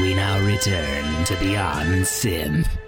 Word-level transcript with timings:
We 0.00 0.12
now 0.14 0.40
return 0.44 1.24
to 1.26 1.36
Beyond 1.36 2.02
Synth. 2.02 2.83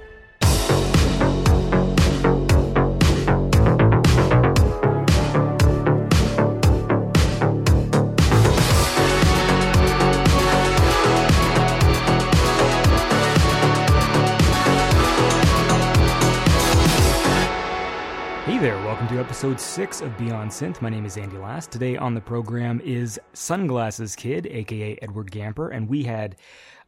Episode 19.56 19.72
6 19.72 20.00
of 20.02 20.18
Beyond 20.18 20.50
Synth. 20.50 20.82
My 20.82 20.90
name 20.90 21.06
is 21.06 21.16
Andy 21.16 21.38
Last. 21.38 21.70
Today 21.70 21.96
on 21.96 22.12
the 22.12 22.20
program 22.20 22.78
is 22.84 23.18
Sunglasses 23.32 24.14
Kid, 24.14 24.46
aka 24.50 24.98
Edward 25.00 25.30
Gamper, 25.30 25.74
and 25.74 25.88
we 25.88 26.02
had 26.02 26.36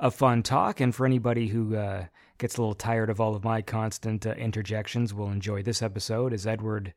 a 0.01 0.11
fun 0.11 0.43
talk. 0.43 0.79
And 0.81 0.95
for 0.95 1.07
anybody 1.07 1.47
who 1.49 1.77
uh, 1.77 2.05
gets 2.37 2.59
a 2.59 2.61
little 2.61 2.75
tired 2.75 3.09
of 3.09 3.23
all 3.23 3.35
of 3.35 3.43
my 3.43 3.63
constant 3.63 4.27
uh, 4.27 4.33
interjections, 4.33 5.15
will 5.15 5.31
enjoy 5.31 5.63
this 5.63 5.81
episode 5.81 6.35
as 6.35 6.47
Edward 6.47 6.93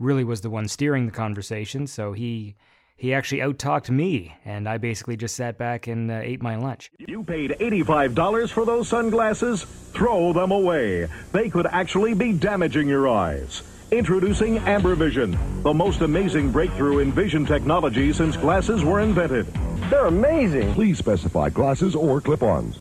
really 0.00 0.24
was 0.24 0.40
the 0.40 0.50
one 0.50 0.66
steering 0.66 1.06
the 1.06 1.12
conversation. 1.12 1.86
So 1.86 2.14
he 2.14 2.56
he 2.96 3.14
actually 3.14 3.42
outtalked 3.42 3.90
me, 3.90 4.34
and 4.44 4.68
I 4.68 4.78
basically 4.78 5.16
just 5.16 5.36
sat 5.36 5.56
back 5.56 5.86
and 5.86 6.10
uh, 6.10 6.14
ate 6.14 6.42
my 6.42 6.56
lunch. 6.56 6.90
You 6.98 7.22
paid 7.22 7.52
$85 7.60 8.50
for 8.50 8.66
those 8.66 8.88
sunglasses? 8.88 9.62
Throw 9.62 10.32
them 10.32 10.50
away. 10.50 11.06
They 11.30 11.48
could 11.48 11.66
actually 11.66 12.14
be 12.14 12.32
damaging 12.32 12.88
your 12.88 13.08
eyes. 13.08 13.62
Introducing 13.92 14.56
AmberVision, 14.60 15.62
the 15.62 15.74
most 15.74 16.00
amazing 16.00 16.50
breakthrough 16.50 17.00
in 17.00 17.12
vision 17.12 17.44
technology 17.44 18.10
since 18.10 18.38
glasses 18.38 18.82
were 18.82 19.00
invented. 19.00 19.46
They're 19.90 20.06
amazing. 20.06 20.72
Please 20.72 20.96
specify 20.96 21.50
glasses 21.50 21.94
or 21.94 22.22
clip-ons. 22.22 22.78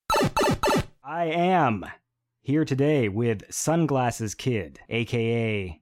I 1.03 1.25
am 1.25 1.85
here 2.39 2.63
today 2.63 3.09
with 3.09 3.43
Sunglasses 3.53 4.35
Kid, 4.35 4.79
aka 4.87 5.81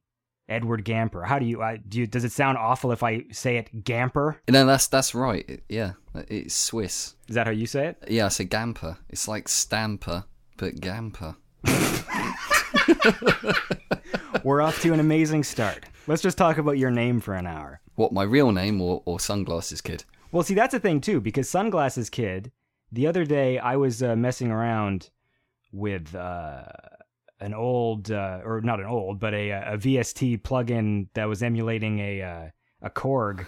Edward 0.49 0.83
Gamper. 0.83 1.27
How 1.27 1.37
do 1.37 1.45
you, 1.45 1.61
I, 1.61 1.77
do 1.77 1.99
you? 1.99 2.07
Does 2.07 2.23
it 2.23 2.31
sound 2.31 2.57
awful 2.57 2.91
if 2.91 3.03
I 3.03 3.25
say 3.31 3.57
it 3.57 3.83
Gamper? 3.83 4.37
No, 4.49 4.65
that's 4.65 4.87
that's 4.87 5.13
right. 5.13 5.45
It- 5.47 5.63
yeah, 5.69 5.91
it's 6.27 6.55
Swiss. 6.55 7.13
Is 7.27 7.35
that 7.35 7.45
how 7.45 7.53
you 7.53 7.67
say 7.67 7.89
it? 7.89 8.03
Yeah, 8.09 8.25
I 8.25 8.29
say 8.29 8.45
Gamper. 8.45 8.97
It's 9.09 9.27
like 9.27 9.47
Stamper, 9.47 10.23
but 10.57 10.77
Gamper. 10.77 11.35
We're 14.43 14.61
off 14.61 14.81
to 14.81 14.93
an 14.93 14.99
amazing 14.99 15.43
start. 15.43 15.85
Let's 16.07 16.21
just 16.21 16.37
talk 16.37 16.57
about 16.57 16.77
your 16.77 16.91
name 16.91 17.19
for 17.19 17.33
an 17.33 17.45
hour. 17.47 17.81
What, 17.95 18.11
my 18.11 18.23
real 18.23 18.51
name 18.51 18.81
or, 18.81 19.01
or 19.05 19.19
Sunglasses 19.19 19.81
Kid? 19.81 20.05
Well, 20.31 20.43
see, 20.43 20.53
that's 20.53 20.73
a 20.73 20.79
thing 20.79 21.01
too, 21.01 21.19
because 21.21 21.49
Sunglasses 21.49 22.09
Kid. 22.09 22.51
The 22.91 23.07
other 23.07 23.25
day, 23.25 23.59
I 23.59 23.75
was 23.75 24.01
uh, 24.01 24.15
messing 24.15 24.49
around 24.51 25.09
with 25.71 26.15
uh, 26.15 26.63
an 27.39 27.53
old, 27.53 28.09
uh, 28.11 28.39
or 28.43 28.61
not 28.61 28.79
an 28.79 28.87
old, 28.87 29.19
but 29.19 29.33
a, 29.33 29.51
a 29.51 29.77
VST 29.77 30.41
plugin 30.41 31.07
that 31.13 31.25
was 31.25 31.43
emulating 31.43 31.99
a 31.99 32.21
uh, 32.21 32.49
a 32.81 32.89
Korg 32.89 33.45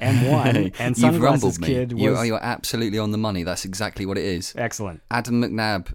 M1, 0.00 0.74
and 0.78 0.96
You've 0.96 1.14
Sunglasses. 1.14 1.58
Kid 1.58 1.92
was 1.92 2.02
You, 2.02 2.22
you're 2.22 2.42
absolutely 2.42 2.98
on 2.98 3.10
the 3.10 3.18
money. 3.18 3.42
That's 3.42 3.64
exactly 3.64 4.04
what 4.04 4.18
it 4.18 4.24
is. 4.24 4.54
excellent. 4.56 5.00
Adam 5.10 5.42
McNabb 5.42 5.94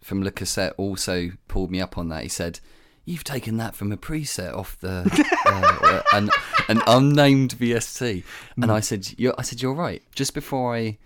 from 0.00 0.22
Le 0.22 0.30
Cassette 0.30 0.74
also 0.76 1.30
pulled 1.48 1.70
me 1.70 1.80
up 1.80 1.98
on 1.98 2.08
that. 2.08 2.22
He 2.22 2.28
said, 2.28 2.60
You've 3.04 3.24
taken 3.24 3.56
that 3.56 3.74
from 3.74 3.90
a 3.90 3.96
preset 3.96 4.54
off 4.54 4.78
the 4.80 5.02
uh, 5.46 6.02
an, 6.12 6.28
an 6.68 6.82
unnamed 6.86 7.56
VST, 7.56 8.22
and 8.60 8.70
I 8.70 8.80
said, 8.80 9.18
you're, 9.18 9.34
"I 9.38 9.42
said 9.42 9.62
you're 9.62 9.72
right." 9.72 10.02
Just 10.14 10.34
before 10.34 10.76
I 10.76 10.98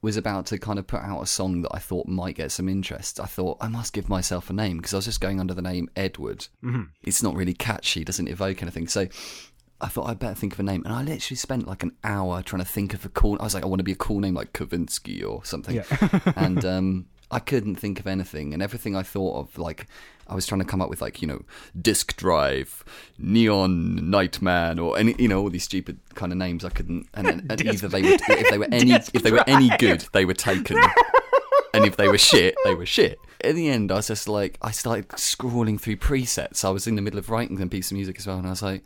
was 0.00 0.16
about 0.16 0.46
to 0.46 0.58
kind 0.58 0.78
of 0.78 0.86
put 0.86 1.00
out 1.00 1.20
a 1.20 1.26
song 1.26 1.62
that 1.62 1.72
I 1.74 1.80
thought 1.80 2.06
might 2.06 2.36
get 2.36 2.52
some 2.52 2.68
interest, 2.68 3.18
I 3.18 3.24
thought 3.24 3.58
I 3.60 3.66
must 3.66 3.92
give 3.92 4.08
myself 4.08 4.48
a 4.48 4.52
name 4.52 4.76
because 4.76 4.94
I 4.94 4.98
was 4.98 5.06
just 5.06 5.20
going 5.20 5.40
under 5.40 5.52
the 5.52 5.60
name 5.60 5.90
Edward. 5.96 6.46
Mm-hmm. 6.62 6.84
It's 7.02 7.20
not 7.20 7.34
really 7.34 7.54
catchy, 7.54 8.04
doesn't 8.04 8.28
evoke 8.28 8.62
anything. 8.62 8.86
So 8.86 9.08
I 9.80 9.88
thought 9.88 10.08
I'd 10.08 10.18
better 10.18 10.34
think 10.34 10.52
of 10.52 10.60
a 10.60 10.62
name, 10.62 10.82
and 10.84 10.94
I 10.94 11.02
literally 11.02 11.36
spent 11.36 11.66
like 11.66 11.82
an 11.82 11.96
hour 12.04 12.42
trying 12.42 12.62
to 12.62 12.68
think 12.68 12.94
of 12.94 13.04
a 13.04 13.08
cool. 13.08 13.36
I 13.40 13.44
was 13.44 13.54
like, 13.54 13.64
I 13.64 13.66
want 13.66 13.80
to 13.80 13.84
be 13.84 13.92
a 13.92 13.96
cool 13.96 14.20
name 14.20 14.34
like 14.34 14.52
Kavinsky 14.52 15.28
or 15.28 15.44
something, 15.44 15.82
and 16.36 16.64
um, 16.64 17.06
I 17.30 17.38
couldn't 17.38 17.76
think 17.76 18.00
of 18.00 18.06
anything. 18.06 18.52
And 18.52 18.62
everything 18.62 18.96
I 18.96 19.02
thought 19.02 19.38
of, 19.38 19.58
like, 19.58 19.86
I 20.30 20.34
was 20.34 20.46
trying 20.46 20.60
to 20.60 20.64
come 20.64 20.80
up 20.80 20.88
with 20.88 21.02
like 21.02 21.20
you 21.20 21.28
know, 21.28 21.42
Disk 21.80 22.16
Drive, 22.16 22.84
Neon 23.18 24.10
Nightman, 24.10 24.78
or 24.78 24.96
any 24.96 25.14
you 25.18 25.26
know 25.26 25.40
all 25.40 25.50
these 25.50 25.64
stupid 25.64 25.98
kind 26.14 26.30
of 26.30 26.38
names. 26.38 26.64
I 26.64 26.70
couldn't, 26.70 27.08
and, 27.14 27.26
and, 27.26 27.50
and 27.50 27.66
either 27.66 27.88
they 27.88 28.02
were 28.02 28.16
if 28.28 28.50
they 28.50 28.58
were 28.58 28.68
any 28.72 28.92
if 28.92 29.22
they 29.22 29.32
were 29.32 29.44
any 29.48 29.76
good, 29.78 30.06
they 30.12 30.24
were 30.24 30.34
taken. 30.34 30.78
and 31.74 31.84
if 31.84 31.96
they 31.96 32.08
were 32.08 32.18
shit, 32.18 32.54
they 32.64 32.74
were 32.74 32.86
shit. 32.86 33.18
In 33.42 33.56
the 33.56 33.68
end, 33.68 33.90
I 33.90 33.96
was 33.96 34.06
just 34.06 34.28
like, 34.28 34.56
I 34.62 34.70
started 34.70 35.08
scrolling 35.08 35.80
through 35.80 35.96
presets. 35.96 36.64
I 36.64 36.70
was 36.70 36.86
in 36.86 36.94
the 36.94 37.02
middle 37.02 37.18
of 37.18 37.28
writing 37.28 37.60
a 37.60 37.66
piece 37.66 37.90
of 37.90 37.96
music 37.96 38.18
as 38.18 38.26
well, 38.26 38.38
and 38.38 38.46
I 38.46 38.50
was 38.50 38.62
like, 38.62 38.84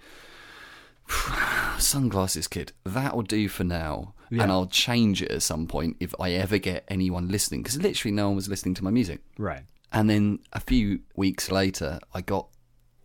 sunglasses 1.78 2.49
kid 2.49 2.72
that'll 2.84 3.22
do 3.22 3.49
for 3.49 3.65
now 3.65 4.15
and 4.43 4.53
i'll 4.53 4.67
change 4.67 5.22
it 5.22 5.31
at 5.31 5.43
some 5.43 5.67
point 5.67 5.97
if 6.00 6.15
i 6.21 6.31
ever 6.33 6.59
get 6.59 6.84
anyone 6.89 7.28
listening 7.28 7.62
because 7.62 7.78
literally 7.81 8.12
no 8.12 8.27
one 8.28 8.37
was 8.37 8.49
listening 8.49 8.75
to 8.75 8.84
my 8.84 8.91
music 8.91 9.21
Right. 9.39 9.62
and 9.93 10.09
then 10.11 10.41
a 10.53 10.61
few 10.61 11.00
weeks 11.17 11.50
later 11.50 11.99
i 12.12 12.21
got 12.21 12.49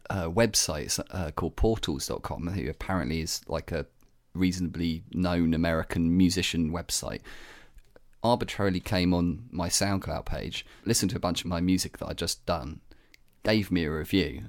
a 0.10 0.30
website 0.30 1.00
uh, 1.12 1.32
called 1.32 1.56
portals.com 1.56 2.48
who 2.48 2.70
apparently 2.70 3.22
is 3.22 3.42
like 3.48 3.72
a 3.72 3.86
reasonably 4.34 5.04
known 5.14 5.54
american 5.54 6.16
musician 6.18 6.72
website 6.72 7.22
arbitrarily 8.24 8.80
came 8.80 9.14
on 9.14 9.46
my 9.50 9.70
soundcloud 9.70 10.26
page 10.26 10.66
listened 10.84 11.10
to 11.12 11.16
a 11.18 11.20
bunch 11.22 11.42
of 11.42 11.48
my 11.48 11.62
music 11.62 11.98
that 11.98 12.08
i'd 12.08 12.18
just 12.18 12.46
done 12.46 12.82
gave 13.44 13.72
me 13.72 13.86
a 13.86 13.92
review 13.92 14.44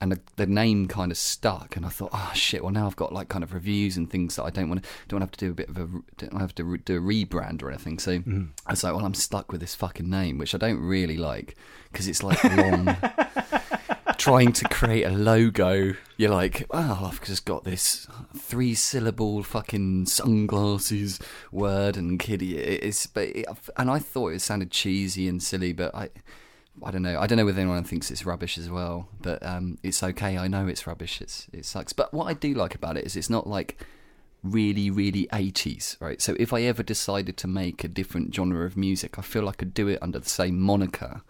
and 0.00 0.12
the, 0.12 0.20
the 0.36 0.46
name 0.46 0.88
kind 0.88 1.10
of 1.10 1.18
stuck 1.18 1.76
and 1.76 1.84
i 1.84 1.88
thought 1.88 2.10
oh 2.12 2.30
shit 2.34 2.62
well 2.62 2.72
now 2.72 2.86
i've 2.86 2.96
got 2.96 3.12
like 3.12 3.28
kind 3.28 3.44
of 3.44 3.52
reviews 3.52 3.96
and 3.96 4.10
things 4.10 4.36
that 4.36 4.44
i 4.44 4.50
don't 4.50 4.68
want 4.68 4.82
to 4.82 4.88
don't 5.08 5.20
have 5.20 5.30
to 5.30 5.38
do 5.38 5.50
a 5.50 5.54
bit 5.54 5.68
of 5.68 5.76
a 5.76 5.88
don't 6.16 6.40
have 6.40 6.54
to 6.54 6.64
re- 6.64 6.78
do 6.84 6.96
a 6.96 7.00
rebrand 7.00 7.62
or 7.62 7.68
anything 7.68 7.98
so 7.98 8.18
mm. 8.18 8.48
i 8.66 8.72
was 8.72 8.82
like 8.82 8.94
well 8.94 9.04
i'm 9.04 9.14
stuck 9.14 9.52
with 9.52 9.60
this 9.60 9.74
fucking 9.74 10.08
name 10.08 10.38
which 10.38 10.54
i 10.54 10.58
don't 10.58 10.80
really 10.80 11.16
like 11.16 11.56
because 11.92 12.08
it's 12.08 12.22
like 12.22 12.42
long 12.44 12.96
trying 14.16 14.52
to 14.52 14.68
create 14.68 15.04
a 15.04 15.10
logo 15.10 15.94
you're 16.18 16.30
like 16.30 16.66
oh 16.72 17.08
i've 17.10 17.24
just 17.24 17.46
got 17.46 17.64
this 17.64 18.06
three 18.36 18.74
syllable 18.74 19.42
fucking 19.42 20.04
sunglasses 20.04 21.18
word 21.50 21.96
and 21.96 22.18
kiddie 22.18 22.58
it's 22.58 23.06
but 23.06 23.28
it, 23.28 23.46
and 23.78 23.90
i 23.90 23.98
thought 23.98 24.28
it 24.28 24.40
sounded 24.40 24.70
cheesy 24.70 25.26
and 25.26 25.42
silly 25.42 25.72
but 25.72 25.94
i 25.94 26.10
I 26.82 26.90
don't 26.90 27.02
know. 27.02 27.18
I 27.18 27.26
don't 27.26 27.36
know 27.36 27.44
whether 27.44 27.60
anyone 27.60 27.84
thinks 27.84 28.10
it's 28.10 28.24
rubbish 28.24 28.56
as 28.56 28.70
well, 28.70 29.08
but 29.20 29.44
um, 29.44 29.78
it's 29.82 30.02
okay. 30.02 30.38
I 30.38 30.48
know 30.48 30.66
it's 30.66 30.86
rubbish. 30.86 31.20
It's 31.20 31.46
it 31.52 31.64
sucks. 31.64 31.92
But 31.92 32.14
what 32.14 32.26
I 32.26 32.32
do 32.34 32.54
like 32.54 32.74
about 32.74 32.96
it 32.96 33.04
is 33.04 33.16
it's 33.16 33.30
not 33.30 33.46
like 33.46 33.84
really, 34.42 34.90
really 34.90 35.28
80s, 35.32 36.00
right? 36.00 36.22
So 36.22 36.34
if 36.38 36.52
I 36.52 36.62
ever 36.62 36.82
decided 36.82 37.36
to 37.38 37.46
make 37.46 37.84
a 37.84 37.88
different 37.88 38.34
genre 38.34 38.64
of 38.64 38.76
music, 38.76 39.18
I 39.18 39.22
feel 39.22 39.48
I 39.48 39.52
could 39.52 39.74
do 39.74 39.88
it 39.88 39.98
under 40.00 40.18
the 40.18 40.28
same 40.28 40.58
moniker. 40.58 41.20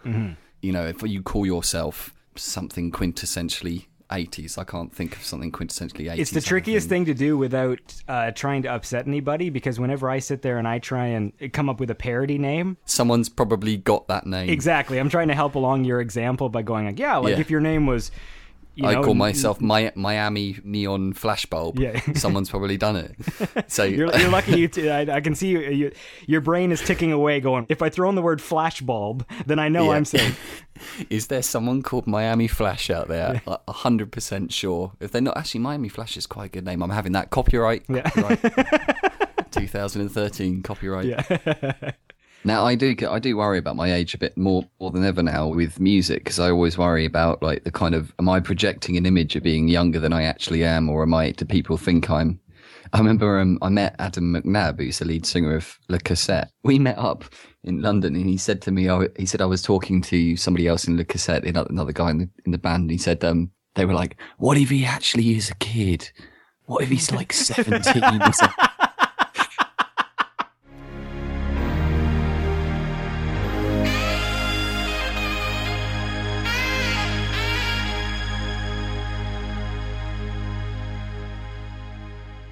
You 0.60 0.72
know, 0.72 0.86
if 0.86 1.02
you 1.02 1.22
call 1.22 1.46
yourself 1.46 2.14
something 2.36 2.92
quintessentially 2.92 3.86
80s, 4.10 4.58
I 4.58 4.64
can't 4.64 4.92
think 4.94 5.16
of 5.16 5.24
something 5.24 5.52
quintessentially 5.52 6.10
80s. 6.10 6.18
It's 6.18 6.30
the 6.32 6.40
trickiest 6.40 6.88
thing 6.88 7.04
to 7.06 7.14
do 7.14 7.38
without 7.38 7.78
uh, 8.08 8.30
trying 8.32 8.62
to 8.62 8.68
upset 8.68 9.06
anybody 9.06 9.50
because 9.50 9.78
whenever 9.80 10.10
I 10.10 10.18
sit 10.18 10.42
there 10.42 10.58
and 10.58 10.66
I 10.66 10.78
try 10.78 11.06
and 11.06 11.32
come 11.52 11.68
up 11.68 11.80
with 11.80 11.90
a 11.90 11.94
parody 11.94 12.38
name, 12.38 12.76
Someone's 12.84 13.28
probably 13.28 13.76
got 13.76 14.08
that 14.08 14.26
name. 14.26 14.48
exactly, 14.50 14.98
I'm 14.98 15.08
trying 15.08 15.28
to 15.28 15.34
help 15.34 15.54
along 15.54 15.84
your 15.84 16.00
example 16.00 16.48
by 16.48 16.62
going 16.62 16.86
like, 16.86 16.98
yeah, 16.98 17.16
like 17.16 17.34
Yeah. 17.34 17.40
if 17.40 17.50
your 17.50 17.60
name 17.60 17.86
was, 17.86 18.10
you 18.80 18.86
I 18.88 18.94
know, 18.94 19.02
call 19.04 19.14
myself 19.14 19.60
Mi- 19.60 19.90
Miami 19.94 20.58
Neon 20.64 21.12
Flashbulb. 21.14 21.78
Yeah. 21.78 22.00
Someone's 22.14 22.50
probably 22.50 22.76
done 22.76 22.96
it. 22.96 23.14
So 23.70 23.84
You're, 23.84 24.14
you're 24.16 24.30
lucky 24.30 24.58
you. 24.58 24.68
T- 24.74 24.90
I, 24.90 25.02
I 25.16 25.20
can 25.20 25.34
see 25.34 25.48
you, 25.48 25.60
you. 25.60 25.92
Your 26.26 26.40
brain 26.40 26.72
is 26.72 26.80
ticking 26.80 27.12
away, 27.12 27.40
going. 27.40 27.66
If 27.68 27.82
I 27.82 27.88
throw 27.88 28.08
in 28.08 28.14
the 28.14 28.22
word 28.22 28.40
flashbulb, 28.40 29.24
then 29.46 29.58
I 29.58 29.68
know 29.68 29.84
Yeah. 29.84 29.96
I'm 29.96 30.04
safe. 30.04 30.64
Is 31.10 31.26
there 31.28 31.42
someone 31.42 31.82
called 31.82 32.06
Miami 32.06 32.48
Flash 32.48 32.90
out 32.90 33.08
there? 33.08 33.42
A 33.46 33.72
hundred 33.72 34.10
percent 34.12 34.52
sure. 34.52 34.92
If 35.00 35.12
they're 35.12 35.20
not, 35.22 35.36
actually, 35.36 35.60
Miami 35.60 35.88
Flash 35.88 36.16
is 36.16 36.26
quite 36.26 36.46
a 36.46 36.48
good 36.48 36.64
name. 36.64 36.82
I'm 36.82 36.90
having 36.90 37.12
that 37.12 37.30
copyright. 37.30 37.84
Yeah. 37.88 38.08
copyright 38.10 39.50
2013 39.50 40.62
copyright. 40.62 41.06
Yeah. 41.06 41.92
Now 42.44 42.64
I 42.64 42.74
do 42.74 42.94
I 43.08 43.18
do 43.18 43.36
worry 43.36 43.58
about 43.58 43.76
my 43.76 43.92
age 43.92 44.14
a 44.14 44.18
bit 44.18 44.36
more 44.36 44.64
more 44.80 44.90
than 44.90 45.04
ever 45.04 45.22
now 45.22 45.48
with 45.48 45.78
music 45.78 46.24
because 46.24 46.40
I 46.40 46.50
always 46.50 46.78
worry 46.78 47.04
about 47.04 47.42
like 47.42 47.64
the 47.64 47.70
kind 47.70 47.94
of 47.94 48.14
am 48.18 48.28
I 48.28 48.40
projecting 48.40 48.96
an 48.96 49.06
image 49.06 49.36
of 49.36 49.42
being 49.42 49.68
younger 49.68 50.00
than 50.00 50.12
I 50.12 50.22
actually 50.22 50.64
am 50.64 50.88
or 50.88 51.02
am 51.02 51.12
I 51.12 51.32
do 51.32 51.44
people 51.44 51.76
think 51.76 52.08
I'm 52.08 52.40
I 52.92 52.98
remember 52.98 53.38
um, 53.38 53.58
I 53.62 53.68
met 53.68 53.94
Adam 53.98 54.34
McNabb, 54.34 54.80
who's 54.80 54.98
the 54.98 55.04
lead 55.04 55.24
singer 55.24 55.54
of 55.54 55.78
Le 55.88 55.98
Cassette. 55.98 56.50
We 56.64 56.78
met 56.78 56.98
up 56.98 57.24
in 57.62 57.82
London, 57.82 58.16
and 58.16 58.26
he 58.26 58.36
said 58.36 58.60
to 58.62 58.72
me, 58.72 58.88
I, 58.88 59.06
he 59.16 59.26
said 59.26 59.40
I 59.40 59.46
was 59.46 59.62
talking 59.62 60.02
to 60.02 60.36
somebody 60.36 60.66
else 60.66 60.88
in 60.88 60.96
Le 60.96 61.04
Cassette, 61.04 61.44
another, 61.44 61.92
guy 61.92 62.10
in 62.10 62.18
the 62.18 62.28
in 62.44 62.52
the 62.52 62.58
band. 62.58 62.82
And 62.82 62.90
he 62.90 62.98
said 62.98 63.24
um, 63.24 63.52
they 63.76 63.84
were 63.84 63.94
like, 63.94 64.16
"What 64.38 64.56
if 64.56 64.70
he 64.70 64.84
actually 64.84 65.36
is 65.36 65.50
a 65.50 65.54
kid? 65.56 66.10
What 66.64 66.82
if 66.82 66.88
he's 66.88 67.12
like 67.12 67.32
seventeen 67.32 68.22
or 68.22 68.32
something?" 68.32 68.69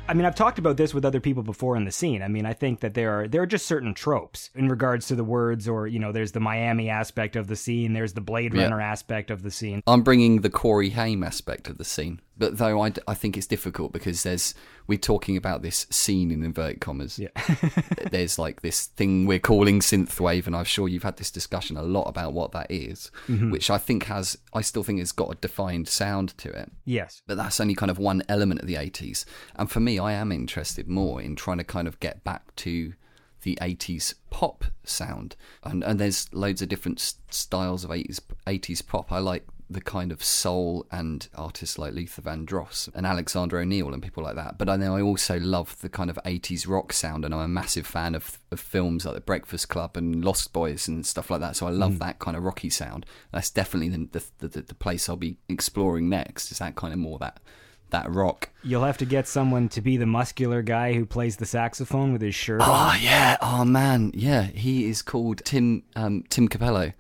I 0.08 0.14
mean, 0.14 0.24
I've 0.24 0.34
talked 0.34 0.58
about 0.58 0.78
this 0.78 0.94
with 0.94 1.04
other 1.04 1.20
people 1.20 1.42
before 1.42 1.76
in 1.76 1.84
the 1.84 1.92
scene. 1.92 2.22
I 2.22 2.28
mean, 2.28 2.46
I 2.46 2.54
think 2.54 2.80
that 2.80 2.94
there 2.94 3.20
are 3.20 3.28
there 3.28 3.42
are 3.42 3.46
just 3.46 3.66
certain 3.66 3.92
tropes 3.92 4.50
in 4.54 4.68
regards 4.68 5.06
to 5.08 5.14
the 5.14 5.24
words, 5.24 5.68
or 5.68 5.86
you 5.86 5.98
know, 5.98 6.12
there's 6.12 6.32
the 6.32 6.40
Miami 6.40 6.88
aspect 6.88 7.36
of 7.36 7.46
the 7.46 7.56
scene, 7.56 7.92
there's 7.92 8.14
the 8.14 8.20
Blade 8.22 8.54
Yeah. 8.54 8.64
Runner 8.64 8.80
aspect 8.80 9.30
of 9.30 9.42
the 9.42 9.50
scene. 9.50 9.82
I'm 9.86 10.02
bringing 10.02 10.40
the 10.40 10.50
Corey 10.50 10.90
Haim 10.90 11.22
aspect 11.22 11.68
of 11.68 11.76
the 11.76 11.84
scene, 11.84 12.20
but 12.38 12.58
though 12.58 12.80
I, 12.82 12.92
I 13.06 13.14
think 13.14 13.36
it's 13.36 13.46
difficult 13.46 13.92
because 13.92 14.22
there's 14.22 14.54
we're 14.86 14.96
talking 14.98 15.36
about 15.36 15.60
this 15.62 15.86
scene 15.90 16.30
in 16.30 16.42
inverted 16.42 16.80
commas. 16.80 17.18
Yeah. 17.18 17.28
there's 18.10 18.38
like 18.38 18.62
this 18.62 18.86
thing 18.86 19.26
we're 19.26 19.38
calling 19.38 19.80
synthwave, 19.80 20.46
and 20.46 20.56
I'm 20.56 20.64
sure 20.64 20.88
you've 20.88 21.02
had 21.02 21.18
this 21.18 21.30
discussion 21.30 21.76
a 21.76 21.82
lot 21.82 22.04
about 22.04 22.32
what 22.32 22.52
that 22.52 22.70
is, 22.70 23.10
Mm-hmm. 23.28 23.50
which 23.50 23.68
I 23.70 23.76
think 23.78 24.04
has 24.04 24.38
I 24.54 24.62
still 24.62 24.82
think 24.82 25.00
it's 25.00 25.12
got 25.12 25.30
a 25.30 25.34
defined 25.34 25.88
sound 25.88 26.36
to 26.38 26.48
it. 26.50 26.70
Yes. 26.84 27.20
But 27.26 27.36
that's 27.36 27.60
only 27.60 27.74
kind 27.74 27.90
of 27.90 27.98
one 27.98 28.22
element 28.28 28.60
of 28.60 28.66
the 28.66 28.76
80s. 28.76 29.24
And 29.56 29.70
for 29.70 29.80
me, 29.80 29.98
I 29.98 30.12
am 30.12 30.32
interested 30.32 30.88
more 30.88 31.20
in 31.20 31.36
trying 31.36 31.58
to 31.58 31.64
kind 31.64 31.86
of 31.86 32.00
get 32.00 32.24
back 32.24 32.54
to 32.56 32.94
the 33.42 33.56
80s 33.60 34.14
pop 34.30 34.64
sound. 34.84 35.36
And, 35.64 35.84
and 35.84 36.00
there's 36.00 36.32
loads 36.32 36.60
of 36.62 36.68
different 36.68 37.14
styles 37.30 37.84
of 37.84 37.90
80s, 37.90 38.20
80s 38.46 38.86
pop. 38.86 39.12
I 39.12 39.18
like 39.18 39.46
the 39.70 39.80
kind 39.80 40.12
of 40.12 40.24
soul 40.24 40.86
and 40.90 41.28
artists 41.34 41.78
like 41.78 41.92
Luther 41.92 42.22
Vandross 42.22 42.88
and 42.94 43.06
Alexander 43.06 43.58
O'Neill 43.58 43.92
and 43.92 44.02
people 44.02 44.22
like 44.22 44.36
that. 44.36 44.56
But 44.56 44.68
I 44.68 44.76
know 44.76 44.96
I 44.96 45.02
also 45.02 45.38
love 45.38 45.78
the 45.80 45.88
kind 45.88 46.08
of 46.08 46.18
80s 46.24 46.66
rock 46.66 46.92
sound, 46.92 47.24
and 47.24 47.34
I'm 47.34 47.40
a 47.40 47.48
massive 47.48 47.86
fan 47.86 48.14
of, 48.14 48.38
of 48.50 48.60
films 48.60 49.04
like 49.04 49.14
The 49.14 49.20
Breakfast 49.20 49.68
Club 49.68 49.96
and 49.96 50.24
Lost 50.24 50.52
Boys 50.52 50.88
and 50.88 51.04
stuff 51.04 51.30
like 51.30 51.40
that. 51.40 51.56
So 51.56 51.66
I 51.66 51.70
love 51.70 51.98
that 51.98 52.18
kind 52.18 52.36
of 52.36 52.44
rocky 52.44 52.70
sound. 52.70 53.04
That's 53.32 53.50
definitely 53.50 53.90
the, 53.90 54.22
the, 54.38 54.48
the, 54.48 54.62
the 54.62 54.74
place 54.74 55.08
I'll 55.08 55.16
be 55.16 55.36
exploring 55.48 56.08
next, 56.08 56.50
is 56.50 56.58
that 56.58 56.76
kind 56.76 56.92
of 56.92 56.98
more 56.98 57.18
that 57.18 57.40
that 57.90 58.10
rock. 58.10 58.50
You'll 58.62 58.84
have 58.84 58.98
to 58.98 59.06
get 59.06 59.26
someone 59.26 59.68
to 59.70 59.80
be 59.80 59.96
the 59.96 60.06
muscular 60.06 60.60
guy 60.60 60.92
who 60.92 61.06
plays 61.06 61.36
the 61.36 61.46
saxophone 61.46 62.12
with 62.12 62.20
his 62.20 62.34
shirt 62.34 62.60
on. 62.60 62.68
Oh 62.68 62.98
yeah, 63.00 63.36
oh 63.40 63.64
man, 63.64 64.12
yeah. 64.14 64.42
He 64.42 64.88
is 64.88 65.02
called 65.02 65.42
Tim 65.44 65.84
um, 65.96 66.24
Tim 66.28 66.48
Capello. 66.48 66.92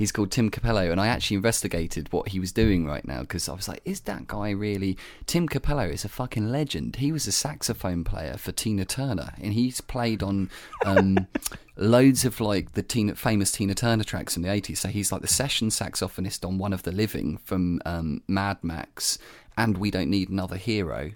He's 0.00 0.12
called 0.12 0.30
Tim 0.30 0.50
Capello, 0.50 0.90
and 0.90 0.98
I 0.98 1.08
actually 1.08 1.34
investigated 1.34 2.10
what 2.10 2.28
he 2.28 2.40
was 2.40 2.52
doing 2.52 2.86
right 2.86 3.06
now 3.06 3.20
because 3.20 3.50
I 3.50 3.52
was 3.52 3.68
like, 3.68 3.82
is 3.84 4.00
that 4.00 4.26
guy 4.26 4.48
really? 4.48 4.96
Tim 5.26 5.46
Capello 5.46 5.92
is 5.92 6.06
a 6.06 6.08
fucking 6.08 6.50
legend. 6.50 6.96
He 6.96 7.12
was 7.12 7.26
a 7.26 7.32
saxophone 7.32 8.02
player 8.02 8.38
for 8.38 8.50
Tina 8.50 8.86
Turner, 8.86 9.34
and 9.42 9.52
he's 9.52 9.82
played 9.82 10.22
on 10.22 10.48
um, 10.86 11.26
loads 11.76 12.24
of 12.24 12.40
like 12.40 12.72
the 12.72 12.82
Tina, 12.82 13.14
famous 13.14 13.52
Tina 13.52 13.74
Turner 13.74 14.02
tracks 14.02 14.32
from 14.32 14.44
the 14.44 14.48
80s. 14.48 14.78
So 14.78 14.88
he's 14.88 15.12
like 15.12 15.20
the 15.20 15.28
session 15.28 15.68
saxophonist 15.68 16.48
on 16.48 16.56
One 16.56 16.72
of 16.72 16.84
the 16.84 16.92
Living 16.92 17.36
from 17.36 17.82
um, 17.84 18.22
Mad 18.26 18.56
Max 18.62 19.18
and 19.58 19.76
We 19.76 19.90
Don't 19.90 20.08
Need 20.08 20.30
Another 20.30 20.56
Hero 20.56 21.10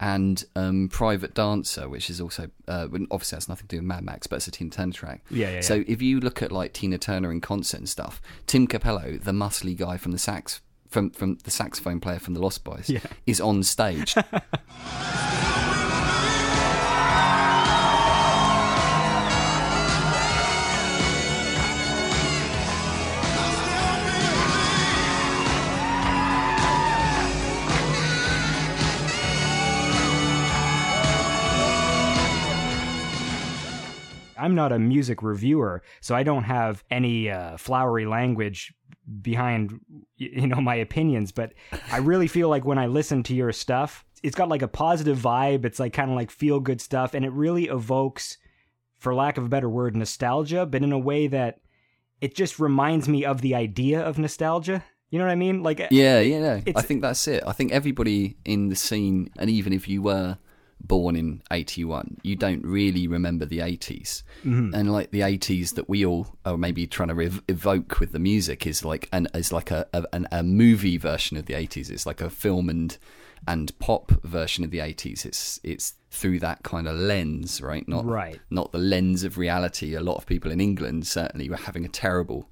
and 0.00 0.44
um, 0.54 0.88
Private 0.90 1.34
Dancer, 1.34 1.88
which 1.88 2.10
is 2.10 2.20
also 2.20 2.48
uh, 2.68 2.86
obviously 3.10 3.36
has 3.36 3.48
nothing 3.48 3.66
to 3.68 3.76
do 3.76 3.78
with 3.78 3.86
Mad 3.86 4.04
Max, 4.04 4.26
but 4.26 4.36
it's 4.36 4.46
a 4.48 4.50
Tina 4.50 4.70
Turner 4.70 4.92
track. 4.92 5.24
Yeah, 5.30 5.50
yeah, 5.52 5.60
So 5.62 5.74
yeah. 5.76 5.84
if 5.88 6.02
you 6.02 6.20
look 6.20 6.42
at 6.42 6.52
like 6.52 6.72
Tina 6.74 6.98
Turner 6.98 7.30
in 7.32 7.40
concert 7.40 7.78
and 7.78 7.88
stuff, 7.88 8.20
Tim 8.46 8.66
Capello, 8.66 9.18
the 9.22 9.32
muscly 9.32 9.76
guy 9.76 9.96
from 9.96 10.12
the 10.12 10.18
sax 10.18 10.60
from 10.88 11.10
from 11.10 11.36
the 11.44 11.50
saxophone 11.50 11.98
player 12.00 12.18
from 12.18 12.34
the 12.34 12.40
Lost 12.40 12.62
Boys, 12.64 12.88
Yeah. 12.88 13.00
is 13.26 13.40
on 13.40 13.62
stage. 13.62 14.14
I'm 34.46 34.54
not 34.54 34.70
a 34.70 34.78
music 34.78 35.24
reviewer, 35.24 35.82
so 36.00 36.14
I 36.14 36.22
don't 36.22 36.44
have 36.44 36.84
any 36.88 37.28
uh, 37.28 37.56
flowery 37.56 38.06
language 38.06 38.72
behind 39.20 39.80
you 40.16 40.46
know 40.46 40.60
my 40.60 40.76
opinions. 40.76 41.32
But 41.32 41.52
I 41.90 41.96
really 41.98 42.28
feel 42.28 42.48
like 42.48 42.64
when 42.64 42.78
I 42.78 42.86
listen 42.86 43.24
to 43.24 43.34
your 43.34 43.50
stuff, 43.50 44.04
it's 44.22 44.36
got 44.36 44.48
like 44.48 44.62
a 44.62 44.68
positive 44.68 45.18
vibe. 45.18 45.64
It's 45.64 45.80
like 45.80 45.92
kind 45.92 46.12
of 46.12 46.16
like 46.16 46.30
feel 46.30 46.60
good 46.60 46.80
stuff, 46.80 47.12
and 47.12 47.24
it 47.24 47.32
really 47.32 47.64
evokes, 47.64 48.38
for 48.98 49.16
lack 49.16 49.36
of 49.36 49.46
a 49.46 49.48
better 49.48 49.68
word, 49.68 49.96
nostalgia, 49.96 50.64
but 50.64 50.84
in 50.84 50.92
a 50.92 50.98
way 50.98 51.26
that 51.26 51.58
it 52.20 52.36
just 52.36 52.60
reminds 52.60 53.08
me 53.08 53.24
of 53.24 53.40
the 53.40 53.56
idea 53.56 54.00
of 54.00 54.16
nostalgia. 54.16 54.84
You 55.10 55.18
know 55.18 55.24
what 55.24 55.32
I 55.32 55.36
mean? 55.36 55.64
Like 55.64 55.80
yeah, 55.90 56.20
yeah, 56.20 56.38
no. 56.38 56.62
I 56.76 56.82
think 56.82 57.02
that's 57.02 57.26
it. 57.26 57.42
I 57.44 57.52
think 57.52 57.72
everybody 57.72 58.36
in 58.44 58.68
the 58.68 58.76
scene, 58.76 59.28
and 59.40 59.50
even 59.50 59.72
if 59.72 59.88
you 59.88 60.02
were 60.02 60.38
born 60.80 61.16
in 61.16 61.42
81 61.50 62.18
you 62.22 62.36
don't 62.36 62.62
really 62.64 63.08
remember 63.08 63.44
the 63.44 63.58
80s 63.58 64.22
mm-hmm. 64.44 64.74
and 64.74 64.92
like 64.92 65.10
the 65.10 65.20
80s 65.20 65.74
that 65.74 65.88
we 65.88 66.04
all 66.04 66.36
are 66.44 66.56
maybe 66.56 66.86
trying 66.86 67.08
to 67.08 67.14
rev- 67.14 67.42
evoke 67.48 67.98
with 67.98 68.12
the 68.12 68.18
music 68.18 68.66
is 68.66 68.84
like 68.84 69.08
an 69.12 69.26
is 69.34 69.52
like 69.52 69.70
a, 69.70 69.86
a 69.92 70.04
an- 70.12 70.28
a 70.30 70.42
movie 70.42 70.96
version 70.98 71.36
of 71.36 71.46
the 71.46 71.54
80s 71.54 71.90
it's 71.90 72.06
like 72.06 72.20
a 72.20 72.30
film 72.30 72.68
and 72.68 72.98
and 73.48 73.76
pop 73.78 74.12
version 74.22 74.64
of 74.64 74.70
the 74.70 74.78
80s 74.78 75.24
it's 75.24 75.60
it's 75.62 75.94
through 76.10 76.38
that 76.40 76.62
kind 76.62 76.88
of 76.88 76.96
lens 76.96 77.60
right? 77.60 77.86
Not 77.88 78.04
Right. 78.06 78.40
not 78.50 78.72
the 78.72 78.78
lens 78.78 79.22
of 79.24 79.36
reality. 79.36 79.94
A 79.94 80.00
lot 80.00 80.16
of 80.16 80.24
people 80.26 80.50
in 80.50 80.60
England 80.60 81.06
certainly 81.06 81.50
were 81.50 81.56
having 81.56 81.84
a 81.84 81.88
terrible 81.88 82.48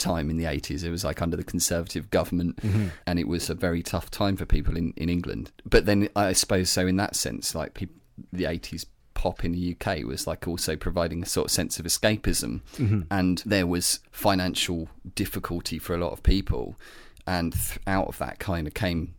time 0.00 0.30
in 0.30 0.36
the 0.36 0.44
80s. 0.44 0.82
It 0.82 0.90
was 0.90 1.04
like 1.04 1.22
under 1.22 1.36
the 1.36 1.44
Conservative 1.44 2.10
government, 2.10 2.56
mm-hmm. 2.56 2.88
and 3.06 3.18
it 3.18 3.28
was 3.28 3.48
a 3.48 3.54
very 3.54 3.82
tough 3.82 4.10
time 4.10 4.36
for 4.36 4.44
people 4.44 4.76
in, 4.76 4.92
in 4.96 5.08
England. 5.08 5.52
But 5.64 5.86
then 5.86 6.08
I 6.16 6.32
suppose 6.32 6.70
so 6.70 6.86
in 6.86 6.96
that 6.96 7.14
sense, 7.14 7.54
like 7.54 7.88
the 8.32 8.44
80s 8.44 8.86
pop 9.14 9.44
in 9.44 9.52
the 9.52 9.76
UK 9.76 10.04
was 10.04 10.26
like 10.26 10.48
also 10.48 10.76
providing 10.76 11.22
a 11.22 11.26
sort 11.26 11.46
of 11.46 11.50
sense 11.50 11.78
of 11.78 11.86
escapism, 11.86 12.62
mm-hmm. 12.76 13.02
and 13.10 13.42
there 13.46 13.66
was 13.66 14.00
financial 14.10 14.88
difficulty 15.14 15.78
for 15.78 15.94
a 15.94 15.98
lot 15.98 16.12
of 16.12 16.22
people, 16.22 16.76
and 17.26 17.52
th- 17.52 17.78
out 17.86 18.08
of 18.08 18.18
that 18.18 18.38
kind 18.38 18.66
of 18.66 18.74
came 18.74 19.14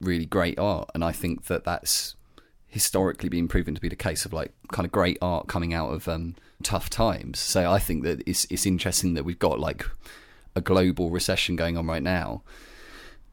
really 0.00 0.26
great 0.26 0.58
art, 0.58 0.90
and 0.94 1.04
I 1.04 1.12
think 1.12 1.44
that 1.44 1.64
that's 1.64 2.16
historically 2.74 3.28
been 3.28 3.46
proven 3.46 3.72
to 3.72 3.80
be 3.80 3.88
the 3.88 3.94
case 3.94 4.24
of 4.24 4.32
like 4.32 4.52
kind 4.72 4.84
of 4.84 4.90
great 4.90 5.16
art 5.22 5.46
coming 5.46 5.72
out 5.72 5.90
of 5.90 6.08
um, 6.08 6.34
tough 6.64 6.90
times. 6.90 7.38
So 7.38 7.70
I 7.70 7.78
think 7.78 8.02
that 8.02 8.20
it's 8.26 8.46
it's 8.50 8.66
interesting 8.66 9.14
that 9.14 9.24
we've 9.24 9.38
got 9.38 9.60
like 9.60 9.86
a 10.56 10.60
global 10.60 11.10
recession 11.10 11.54
going 11.54 11.78
on 11.78 11.86
right 11.86 12.02
now, 12.02 12.42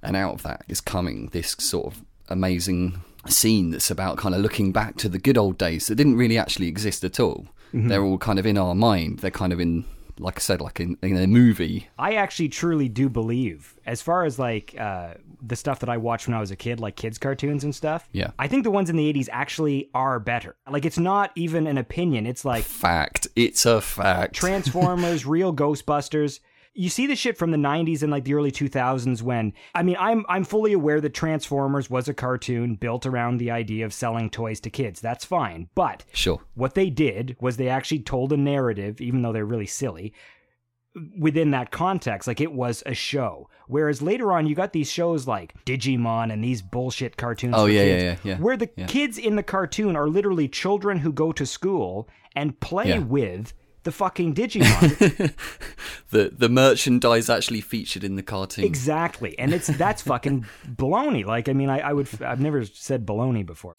and 0.03 0.15
out 0.15 0.36
of 0.36 0.43
that 0.43 0.63
is 0.67 0.79
coming 0.79 1.29
this 1.31 1.55
sort 1.57 1.88
of 1.88 2.05
amazing 2.29 3.01
scene 3.27 3.71
that's 3.71 3.89
about 3.89 4.17
kind 4.17 4.36
of 4.36 4.41
looking 4.41 4.71
back 4.71 4.95
to 4.98 5.10
the 5.10 5.17
good 5.17 5.39
old 5.39 5.57
days 5.57 5.88
that 5.88 5.95
didn't 5.95 6.17
really 6.17 6.38
actually 6.38 6.67
exist 6.67 7.03
at 7.03 7.19
all. 7.19 7.48
They're 7.88 8.03
all 8.03 8.19
kind 8.19 8.38
of 8.38 8.45
in 8.45 8.60
our 8.60 8.75
mind. 8.75 9.19
They're 9.19 9.31
kind 9.31 9.53
of 9.53 9.60
in, 9.60 9.86
like 10.20 10.38
I 10.38 10.41
said, 10.41 10.62
like 10.62 10.80
in, 10.80 10.98
in 11.01 11.18
a 11.18 11.27
movie. 11.27 11.89
I 11.98 12.13
actually 12.13 12.50
truly 12.50 12.89
do 12.89 13.10
believe, 13.10 13.75
as 13.86 14.01
far 14.01 14.25
as 14.25 14.38
like 14.39 14.75
uh, 14.80 15.15
the 15.41 15.56
stuff 15.56 15.80
that 15.80 15.89
I 15.89 15.98
watched 15.98 16.27
when 16.27 16.36
I 16.36 16.39
was 16.39 16.51
a 16.51 16.56
kid, 16.56 16.80
like 16.80 16.96
kids' 16.96 17.18
cartoons 17.18 17.63
and 17.63 17.74
stuff. 17.74 18.08
Yeah. 18.12 18.32
I 18.39 18.48
think 18.48 18.63
the 18.63 18.72
ones 18.72 18.89
in 18.89 18.96
the 18.96 19.12
80s 19.12 19.30
actually 19.32 19.89
are 19.94 20.20
better. 20.20 20.56
Like, 20.70 20.86
it's 20.86 20.98
not 21.00 21.32
even 21.36 21.68
an 21.68 21.77
opinion. 21.77 22.25
It's 22.25 22.46
like 22.46 22.63
Fact. 22.63 23.27
It's 23.36 23.65
a 23.65 23.82
fact. 23.82 24.36
Transformers, 24.36 25.25
real 25.25 25.53
Ghostbusters. 25.53 26.39
You 26.74 26.88
see 26.90 27.06
the 27.06 27.18
shit 27.18 27.38
from 27.38 27.51
the 27.51 27.58
90s 27.58 28.01
and 28.01 28.12
like 28.12 28.24
the 28.24 28.34
early 28.34 28.51
2000s 28.51 29.22
when 29.22 29.51
I 29.75 29.84
mean 29.84 29.98
I'm 30.00 30.25
I'm 30.30 30.46
fully 30.46 30.72
aware 30.74 31.01
that 31.01 31.13
Transformers 31.13 31.90
was 31.90 32.08
a 32.08 32.13
cartoon 32.13 32.75
built 32.75 33.06
around 33.06 33.38
the 33.40 33.51
idea 33.51 33.84
of 33.86 33.94
selling 33.94 34.30
toys 34.30 34.60
to 34.62 34.70
kids. 34.70 35.01
That's 35.01 35.25
fine. 35.25 35.68
But 35.75 36.06
sure. 36.13 36.42
what 36.56 36.75
they 36.75 36.90
did 36.90 37.36
was 37.42 37.58
they 37.58 37.68
actually 37.68 38.00
told 38.00 38.32
a 38.32 38.38
narrative 38.38 39.01
even 39.01 39.22
though 39.22 39.34
they're 39.34 39.46
really 39.46 39.66
silly 39.66 40.13
within 41.18 41.51
that 41.51 41.72
context 41.72 42.28
like 42.28 42.42
it 42.42 42.51
was 42.51 42.84
a 42.86 42.94
show 42.94 43.50
whereas 43.68 44.01
later 44.01 44.34
on 44.34 44.46
you 44.46 44.54
got 44.54 44.74
these 44.74 44.92
shows 44.92 45.25
like 45.25 45.54
digimon 45.66 46.34
and 46.34 46.44
these 46.44 46.62
bullshit 46.62 47.16
cartoons 47.16 47.54
Oh, 47.58 47.66
yeah, 47.66 47.84
kids, 47.86 48.04
yeah, 48.04 48.10
yeah, 48.10 48.18
yeah. 48.24 48.38
where 48.44 48.58
the 48.58 48.70
Yeah. 48.75 48.88
kids 48.88 49.18
in 49.18 49.38
the 49.38 49.44
cartoon 49.44 49.96
are 49.96 50.10
literally 50.10 50.50
children 50.50 50.98
who 50.98 51.13
go 51.13 51.32
to 51.32 51.46
school 51.46 52.10
and 52.36 52.60
play 52.60 52.90
Yeah. 52.90 53.00
with 53.00 53.54
the 53.83 53.91
fucking 53.91 54.33
digimon 54.33 55.33
The 56.11 56.31
the 56.38 56.50
merchandise 56.50 57.29
actually 57.29 57.61
featured 57.61 58.03
in 58.03 58.15
the 58.15 58.23
cartoon. 58.23 58.63
exactly 58.65 59.38
and 59.39 59.53
it's 59.53 59.67
that's 59.67 60.01
fucking 60.01 60.45
baloney 60.67 61.25
like 61.25 61.50
i 61.50 61.53
mean 61.53 61.69
i, 61.69 61.79
I 61.79 61.93
would 61.93 62.07
i've 62.21 62.41
never 62.41 62.63
said 62.65 63.05
baloney 63.05 63.45
before 63.45 63.73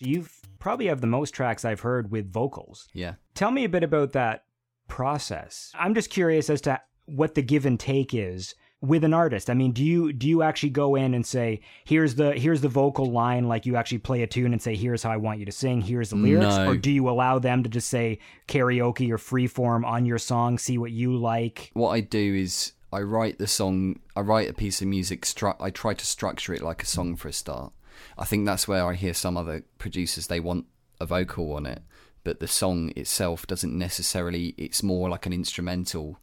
you 0.00 0.26
probably 0.58 0.86
have 0.86 1.00
the 1.00 1.06
most 1.06 1.32
tracks 1.32 1.64
i've 1.64 1.80
heard 1.80 2.10
with 2.10 2.32
vocals 2.32 2.88
Yeah. 2.92 3.14
Tell 3.34 3.50
me 3.50 3.64
a 3.64 3.68
bit 3.68 3.82
about 3.82 4.12
that 4.12 4.44
process. 4.88 5.70
I'm 5.74 5.94
just 5.94 6.10
curious 6.10 6.48
as 6.48 6.60
to 6.62 6.80
what 7.04 7.34
the 7.34 7.42
give 7.42 7.66
and 7.66 7.78
take 7.78 8.14
is 8.14 8.54
with 8.82 9.04
an 9.04 9.14
artist. 9.14 9.48
I 9.48 9.54
mean, 9.54 9.72
do 9.72 9.82
you 9.84 10.12
do 10.12 10.28
you 10.28 10.42
actually 10.42 10.70
go 10.70 10.94
in 10.94 11.14
and 11.14 11.24
say, 11.24 11.60
"Here's 11.84 12.14
the 12.14 12.32
here's 12.32 12.60
the 12.60 12.68
vocal 12.68 13.06
line," 13.06 13.48
like 13.48 13.66
you 13.66 13.76
actually 13.76 13.98
play 13.98 14.22
a 14.22 14.26
tune 14.26 14.52
and 14.52 14.60
say, 14.60 14.76
"Here's 14.76 15.02
how 15.02 15.10
I 15.10 15.16
want 15.16 15.38
you 15.38 15.46
to 15.46 15.52
sing. 15.52 15.80
Here's 15.80 16.10
the 16.10 16.16
lyrics," 16.16 16.56
No. 16.56 16.70
or 16.70 16.76
do 16.76 16.90
you 16.90 17.08
allow 17.08 17.38
them 17.38 17.62
to 17.62 17.68
just 17.68 17.88
say 17.88 18.18
karaoke 18.48 19.10
or 19.10 19.18
freeform 19.18 19.84
on 19.84 20.04
your 20.06 20.18
song, 20.18 20.58
see 20.58 20.78
what 20.78 20.92
you 20.92 21.16
like? 21.16 21.70
what 21.74 21.90
I 21.90 22.00
do 22.00 22.34
is 22.34 22.72
I 22.92 23.00
write 23.00 23.38
the 23.38 23.46
song, 23.48 23.98
I 24.14 24.20
write 24.20 24.48
a 24.48 24.54
piece 24.54 24.80
of 24.80 24.88
music, 24.88 25.22
stru- 25.22 25.56
I 25.60 25.70
try 25.70 25.92
to 25.94 26.06
structure 26.06 26.54
it 26.54 26.62
like 26.62 26.82
a 26.82 26.86
song 26.86 27.16
for 27.16 27.28
a 27.28 27.32
start. 27.32 27.72
I 28.16 28.24
think 28.24 28.46
that's 28.46 28.68
where 28.68 28.86
I 28.86 28.94
hear 28.94 29.12
some 29.14 29.36
other 29.36 29.64
producers, 29.78 30.28
they 30.28 30.38
want 30.40 30.66
a 31.00 31.06
vocal 31.06 31.52
on 31.54 31.66
it, 31.66 31.82
but 32.24 32.40
the 32.40 32.46
song 32.46 32.92
itself 32.94 33.46
doesn't 33.46 33.76
necessarily, 33.76 34.54
it's 34.56 34.82
more 34.82 35.08
like 35.08 35.26
an 35.26 35.32
instrumental. 35.32 36.20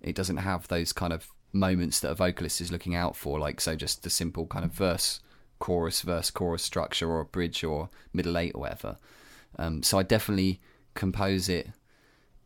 It 0.00 0.14
doesn't 0.14 0.36
have 0.38 0.68
those 0.68 0.92
kind 0.92 1.12
of 1.12 1.33
moments 1.54 2.00
that 2.00 2.10
a 2.10 2.14
vocalist 2.14 2.60
is 2.60 2.72
looking 2.72 2.94
out 2.94 3.16
for, 3.16 3.38
like, 3.38 3.60
so 3.60 3.76
just 3.76 4.02
the 4.02 4.10
simple 4.10 4.46
kind 4.46 4.64
of 4.64 4.72
verse, 4.72 5.20
chorus, 5.58 6.02
verse, 6.02 6.30
chorus 6.30 6.62
structure, 6.62 7.08
or 7.10 7.20
a 7.20 7.24
bridge, 7.24 7.64
or 7.64 7.88
middle 8.12 8.36
eight, 8.36 8.54
or 8.54 8.62
whatever. 8.62 8.96
Um, 9.58 9.82
so 9.82 9.98
I 9.98 10.02
definitely 10.02 10.60
compose 10.94 11.48
it 11.48 11.70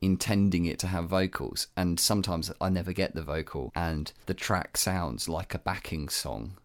intending 0.01 0.65
it 0.65 0.79
to 0.79 0.87
have 0.87 1.07
vocals 1.07 1.67
and 1.77 1.99
sometimes 1.99 2.53
I 2.61 2.69
never 2.69 2.93
get 2.93 3.15
the 3.15 3.23
vocal 3.23 3.73
and 3.75 4.13
the 4.27 4.35
track 4.35 4.77
sounds 4.77 5.29
like 5.29 5.55
a 5.55 5.59
backing 5.59 6.09
song 6.09 6.57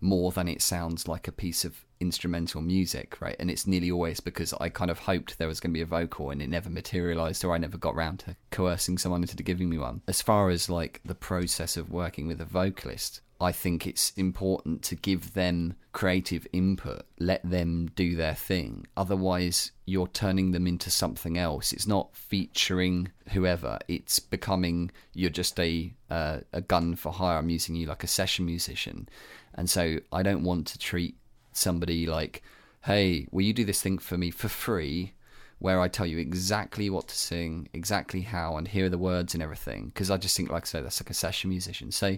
more 0.00 0.32
than 0.32 0.48
it 0.48 0.62
sounds 0.62 1.06
like 1.06 1.28
a 1.28 1.32
piece 1.32 1.64
of 1.64 1.84
instrumental 2.00 2.62
music 2.62 3.20
right 3.20 3.36
and 3.38 3.50
it's 3.50 3.66
nearly 3.66 3.90
always 3.90 4.20
because 4.20 4.54
I 4.60 4.68
kind 4.68 4.90
of 4.90 5.00
hoped 5.00 5.38
there 5.38 5.48
was 5.48 5.60
going 5.60 5.72
to 5.72 5.78
be 5.78 5.82
a 5.82 5.86
vocal 5.86 6.30
and 6.30 6.40
it 6.40 6.48
never 6.48 6.70
materialized 6.70 7.44
or 7.44 7.52
I 7.54 7.58
never 7.58 7.78
got 7.78 7.94
round 7.94 8.20
to 8.20 8.36
coercing 8.50 8.98
someone 8.98 9.22
into 9.22 9.42
giving 9.42 9.68
me 9.68 9.78
one 9.78 10.02
as 10.06 10.22
far 10.22 10.50
as 10.50 10.68
like 10.68 11.00
the 11.04 11.14
process 11.14 11.76
of 11.76 11.90
working 11.90 12.26
with 12.26 12.40
a 12.40 12.44
vocalist 12.44 13.20
I 13.40 13.52
think 13.52 13.86
it's 13.86 14.12
important 14.16 14.82
to 14.84 14.96
give 14.96 15.34
them 15.34 15.74
creative 15.92 16.46
input, 16.52 17.02
let 17.20 17.48
them 17.48 17.88
do 17.94 18.16
their 18.16 18.34
thing. 18.34 18.86
Otherwise, 18.96 19.70
you're 19.86 20.08
turning 20.08 20.50
them 20.50 20.66
into 20.66 20.90
something 20.90 21.38
else. 21.38 21.72
It's 21.72 21.86
not 21.86 22.14
featuring 22.16 23.12
whoever. 23.30 23.78
It's 23.86 24.18
becoming 24.18 24.90
you're 25.12 25.30
just 25.30 25.58
a 25.60 25.92
uh, 26.10 26.38
a 26.52 26.60
gun 26.60 26.96
for 26.96 27.12
hire. 27.12 27.38
I'm 27.38 27.48
using 27.48 27.76
you 27.76 27.86
like 27.86 28.02
a 28.02 28.08
session 28.08 28.44
musician, 28.44 29.08
and 29.54 29.70
so 29.70 29.98
I 30.12 30.24
don't 30.24 30.42
want 30.42 30.66
to 30.68 30.78
treat 30.78 31.16
somebody 31.58 32.06
like, 32.06 32.42
"Hey, 32.84 33.26
will 33.30 33.42
you 33.42 33.52
do 33.52 33.64
this 33.64 33.82
thing 33.82 33.98
for 33.98 34.16
me 34.16 34.30
for 34.30 34.48
free?" 34.48 35.14
where 35.60 35.80
I 35.80 35.88
tell 35.88 36.06
you 36.06 36.18
exactly 36.18 36.88
what 36.88 37.08
to 37.08 37.18
sing, 37.18 37.68
exactly 37.72 38.20
how, 38.20 38.56
and 38.56 38.68
here 38.68 38.86
are 38.86 38.88
the 38.88 38.96
words 38.96 39.34
and 39.34 39.42
everything. 39.42 39.86
Because 39.86 40.08
I 40.08 40.16
just 40.16 40.36
think, 40.36 40.50
like 40.50 40.62
I 40.62 40.66
said, 40.66 40.84
that's 40.84 41.02
like 41.02 41.10
a 41.10 41.14
session 41.14 41.50
musician. 41.50 41.90
So 41.90 42.16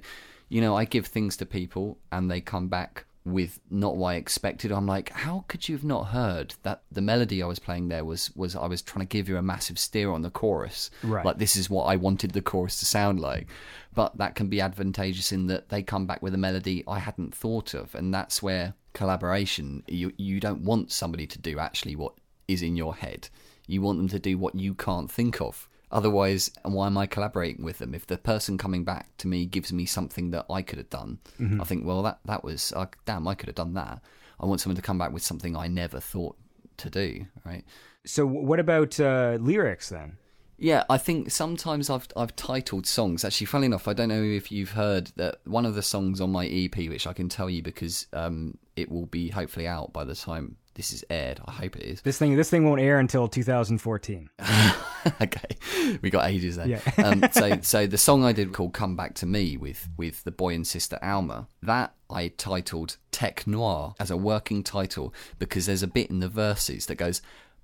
you 0.50 0.61
know, 0.61 0.76
I 0.76 0.85
give 0.85 1.06
things 1.06 1.37
to 1.38 1.47
people 1.47 1.97
and 2.12 2.30
they 2.30 2.42
come 2.42 2.68
back 2.68 3.06
with 3.25 3.61
not 3.70 3.97
what 3.97 4.11
I 4.11 4.14
expected. 4.16 4.73
I'm 4.73 4.87
like, 4.87 5.11
how 5.11 5.44
could 5.47 5.68
you 5.68 5.76
have 5.76 5.85
not 5.85 6.09
heard 6.09 6.54
that 6.64 6.82
the 6.90 7.00
melody 7.00 7.42
I 7.42 7.47
was 7.47 7.59
playing 7.59 7.88
there 7.88 8.04
was 8.04 8.35
was 8.35 8.56
I 8.56 8.66
was 8.66 8.82
trying 8.82 9.06
to 9.06 9.09
give 9.09 9.28
you 9.28 9.37
a 9.37 9.42
massive 9.42 9.78
steer 9.78 10.11
on 10.11 10.23
the 10.23 10.30
chorus. 10.30 10.90
Right. 11.02 11.25
Like 11.25 11.38
this 11.38 11.56
is 11.56 11.70
what 11.70 11.85
I 11.85 11.97
wanted 11.97 12.32
the 12.32 12.42
chorus 12.42 12.80
to 12.80 12.87
sound 12.87 13.20
like. 13.20 13.47
But 13.94 14.18
that 14.18 14.35
can 14.35 14.49
be 14.49 14.61
advantageous 14.61 15.32
in 15.32 15.47
that 15.47 15.68
they 15.68 15.82
come 15.82 16.06
back 16.06 16.20
with 16.23 16.35
a 16.35 16.38
melody 16.38 16.82
I 16.88 16.99
hadn't 16.99 17.35
thought 17.35 17.75
of, 17.75 17.94
and 17.94 18.12
that's 18.12 18.42
where 18.42 18.75
collaboration 18.92 19.82
you 19.87 20.12
you 20.16 20.40
don't 20.40 20.62
want 20.62 20.90
somebody 20.90 21.26
to 21.26 21.38
do 21.38 21.59
actually 21.59 21.97
what 21.97 22.14
is 22.49 22.62
in 22.62 22.76
your 22.76 22.94
head. 22.94 23.28
You 23.66 23.82
want 23.82 23.99
them 23.99 24.09
to 24.09 24.18
do 24.18 24.37
what 24.37 24.54
you 24.54 24.75
can't 24.75 25.11
think 25.11 25.40
of. 25.40 25.68
Otherwise, 25.92 26.50
why 26.62 26.87
am 26.87 26.97
I 26.97 27.06
collaborating 27.06 27.64
with 27.64 27.78
them? 27.78 27.94
If 27.94 28.06
the 28.06 28.16
person 28.18 28.59
coming 28.59 28.85
back 28.85 29.09
to 29.18 29.28
me 29.28 29.44
gives 29.47 29.73
me 29.73 29.87
something 29.87 30.30
that 30.30 30.47
I 30.49 30.62
could 30.62 30.78
have 30.78 30.90
done, 30.90 31.18
Mm-hmm. 31.40 31.61
I 31.61 31.64
think, 31.64 31.85
well, 31.85 32.02
that 32.02 32.20
that 32.26 32.44
was 32.44 32.73
uh, 32.75 32.87
damn, 33.06 33.26
I 33.26 33.35
could 33.35 33.49
have 33.49 33.56
done 33.56 33.75
that. 33.75 34.00
I 34.38 34.47
want 34.47 34.61
someone 34.61 34.76
to 34.76 34.82
come 34.82 34.99
back 34.99 35.12
with 35.12 35.23
something 35.23 35.56
I 35.56 35.66
never 35.68 36.00
thought 36.00 36.37
to 36.78 36.90
do. 36.90 37.26
Right? 37.44 37.64
So, 38.04 38.26
what 38.26 38.59
about 38.61 38.99
uh, 38.99 39.37
lyrics 39.40 39.88
then? 39.90 40.16
Yeah, 40.61 40.85
I 40.90 40.99
think 40.99 41.31
sometimes 41.31 41.88
I've 41.88 42.07
I've 42.17 42.37
titled 42.37 42.87
songs. 42.87 43.25
Actually, 43.25 43.47
funnily 43.47 43.67
enough, 43.67 43.88
I 43.88 43.95
don't 43.95 44.11
know 44.11 44.23
if 44.23 44.52
you've 44.52 44.73
heard 44.73 45.11
that 45.17 45.37
one 45.45 45.64
of 45.64 45.75
the 45.75 45.83
songs 45.83 46.21
on 46.21 46.31
my 46.31 46.47
EP, 46.47 46.76
which 46.76 47.07
I 47.07 47.14
can 47.14 47.31
tell 47.31 47.49
you 47.49 47.62
because 47.62 48.07
um, 48.12 48.59
it 48.76 48.90
will 48.90 49.07
be 49.07 49.31
hopefully 49.31 49.67
out 49.67 49.95
by 49.95 50.05
the 50.05 50.14
time 50.14 50.57
this 50.75 50.93
is 50.93 51.02
aired. 51.09 51.40
I 51.47 51.52
hope 51.52 51.76
it 51.76 51.83
is. 51.83 52.02
This 52.02 52.19
thing, 52.19 52.37
this 52.37 52.50
thing 52.50 52.64
won't 52.64 52.81
air 52.81 52.99
until 52.99 53.26
2014. 53.26 54.31
okay, 55.23 55.99
we 56.02 56.11
got 56.11 56.29
ages 56.29 56.57
then. 56.57 56.69
Yeah. 56.69 56.81
um, 56.99 57.25
so, 57.33 57.59
so 57.62 57.87
the 57.87 57.99
song 57.99 58.23
I 58.23 58.33
did 58.33 58.52
called 58.52 58.75
"Come 58.75 58.97
Back 58.97 59.14
to 59.14 59.26
Me" 59.26 59.57
with 59.57 59.88
with 59.97 60.23
the 60.25 60.31
boy 60.31 60.55
and 60.55 60.67
sister 60.67 60.99
Alma. 61.02 61.49
That 61.62 61.95
I 62.11 62.29
titled 62.29 62.99
"Tech 63.12 63.47
Noir" 63.47 63.95
as 63.99 64.11
a 64.11 64.17
working 64.19 64.62
title 64.62 65.14
because 65.38 65.64
there's 65.64 65.83
a 65.83 65.88
bit 65.88 66.11
in 66.11 66.21
the 66.21 66.29
verses 66.29 66.85
that 66.87 66.97
goes 66.97 67.23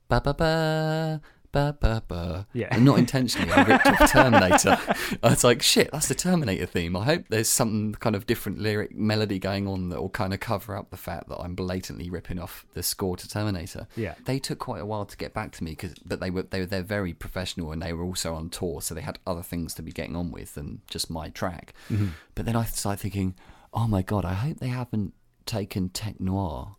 ba 0.09 0.21
ba 0.21 0.35
ba. 0.35 1.21
Ba, 1.57 1.75
ba, 1.81 2.03
ba. 2.07 2.47
Yeah. 2.53 2.69
And 2.71 2.85
not 2.85 2.99
intentionally, 2.99 3.51
I 3.51 3.63
ripped 3.63 3.87
off 3.87 4.13
Terminator. 4.13 4.79
I 5.23 5.31
was 5.31 5.43
like, 5.43 5.63
shit, 5.63 5.89
that's 5.91 6.09
the 6.09 6.15
Terminator 6.15 6.67
theme. 6.67 6.95
I 6.95 7.05
hope 7.05 7.25
there's 7.31 7.49
some 7.49 7.95
kind 7.95 8.15
of 8.15 8.27
different 8.27 8.59
lyric 8.59 8.95
melody 8.95 9.39
going 9.39 9.67
on 9.67 9.89
that 9.89 9.99
will 9.99 10.11
kind 10.11 10.35
of 10.35 10.41
cover 10.41 10.77
up 10.77 10.91
the 10.91 10.99
fact 10.99 11.31
that 11.31 11.39
I'm 11.39 11.55
blatantly 11.55 12.11
ripping 12.11 12.39
off 12.39 12.67
the 12.75 12.83
score 12.83 13.17
to 13.17 13.27
Terminator 13.27 13.87
Yeah. 13.97 14.17
they 14.27 14.39
took 14.39 14.59
quite 14.59 14.83
a 14.83 14.87
while 14.87 15.07
to 15.07 15.17
get 15.17 15.33
back 15.33 15.53
to 15.53 15.65
me 15.65 15.71
because 15.71 15.95
but 16.05 16.21
they 16.21 16.29
were 16.29 16.43
they 16.43 16.61
were 16.61 16.67
they're 16.67 16.83
very 16.83 17.15
professional 17.15 17.73
and 17.73 17.81
they 17.81 17.95
were 17.95 18.05
also 18.05 18.35
on 18.35 18.51
tour 18.51 18.83
so 18.83 18.95
they 18.95 19.01
had 19.01 19.19
other 19.27 19.43
things 19.43 19.73
to 19.75 19.83
be 19.83 19.93
getting 19.93 20.15
on 20.15 20.31
with 20.31 20.55
than 20.57 20.83
just 20.89 21.09
my 21.09 21.31
track 21.31 21.73
mm-hmm. 21.91 22.09
but 22.35 22.45
then 22.45 22.55
i 22.57 22.65
started 22.65 23.01
thinking 23.01 23.35
oh 23.73 23.87
my 23.87 24.03
god 24.03 24.25
i 24.25 24.35
hope 24.35 24.59
they 24.59 24.69
haven't 24.69 25.15
taken 25.47 25.89
tech 25.89 26.21
noir 26.21 26.77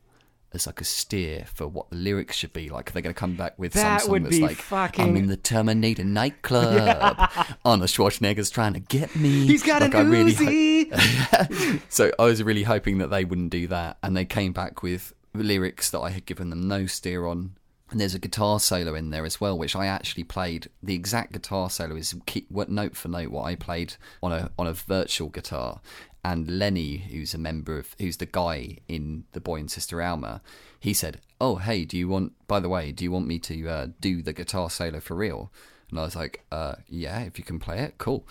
as 0.54 0.66
like 0.66 0.80
a 0.80 0.84
steer 0.86 1.44
for 1.54 1.68
what 1.68 1.90
the 1.90 1.98
lyrics 1.98 2.36
should 2.36 2.54
be 2.54 2.70
like. 2.70 2.86
They're 2.92 3.02
they 3.02 3.04
going 3.04 3.14
to 3.14 3.20
come 3.20 3.36
back 3.36 3.60
with 3.60 3.74
That 3.74 4.02
some 4.02 4.10
song 4.10 4.24
that's 4.24 4.40
like, 4.40 4.58
fucking- 4.58 5.04
"I'm 5.06 5.18
in 5.18 5.28
the 5.28 5.38
Terminator 5.38 6.04
nightclub, 6.04 7.30
Arnold 7.66 7.90
Schwarzenegger's 7.90 8.50
trying 8.50 8.74
to 8.74 8.80
get 8.80 9.16
me." 9.16 9.46
He's 9.46 9.64
got 9.64 9.82
Like, 9.82 9.94
an 9.94 10.08
I 10.08 10.10
really 10.10 10.90
ho- 10.92 11.78
so 11.90 12.12
I 12.18 12.24
was 12.24 12.42
really 12.44 12.64
hoping 12.64 13.00
that 13.00 13.08
they 13.10 13.26
wouldn't 13.26 13.50
do 13.52 13.68
that, 13.68 13.98
and 14.02 14.16
they 14.16 14.26
came 14.26 14.54
back 14.54 14.82
with 14.84 15.14
lyrics 15.34 15.92
that 15.92 16.00
I 16.00 16.10
had 16.12 16.26
given 16.26 16.50
them 16.50 16.68
no 16.68 16.86
steer 16.86 17.26
on. 17.28 17.52
And 17.90 18.02
there's 18.02 18.16
a 18.16 18.20
guitar 18.20 18.60
solo 18.60 18.96
in 18.96 19.12
there 19.12 19.26
as 19.26 19.40
well, 19.40 19.58
which 19.58 19.76
I 19.76 19.86
actually 19.86 20.26
played. 20.26 20.70
The 20.84 20.96
exact 20.96 21.32
guitar 21.32 21.70
solo 21.70 21.96
is 21.96 22.14
key, 22.26 22.46
what 22.50 22.70
note 22.70 22.98
for 22.98 23.08
note 23.08 23.32
what 23.32 23.46
I 23.46 23.56
played 23.56 23.94
on 24.22 24.34
a 24.34 24.52
on 24.60 24.68
a 24.68 24.74
virtual 24.74 25.30
guitar. 25.30 25.80
And 26.24 26.60
Lenny, 26.60 26.98
who's 26.98 27.34
a 27.34 27.38
member 27.38 27.80
of, 27.80 27.96
who's 28.00 28.18
the 28.18 28.26
guy 28.26 28.80
in 28.90 29.24
the 29.32 29.40
Boy 29.40 29.60
and 29.60 29.72
Sister 29.72 30.02
Alma, 30.02 30.42
he 30.80 30.94
said, 30.94 31.22
"Oh, 31.40 31.56
hey, 31.56 31.86
do 31.86 31.98
you 31.98 32.10
want? 32.10 32.34
By 32.48 32.60
the 32.60 32.68
way, 32.68 32.92
do 32.92 33.06
you 33.06 33.12
want 33.12 33.28
me 33.28 33.40
to 33.40 33.70
uh, 33.70 33.88
do 34.02 34.22
the 34.22 34.34
guitar 34.34 34.70
solo 34.70 35.00
for 35.00 35.16
real?" 35.16 35.52
And 35.90 35.98
I 35.98 36.04
was 36.04 36.18
like, 36.18 36.44
uh, 36.52 36.76
"Yeah, 36.88 37.22
if 37.22 37.38
you 37.38 37.46
can 37.46 37.60
play 37.60 37.80
it, 37.80 37.98
cool." 37.98 38.28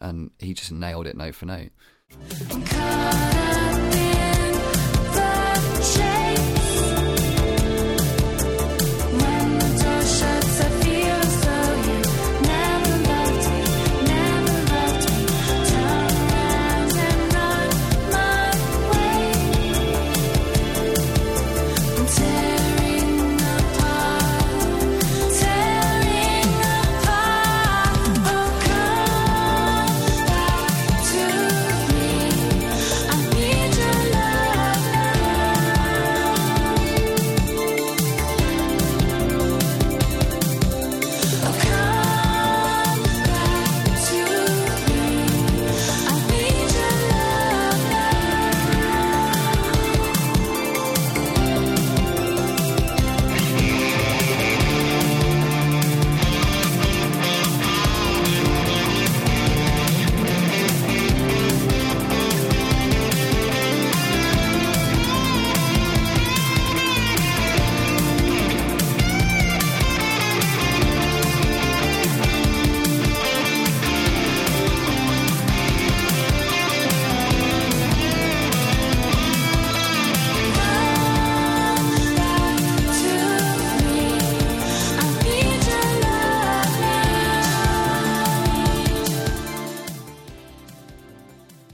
And 0.00 0.30
he 0.38 0.52
just 0.52 0.70
nailed 0.70 1.06
it 1.06 1.16
note 1.16 1.34
for 1.34 1.46
note. 1.46 1.70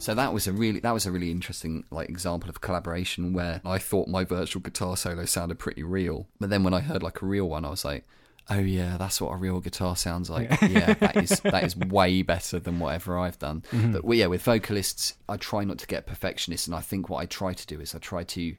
So 0.04 0.14
that 0.14 0.34
was 0.34 0.46
a 0.46 0.52
really 0.52 0.80
that 0.80 0.92
was 0.92 1.06
a 1.06 1.10
really 1.10 1.30
interesting 1.30 1.84
like 1.90 2.10
example 2.10 2.50
of 2.50 2.60
collaboration 2.60 3.32
where 3.32 3.62
I 3.64 3.78
thought 3.78 4.06
my 4.06 4.22
virtual 4.22 4.60
guitar 4.60 4.98
solo 4.98 5.24
sounded 5.24 5.58
pretty 5.58 5.82
real, 5.82 6.26
but 6.38 6.50
then 6.50 6.62
when 6.62 6.74
I 6.74 6.80
heard 6.80 7.02
like 7.02 7.22
a 7.22 7.26
real 7.26 7.48
one, 7.48 7.64
I 7.64 7.70
was 7.70 7.86
like, 7.86 8.04
oh 8.50 8.58
yeah, 8.58 8.98
that's 8.98 9.18
what 9.18 9.30
a 9.30 9.36
real 9.36 9.60
guitar 9.60 9.96
sounds 9.96 10.28
like. 10.28 10.50
Yeah, 10.60 10.92
that 10.92 11.16
is 11.16 11.40
that 11.40 11.64
is 11.64 11.74
way 11.98 12.20
better 12.20 12.58
than 12.58 12.80
whatever 12.80 13.18
I've 13.18 13.38
done. 13.38 13.62
Mm-hmm. 13.72 13.92
But 13.92 14.04
well, 14.04 14.18
yeah, 14.18 14.26
with 14.26 14.42
vocalists, 14.42 15.14
I 15.26 15.38
try 15.38 15.64
not 15.64 15.78
to 15.78 15.86
get 15.86 16.04
perfectionist, 16.04 16.66
and 16.66 16.76
I 16.76 16.80
think 16.80 17.08
what 17.08 17.22
I 17.22 17.24
try 17.24 17.54
to 17.54 17.66
do 17.66 17.80
is 17.80 17.94
I 17.94 17.98
try 17.98 18.24
to 18.24 18.56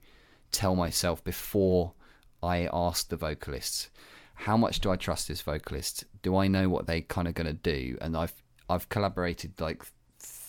tell 0.52 0.75
myself 0.75 1.24
before 1.24 1.94
I 2.42 2.68
ask 2.74 3.10
the 3.10 3.18
vocalists, 3.18 3.92
how 4.34 4.58
much 4.58 4.80
do 4.80 4.90
I 4.90 4.96
trust 4.96 5.28
this 5.28 5.42
vocalist? 5.42 6.06
Do 6.24 6.36
I 6.38 6.48
know 6.48 6.70
what 6.70 6.88
they 6.88 7.02
kind 7.02 7.28
of 7.28 7.36
going 7.36 7.46
to 7.46 7.54
do? 7.54 8.00
And 8.02 8.18
I've 8.18 8.34
I've 8.68 8.90
collaborated 8.90 9.62
like 9.62 9.86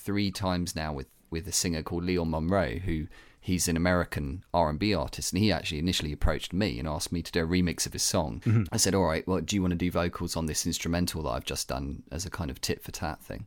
three 0.06 0.30
times 0.30 0.74
now 0.76 0.92
with 0.92 1.08
with 1.28 1.48
a 1.48 1.52
singer 1.52 1.82
called 1.82 2.04
Leon 2.04 2.30
Monroe, 2.30 2.78
who 2.78 3.08
he's 3.40 3.66
an 3.66 3.76
American 3.76 4.44
R 4.54 4.70
and 4.70 4.78
B 4.78 4.94
artist, 4.94 5.32
and 5.32 5.42
he 5.42 5.50
actually 5.50 5.80
initially 5.80 6.12
approached 6.12 6.52
me 6.52 6.78
and 6.78 6.86
asked 6.86 7.10
me 7.10 7.20
to 7.20 7.32
do 7.32 7.42
a 7.42 7.46
remix 7.46 7.84
of 7.84 7.92
his 7.92 8.04
song. 8.04 8.40
Mm-hmm. 8.46 8.64
I 8.72 8.76
said, 8.76 8.94
"All 8.94 9.04
right, 9.04 9.26
well, 9.26 9.40
do 9.40 9.56
you 9.56 9.62
want 9.62 9.72
to 9.72 9.76
do 9.76 9.90
vocals 9.90 10.36
on 10.36 10.46
this 10.46 10.64
instrumental 10.64 11.24
that 11.24 11.30
I've 11.30 11.44
just 11.44 11.68
done 11.68 12.04
as 12.12 12.24
a 12.24 12.30
kind 12.30 12.50
of 12.50 12.60
tit 12.60 12.82
for 12.82 12.92
tat 12.92 13.20
thing?" 13.20 13.46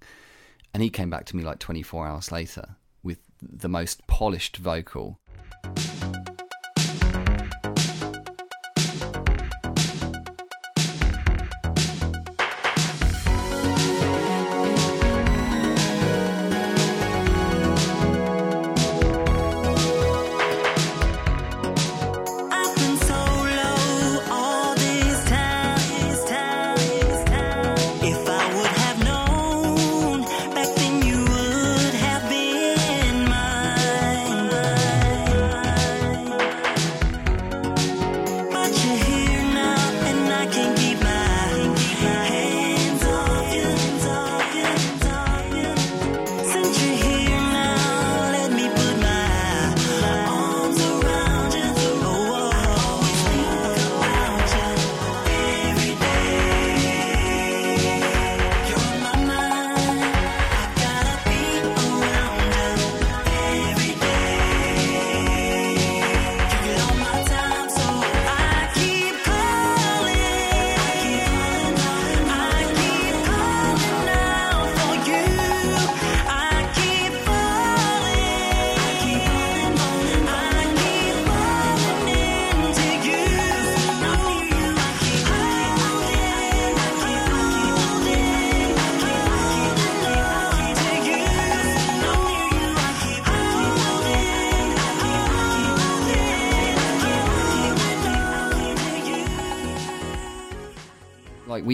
And 0.73 0.83
he 0.83 0.89
came 0.89 1.09
back 1.09 1.25
to 1.27 1.35
me 1.35 1.43
like 1.43 1.57
24 1.59 2.05
hours 2.05 2.31
later 2.31 2.75
with 3.01 3.19
the 3.41 3.69
most 3.69 4.05
polished 4.05 4.57
vocal. 4.57 5.19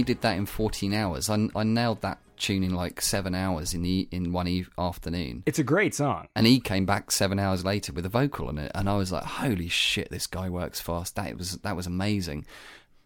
Did 0.05 0.21
that 0.21 0.37
in 0.37 0.45
14 0.45 0.93
hours. 0.93 1.29
I, 1.29 1.49
I 1.55 1.63
nailed 1.63 2.01
that 2.01 2.19
tune 2.37 2.63
in 2.63 2.73
like 2.73 3.01
seven 3.01 3.33
hours 3.33 3.73
in 3.73 3.81
the 3.81 4.07
in 4.11 4.31
one 4.31 4.65
afternoon. 4.77 5.43
It's 5.45 5.59
a 5.59 5.63
great 5.63 5.95
song. 5.95 6.27
And 6.35 6.45
he 6.45 6.59
came 6.59 6.85
back 6.85 7.11
seven 7.11 7.39
hours 7.39 7.63
later 7.65 7.93
with 7.93 8.05
a 8.05 8.09
vocal 8.09 8.47
on 8.47 8.57
it, 8.57 8.71
and 8.75 8.89
I 8.89 8.97
was 8.97 9.11
like, 9.11 9.23
"Holy 9.23 9.67
shit, 9.67 10.09
this 10.09 10.27
guy 10.27 10.49
works 10.49 10.79
fast." 10.79 11.15
That 11.15 11.37
was 11.37 11.53
that 11.57 11.75
was 11.75 11.87
amazing. 11.87 12.45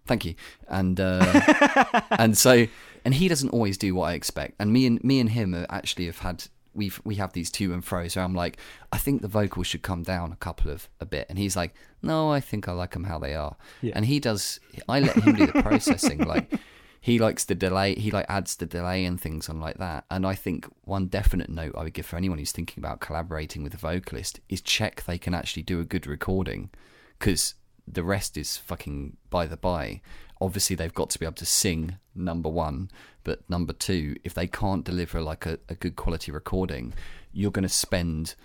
Thank 0.05 0.25
you. 0.25 0.35
And 0.67 0.99
uh, 0.99 2.01
and 2.11 2.37
so 2.37 2.67
and 3.05 3.13
he 3.13 3.27
doesn't 3.27 3.49
always 3.49 3.77
do 3.77 3.95
what 3.95 4.09
I 4.09 4.13
expect. 4.13 4.55
And 4.59 4.73
me 4.73 4.85
and 4.85 5.03
me 5.03 5.19
and 5.19 5.29
him 5.29 5.65
actually 5.69 6.05
have 6.07 6.19
had 6.19 6.45
we've 6.73 7.01
we 7.03 7.15
have 7.15 7.33
these 7.33 7.51
to 7.51 7.73
and 7.73 7.83
fro. 7.83 8.07
So 8.07 8.21
I'm 8.21 8.33
like, 8.33 8.57
I 8.91 8.97
think 8.97 9.21
the 9.21 9.27
vocals 9.27 9.67
should 9.67 9.81
come 9.81 10.03
down 10.03 10.31
a 10.31 10.37
couple 10.37 10.71
of 10.71 10.89
a 10.99 11.05
bit, 11.05 11.27
and 11.29 11.37
he's 11.37 11.55
like, 11.55 11.73
No, 12.01 12.31
I 12.31 12.39
think 12.39 12.67
I 12.67 12.71
like 12.71 12.91
them 12.91 13.03
how 13.05 13.19
they 13.19 13.35
are. 13.35 13.55
Yeah. 13.81 13.93
And 13.95 14.05
he 14.05 14.19
does. 14.19 14.59
I 14.87 14.99
let 14.99 15.15
him 15.15 15.35
do 15.35 15.45
the 15.47 15.61
processing, 15.61 16.19
like 16.25 16.59
he 17.01 17.17
likes 17.19 17.45
the 17.45 17.55
delay 17.55 17.95
he 17.95 18.11
like 18.11 18.25
adds 18.29 18.55
the 18.57 18.65
delay 18.65 19.05
and 19.05 19.19
things 19.19 19.49
on 19.49 19.59
like 19.59 19.77
that. 19.77 20.05
And 20.09 20.25
i 20.25 20.35
think 20.35 20.67
one 20.83 21.07
definite 21.07 21.49
note 21.49 21.75
i 21.77 21.83
would 21.83 21.93
give 21.93 22.05
for 22.05 22.17
anyone 22.17 22.37
who's 22.37 22.51
thinking 22.51 22.83
about 22.83 22.99
collaborating 22.99 23.63
with 23.63 23.73
a 23.73 23.77
vocalist 23.77 24.39
is 24.49 24.61
check 24.61 25.03
they 25.03 25.17
can 25.17 25.33
actually 25.33 25.63
do 25.63 25.79
a 25.79 25.85
good 25.85 26.07
recording 26.07 26.69
because 27.17 27.55
the 27.91 28.03
rest 28.03 28.37
is 28.37 28.55
fucking 28.55 29.17
by 29.31 29.47
the 29.47 29.57
by. 29.57 30.01
Obviously 30.39 30.75
they've 30.75 30.93
got 30.93 31.09
to 31.09 31.19
be 31.19 31.25
able 31.25 31.33
to 31.33 31.45
sing 31.45 31.97
number 32.15 32.49
one 32.49 32.89
but 33.23 33.47
number 33.49 33.73
two 33.73 34.15
if 34.23 34.33
they 34.33 34.47
can't 34.47 34.85
deliver 34.85 35.21
like 35.21 35.45
a, 35.45 35.59
a 35.67 35.75
good 35.75 35.95
quality 35.95 36.31
recording 36.31 36.93
you're 37.31 37.51
going 37.51 37.63
to 37.63 37.69
spend 37.69 38.35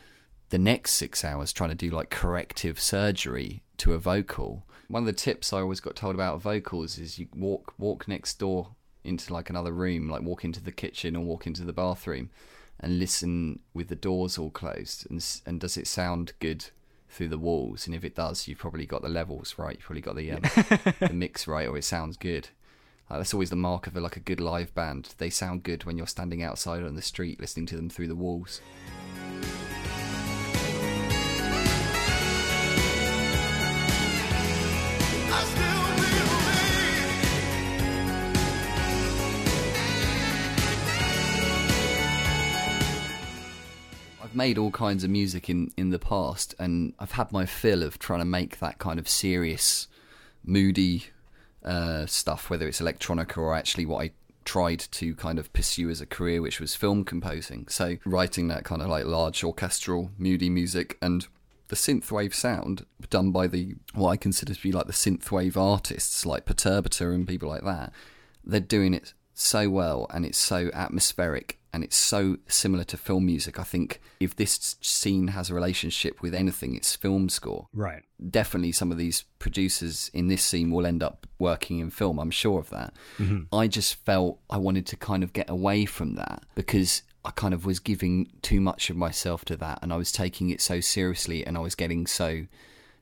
the 0.51 0.59
next 0.59 0.93
six 0.93 1.25
hours 1.25 1.53
trying 1.53 1.71
to 1.71 1.77
do 1.77 1.91
like 1.91 2.11
corrective 2.11 2.81
surgery 2.81 3.63
to 3.79 3.95
a 3.95 3.99
vocal. 3.99 4.65
One 4.89 5.03
of 5.03 5.07
the 5.07 5.13
tips 5.13 5.53
I 5.53 5.61
always 5.61 5.81
got 5.81 5.97
told 5.97 6.15
about 6.15 6.41
vocals 6.41 6.99
is 6.99 7.19
you 7.19 7.29
walk 7.35 7.75
walk 7.79 8.07
next 8.07 8.39
door 8.39 8.69
into 9.03 9.33
like 9.33 9.51
another 9.51 9.73
room, 9.73 10.09
like 10.09 10.23
walk 10.23 10.45
into 10.45 10.63
the 10.63 10.73
kitchen 10.73 11.17
or 11.17 11.25
walk 11.25 11.47
into 11.47 11.65
the 11.65 11.73
bathroom, 11.73 12.31
and 12.81 12.99
listen 12.99 13.61
with 13.73 13.89
the 13.89 13.97
doors 13.97 14.39
all 14.39 14.51
closed. 14.51 15.07
And 15.11 15.25
and 15.47 15.61
does 15.61 15.77
it 15.77 15.87
sound 15.87 16.33
good 16.41 16.67
through 17.09 17.29
the 17.29 17.39
walls? 17.39 17.87
And 17.87 17.95
if 17.95 18.05
it 18.05 18.15
does, 18.15 18.47
you've 18.47 18.59
probably 18.59 18.87
got 18.87 19.03
the 19.03 19.09
levels 19.09 19.55
right. 19.59 19.77
You've 19.77 19.85
probably 19.85 20.03
got 20.03 20.17
the 20.17 20.33
um, 20.33 20.43
the 21.01 21.15
mix 21.15 21.47
right, 21.47 21.69
or 21.69 21.77
it 21.79 21.85
sounds 21.85 22.17
good. 22.17 22.49
Like, 23.11 23.21
that's 23.21 23.35
always 23.35 23.51
the 23.51 23.57
mark 23.57 23.87
of 23.87 23.97
a, 23.97 24.01
like 24.01 24.17
a 24.17 24.21
good 24.21 24.41
live 24.41 24.75
band. 24.75 25.15
They 25.19 25.31
sound 25.31 25.63
good 25.63 25.85
when 25.85 25.99
you're 25.99 26.07
standing 26.07 26.43
outside 26.43 26.83
on 26.83 26.95
the 26.95 27.03
street 27.03 27.39
listening 27.39 27.67
to 27.67 27.77
them 27.77 27.91
through 27.91 28.09
the 28.09 28.15
walls. 28.15 28.61
Made 44.35 44.59
all 44.59 44.71
kinds 44.71 45.05
of 45.05 45.11
music 45.11 45.49
in, 45.49 45.71
in 45.77 45.91
the 45.91 45.99
past, 45.99 46.55
and 46.59 46.93
I've 46.99 47.13
had 47.13 47.33
my 47.33 47.47
fill 47.47 47.83
of 47.83 47.99
trying 47.99 48.21
to 48.21 48.25
make 48.27 48.59
that 48.59 48.79
kind 48.79 48.99
of 48.99 49.09
serious, 49.09 49.89
moody 50.45 51.05
uh, 51.65 52.07
stuff, 52.07 52.51
whether 52.51 52.69
it's 52.69 52.81
electronica 52.81 53.39
or 53.39 53.55
actually 53.55 53.87
what 53.87 54.05
I 54.05 54.11
tried 54.45 54.81
to 54.81 55.15
kind 55.15 55.39
of 55.39 55.53
pursue 55.53 55.89
as 55.89 56.01
a 56.01 56.07
career, 56.07 56.43
which 56.43 56.61
was 56.61 56.75
film 56.75 57.05
composing. 57.05 57.67
So 57.69 57.97
writing 58.05 58.49
that 58.49 58.65
kind 58.65 58.83
of 58.83 58.89
like 58.89 59.07
large 59.07 59.43
orchestral, 59.43 60.11
moody 60.19 60.51
music 60.51 60.99
and 61.01 61.27
the 61.69 61.77
synthwave 61.77 62.35
sound 62.35 62.85
done 63.11 63.31
by 63.31 63.47
the 63.47 63.75
what 63.95 64.11
I 64.11 64.17
consider 64.17 64.55
to 64.55 64.63
be 64.63 64.73
like 64.73 64.87
the 64.87 64.93
synthwave 64.93 65.57
artists 65.57 66.25
like 66.27 66.45
Perturbator 66.47 67.15
and 67.15 67.27
people 67.27 67.49
like 67.49 67.65
that. 67.65 67.93
They're 68.45 68.61
doing 68.61 68.95
it 68.95 69.15
so 69.33 69.69
well 69.71 70.07
and 70.11 70.25
it's 70.25 70.39
so 70.39 70.71
atmospheric 70.73 71.59
and 71.73 71.83
it's 71.83 71.97
so 71.97 72.37
similar 72.47 72.85
to 72.85 72.97
film 72.97 73.27
music. 73.27 73.59
I 73.59 73.65
think 73.65 74.01
if 74.21 74.37
this 74.37 74.77
scene 74.81 75.29
has 75.29 75.51
a 75.51 75.55
relationship 75.55 76.23
with 76.23 76.33
anything, 76.33 76.77
it's 76.77 76.95
film 76.95 77.29
score 77.29 77.67
Right. 77.73 78.03
definitely 78.31 78.71
some 78.71 78.93
of 78.93 78.99
these 78.99 79.25
producers 79.41 80.09
in 80.15 80.29
this 80.29 80.45
scene 80.45 80.71
will 80.71 80.87
end 80.87 81.03
up 81.03 81.27
working 81.39 81.81
in 81.81 81.91
film. 81.91 82.21
I'm 82.21 82.31
sure 82.31 82.61
of 82.61 82.71
that. 82.71 82.95
Mm-hmm. 83.19 83.53
I 83.53 83.67
just 83.67 83.97
felt 84.05 84.39
I 84.49 84.59
wanted 84.59 84.87
to 84.87 84.97
kind 84.97 85.25
of 85.25 85.33
get 85.33 85.51
away 85.51 85.85
from 85.85 86.15
that 86.15 86.45
because 86.55 87.03
I 87.25 87.31
kind 87.31 87.55
of 87.55 87.65
was 87.65 87.79
giving 87.79 88.31
too 88.43 88.61
much 88.61 88.91
of 88.91 88.97
myself 88.97 89.45
to 89.47 89.57
that 89.57 89.79
and 89.83 89.93
I 89.93 89.97
was 89.97 90.13
taking 90.13 90.51
it 90.51 90.61
so 90.61 90.81
seriously 90.81 91.47
and 91.47 91.57
I 91.57 91.61
was 91.61 91.75
getting 91.75 92.07
so 92.07 92.47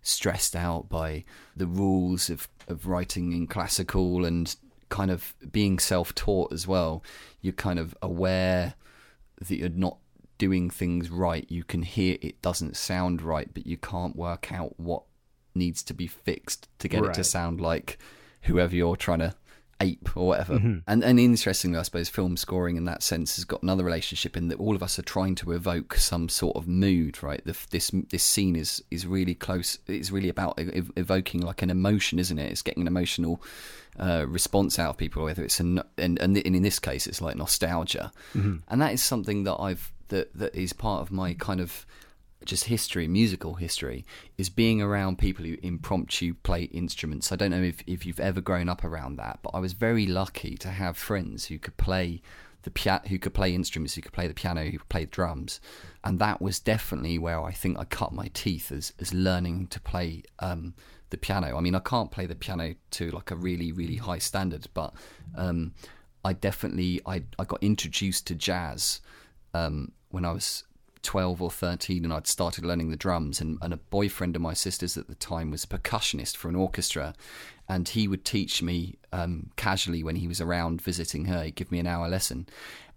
stressed 0.03 0.55
out 0.55 0.89
by 0.89 1.25
the 1.57 1.67
rules 1.67 2.31
of, 2.31 2.49
of 2.69 2.87
writing 2.87 3.33
in 3.33 3.47
classical 3.47 4.25
and 4.25 4.55
kind 4.89 5.11
of 5.11 5.35
being 5.51 5.79
self 5.79 6.15
taught 6.15 6.53
as 6.53 6.67
well. 6.67 7.03
You're 7.41 7.53
kind 7.53 7.79
of 7.79 7.97
aware 8.03 8.75
that 9.41 9.57
you're 9.57 9.69
not 9.71 9.99
doing 10.39 10.71
things 10.71 11.11
right. 11.11 11.47
You 11.49 11.65
can 11.65 11.83
hear 11.83 12.19
it 12.21 12.43
doesn't 12.43 12.77
sound 12.77 13.23
right, 13.23 13.49
but 13.53 13.67
you 13.67 13.77
can't 13.77 14.17
work 14.17 14.53
out 14.53 14.79
what 14.79 15.05
needs 15.55 15.83
to 15.85 15.95
be 15.95 16.07
fixed 16.07 16.69
to 16.79 16.89
get 16.89 17.05
it 17.05 17.15
to 17.15 17.25
sound 17.25 17.61
like 17.61 17.99
whoever 18.43 18.75
you're 18.75 18.97
trying 18.97 19.21
to 19.21 19.35
ape 19.83 20.17
or 20.17 20.29
whatever. 20.29 20.55
And 20.87 21.05
and 21.05 21.21
interestingly, 21.21 21.79
I 21.79 21.83
suppose 21.83 22.09
film 22.09 22.37
scoring 22.37 22.77
in 22.77 22.85
that 22.87 23.03
sense 23.03 23.37
has 23.37 23.45
got 23.45 23.63
another 23.63 23.85
relationship 23.85 24.37
in 24.37 24.49
that 24.49 24.59
all 24.59 24.75
of 24.75 24.83
us 24.83 24.99
are 24.99 25.03
trying 25.03 25.35
to 25.37 25.53
evoke 25.53 25.95
some 25.97 26.29
sort 26.29 26.57
of 26.57 26.67
mood, 26.67 27.23
right? 27.23 27.45
The, 27.45 27.57
this 27.71 27.91
this 28.11 28.23
scene 28.23 28.57
is 28.57 28.83
is 28.91 29.07
really 29.07 29.35
close. 29.35 29.79
It's 29.87 30.11
really 30.11 30.29
about 30.29 30.59
ev- 30.59 30.93
evoking 30.97 31.41
like 31.43 31.63
an 31.63 31.71
emotion, 31.71 32.19
isn't 32.19 32.39
it? 32.39 32.51
It's 32.51 32.63
getting 32.63 32.83
an 32.83 32.87
emotional 32.87 33.43
uh, 33.99 34.25
response 34.29 34.79
out 34.79 34.91
of 34.91 34.97
people, 34.97 35.25
whether 35.25 35.45
it's 35.45 35.61
an 35.61 35.83
and, 35.99 36.19
and 36.21 36.39
in 36.39 36.63
this 36.63 36.79
case, 36.79 37.07
it's 37.07 37.21
like 37.21 37.37
nostalgia, 37.37 38.13
and 38.69 38.81
that 38.81 38.93
is 38.93 39.03
something 39.03 39.45
that 39.45 39.57
I've 39.61 39.93
that 40.09 40.33
that 40.39 40.55
is 40.55 40.73
part 40.73 41.03
of 41.03 41.11
my 41.11 41.35
kind 41.35 41.61
of 41.61 41.85
just 42.47 42.65
history, 42.65 43.09
musical 43.09 43.55
history, 43.55 44.05
is 44.39 44.49
being 44.49 44.81
around 44.81 45.19
people 45.19 45.45
who 45.45 45.57
impromptu 45.63 46.35
play 46.35 46.65
instruments. 46.65 47.33
I 47.33 47.37
don't 47.37 47.51
know 47.51 47.63
if, 47.63 47.83
if 47.87 48.07
you've 48.07 48.21
ever 48.21 48.41
grown 48.41 48.69
up 48.69 48.85
around 48.85 49.17
that, 49.17 49.41
but 49.43 49.51
I 49.51 49.59
was 49.59 49.73
very 49.73 50.07
lucky 50.07 50.57
to 50.59 50.69
have 50.69 50.97
friends 50.97 51.47
who 51.47 51.59
could 51.59 51.77
play 51.77 52.23
the 52.63 52.71
pia- 52.71 53.03
who 53.09 53.19
could 53.19 53.35
play 53.35 53.55
instruments, 53.55 53.95
who 53.95 54.03
could 54.03 54.13
play 54.13 54.29
the 54.29 54.35
piano, 54.35 54.65
who 54.65 54.79
could 54.79 54.89
play 54.89 55.05
drums, 55.05 55.61
and 56.05 56.19
that 56.19 56.41
was 56.41 56.61
definitely 56.61 57.19
where 57.19 57.43
I 57.43 57.53
think 57.53 57.79
I 57.79 57.85
cut 57.85 58.13
my 58.13 58.31
teeth 58.35 58.71
as 58.73 58.93
as 59.01 59.13
learning 59.13 59.69
to 59.69 59.81
play 59.81 60.23
um, 60.39 60.75
the 61.11 61.17
piano. 61.17 61.57
I 61.57 61.61
mean, 61.61 61.75
I 61.75 61.81
can't 61.81 62.11
play 62.11 62.27
the 62.27 62.35
piano 62.35 62.75
to 62.93 63.11
like 63.11 63.31
a 63.31 63.37
really 63.37 63.73
really 63.73 63.97
high 63.97 64.19
standard, 64.19 64.69
but 64.75 64.95
um, 65.35 65.75
I 66.25 66.33
definitely 66.33 67.01
I 67.05 67.25
I 67.39 67.45
got 67.45 67.63
introduced 67.63 68.27
to 68.29 68.35
jazz 68.35 69.01
um, 69.55 69.93
when 70.11 70.25
I 70.25 70.33
was 70.33 70.65
12 71.03 71.43
or 71.43 71.51
13 71.51 72.05
and 72.05 72.13
I'd 72.13 72.27
started 72.27 72.65
learning 72.65 72.91
the 72.91 72.97
drums 72.97 73.41
and, 73.41 73.59
and 73.61 73.73
a 73.73 73.77
boyfriend 73.79 74.37
of 74.37 74.43
my 74.43 74.55
sister's 74.55 74.97
at 74.97 75.09
the 75.09 75.15
time 75.15 75.51
was 75.51 75.65
a 75.65 75.69
percussionist 75.69 76.37
for 76.37 76.49
an 76.49 76.57
orchestra 76.57 77.15
and 77.69 77.89
he 77.89 78.07
would 78.09 78.25
teach 78.25 78.63
me 78.63 78.97
um, 79.13 79.51
casually 79.57 80.03
when 80.03 80.17
he 80.17 80.29
was 80.29 80.41
around 80.41 80.81
visiting 80.81 81.27
her. 81.27 81.45
He'd 81.45 81.55
give 81.55 81.73
me 81.73 81.79
an 81.79 81.87
hour 81.87 82.09
lesson 82.09 82.47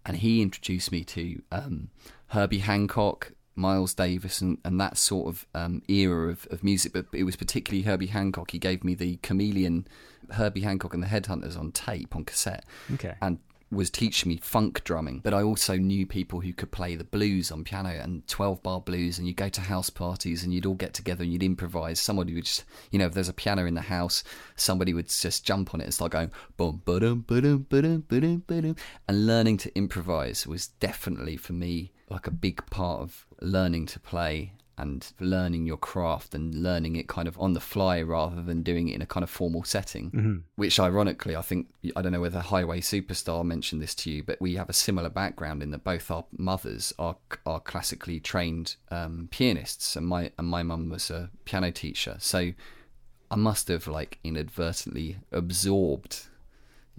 and 0.06 0.18
he 0.18 0.42
introduced 0.42 0.92
me 0.92 1.04
to 1.04 1.42
um, 1.52 1.90
Herbie 2.28 2.60
Hancock 2.60 3.32
Miles 3.56 3.94
Davis 3.94 4.42
and, 4.42 4.58
and 4.64 4.80
that 4.80 4.98
sort 4.98 5.28
of 5.28 5.48
um, 5.54 5.82
era 5.88 6.30
of, 6.30 6.48
of 6.52 6.64
music. 6.64 6.94
But 6.94 7.08
it 7.14 7.24
was 7.24 7.36
particularly 7.36 7.84
Herbie 7.84 8.08
Hancock. 8.08 8.52
He 8.52 8.60
gave 8.60 8.84
me 8.84 8.96
the 8.96 9.18
Chameleon 9.18 9.88
Herbie 10.32 10.62
Hancock 10.62 10.94
and 10.94 11.02
the 11.02 11.08
Headhunters 11.08 11.58
on 11.58 11.72
tape 11.72 12.16
on 12.16 12.26
cassette. 12.26 12.66
Okay. 12.94 13.16
and 13.22 13.40
was 13.72 13.90
teaching 13.90 14.30
me 14.30 14.38
funk 14.38 14.84
drumming, 14.84 15.20
but 15.24 15.34
I 15.34 15.42
also 15.42 15.76
knew 15.76 16.06
people 16.06 16.42
who 16.42 16.54
could 16.54 16.72
play 16.72 16.96
the 16.96 17.04
blues 17.04 17.52
on 17.52 17.64
piano 17.64 17.90
and 17.90 18.28
12 18.28 18.62
bar 18.62 18.82
blues. 18.82 19.18
And 19.18 19.28
you'd 19.28 19.38
go 19.38 19.50
to 19.50 19.62
house 19.62 19.90
parties 19.90 20.44
and 20.44 20.54
you'd 20.54 20.66
all 20.66 20.76
get 20.76 20.94
together 20.94 21.24
and 21.24 21.32
you'd 21.34 21.44
improvise. 21.44 22.00
Somebody 22.00 22.34
would 22.34 22.46
just, 22.46 22.64
you 22.92 23.00
know, 23.00 23.06
if 23.06 23.14
there's 23.14 23.30
a 23.30 23.34
piano 23.34 23.66
in 23.66 23.74
the 23.74 23.82
house, 23.82 24.24
somebody 24.56 24.94
would 24.94 25.10
just 25.10 25.46
jump 25.46 25.74
on 25.74 25.82
it 25.82 25.86
and 25.86 25.94
start 25.94 26.12
going 26.12 26.32
boom, 26.58 26.82
ba-dum, 26.86 27.26
ba-dum, 27.28 27.66
ba-dum, 27.70 28.06
ba-dum, 28.08 28.44
ba-dum. 28.48 28.76
And 29.08 29.28
learning 29.28 29.58
to 29.58 29.76
improvise 29.76 30.46
was 30.48 30.68
definitely 30.68 31.38
for 31.38 31.54
me 31.54 31.92
like 32.10 32.28
a 32.28 32.32
big 32.32 32.66
part 32.70 33.02
of 33.02 33.26
learning 33.42 33.88
to 33.88 34.00
play 34.00 34.54
and 34.78 35.12
learning 35.20 35.66
your 35.66 35.78
craft 35.78 36.36
and 36.36 36.54
learning 36.56 36.96
it 36.96 37.08
kind 37.08 37.28
of 37.28 37.40
on 37.40 37.54
the 37.54 37.60
fly 37.60 38.02
rather 38.02 38.42
than 38.42 38.62
doing 38.64 38.90
it 38.90 38.96
in 38.96 39.02
a 39.02 39.06
kind 39.06 39.24
of 39.24 39.30
formal 39.30 39.64
setting. 39.64 40.44
Which, 40.56 40.80
ironically, 40.80 41.36
I 41.36 41.42
think 41.42 41.68
I 41.96 42.02
don't 42.02 42.12
know 42.12 42.22
whether 42.22 42.40
Highway 42.40 42.82
Superstar 42.82 43.46
mentioned 43.46 43.82
this 43.82 43.96
to 43.96 44.12
you, 44.12 44.24
but 44.24 44.40
we 44.42 44.56
have 44.56 44.70
a 44.70 44.74
similar 44.74 45.10
background 45.10 45.64
in 45.64 45.72
that 45.72 45.84
both 45.84 46.10
our 46.12 46.26
mothers 46.38 46.94
are 47.00 47.16
are 47.46 47.60
classically 47.60 48.20
trained 48.20 48.76
um, 48.92 49.28
pianists, 49.32 49.96
and 49.96 50.06
my 50.08 50.32
and 50.38 50.48
my 50.48 50.64
mum 50.64 50.90
was 50.90 51.10
a 51.10 51.30
piano 51.46 51.72
teacher, 51.72 52.18
so 52.20 52.52
I 53.32 53.36
must 53.36 53.68
have 53.70 53.88
like 53.88 54.20
inadvertently 54.24 55.18
absorbed, 55.32 56.28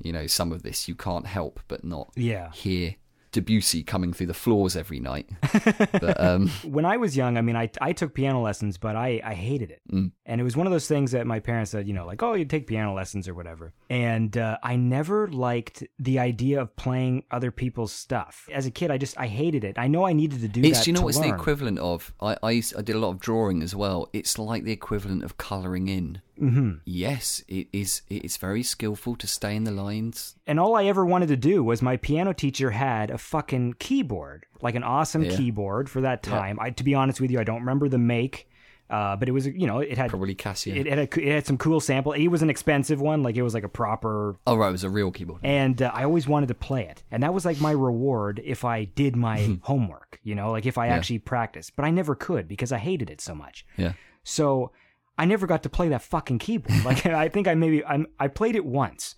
you 0.03 0.13
know, 0.13 0.27
some 0.27 0.51
of 0.53 0.63
this. 0.63 0.89
You 0.89 0.95
can't 0.95 1.27
help 1.27 1.61
but 1.69 1.85
not 1.85 2.11
Yeah. 2.17 2.51
hear 2.53 2.97
Debussy 3.37 3.83
coming 3.83 4.13
through 4.13 4.29
the 4.29 4.35
floors 4.35 4.77
every 4.77 4.99
night. 4.99 5.29
but 5.93 6.21
um, 6.21 6.49
when 6.65 6.85
I 6.85 6.97
was 6.97 7.17
young, 7.17 7.37
I 7.37 7.43
mean, 7.43 7.57
I, 7.57 7.71
I 7.81 7.93
took 7.93 8.15
piano 8.15 8.41
lessons, 8.41 8.79
but 8.79 8.97
I, 8.97 9.21
I 9.25 9.35
hated 9.35 9.71
it. 9.71 9.83
Mm. 9.93 10.13
And 10.25 10.41
it 10.41 10.45
was 10.45 10.57
one 10.57 10.67
of 10.67 10.73
those 10.73 10.89
things 10.89 11.13
that 11.13 11.27
my 11.27 11.39
parents 11.39 11.71
said, 11.71 11.87
you 11.87 11.93
know, 11.93 12.07
like, 12.07 12.23
oh, 12.23 12.35
you 12.35 12.45
take 12.45 12.67
piano 12.67 12.95
lessons 12.95 13.29
or 13.29 13.35
whatever. 13.35 13.75
And 13.91 14.37
uh, 14.37 14.59
I 14.63 14.77
never 14.77 15.29
liked 15.29 15.85
the 15.99 16.19
idea 16.19 16.61
of 16.63 16.75
playing 16.77 17.25
other 17.31 17.51
people's 17.51 17.93
stuff. 17.93 18.49
As 18.53 18.65
a 18.65 18.71
kid, 18.71 18.91
I 18.91 18.99
just, 18.99 19.19
I 19.19 19.27
hated 19.27 19.65
it. 19.65 19.79
I 19.79 19.87
know 19.87 20.07
I 20.07 20.15
needed 20.15 20.41
to 20.41 20.49
do 20.49 20.63
It's 20.63 20.79
that 20.79 20.87
you 20.87 20.93
know 20.95 21.03
what's 21.03 21.19
learn. 21.19 21.29
the 21.29 21.35
equivalent 21.35 21.79
of 21.79 22.15
I 22.21 22.37
I, 22.43 22.51
used, 22.53 22.75
I 22.77 22.83
did 22.83 22.97
a 22.97 22.99
lot 22.99 23.11
of 23.11 23.21
drawing 23.21 23.63
as 23.63 23.75
well. 23.75 24.09
It's 24.13 24.39
like 24.39 24.65
the 24.65 24.73
equivalent 24.73 25.25
of 25.25 25.37
colouring 25.37 25.89
in. 25.89 26.23
Mm-hmm. 26.41 26.71
Yes, 26.85 27.43
it 27.49 27.69
is. 27.73 28.03
It's 28.11 28.37
very 28.37 28.63
skillful 28.63 29.17
to 29.17 29.27
stay 29.27 29.57
in 29.57 29.65
the 29.65 29.71
lines. 29.71 30.37
And 30.47 30.61
all 30.61 30.77
I 30.77 30.85
ever 30.85 31.05
wanted 31.05 31.29
to 31.29 31.37
do 31.37 31.65
was 31.65 31.81
my 31.81 31.97
piano 31.97 32.33
teacher 32.33 32.71
had 32.71 33.11
a 33.11 33.19
fucking 33.27 33.75
keyboard, 33.79 34.47
like 34.63 34.75
an 34.77 34.83
awesome 34.85 35.25
Yeah. 35.25 35.37
keyboard 35.37 35.91
for 35.91 36.01
that 36.03 36.23
time. 36.23 36.59
I, 36.61 36.71
to 36.71 36.85
be 36.85 36.95
honest 36.95 37.21
with 37.21 37.31
you, 37.31 37.41
I 37.41 37.45
don't 37.45 37.61
remember 37.61 37.89
the 37.89 37.99
make, 37.99 38.49
uh, 38.89 39.17
but 39.17 39.29
it 39.29 39.33
was, 39.33 39.47
you 39.49 39.67
know, 39.67 39.81
it 39.81 39.99
had 39.99 40.11
Probably 40.11 40.35
Casio. 40.37 40.77
it, 40.77 40.87
had 40.87 40.99
it 41.01 41.33
had 41.33 41.45
some 41.45 41.59
cool 41.59 41.81
sample. 41.81 42.13
It 42.13 42.29
was 42.29 42.43
an 42.43 42.51
expensive 42.51 43.01
one, 43.01 43.25
like 43.25 43.37
it 43.37 43.43
was 43.43 43.53
like 43.53 43.65
a 43.65 43.69
proper. 43.69 44.37
oh 44.47 44.57
right, 44.57 44.69
it 44.69 44.73
was 44.73 44.85
a 44.85 44.91
real 44.91 45.11
keyboard. 45.11 45.41
And 45.43 45.83
uh, 45.83 45.91
I 45.93 46.05
always 46.05 46.29
wanted 46.29 46.47
to 46.49 46.55
play 46.55 46.87
it, 46.87 47.03
and 47.11 47.23
that 47.25 47.35
was 47.35 47.45
like 47.45 47.61
my 47.61 47.73
reward 47.73 48.41
if 48.45 48.65
I 48.65 48.85
did 48.85 49.17
my 49.17 49.59
homework, 49.63 50.21
you 50.23 50.35
know, 50.37 50.53
like 50.53 50.67
if 50.67 50.79
I 50.79 50.87
actually 50.89 51.19
practiced. 51.19 51.75
But 51.75 51.85
I 51.85 51.91
never 51.91 52.15
could 52.15 52.47
because 52.47 52.71
I 52.71 52.79
hated 52.79 53.11
it 53.11 53.21
so 53.21 53.35
much. 53.35 53.67
yeah, 53.77 53.95
So 54.23 54.71
I 55.19 55.25
never 55.25 55.47
got 55.49 55.63
to 55.65 55.69
play 55.69 55.89
that 55.89 56.03
fucking 56.03 56.39
keyboard. 56.39 56.85
Like 56.85 57.05
I 57.07 57.29
think 57.29 57.49
I 57.49 57.55
maybe 57.55 57.85
I 57.85 58.05
I 58.21 58.29
played 58.29 58.55
it 58.55 58.65
once, 58.65 59.17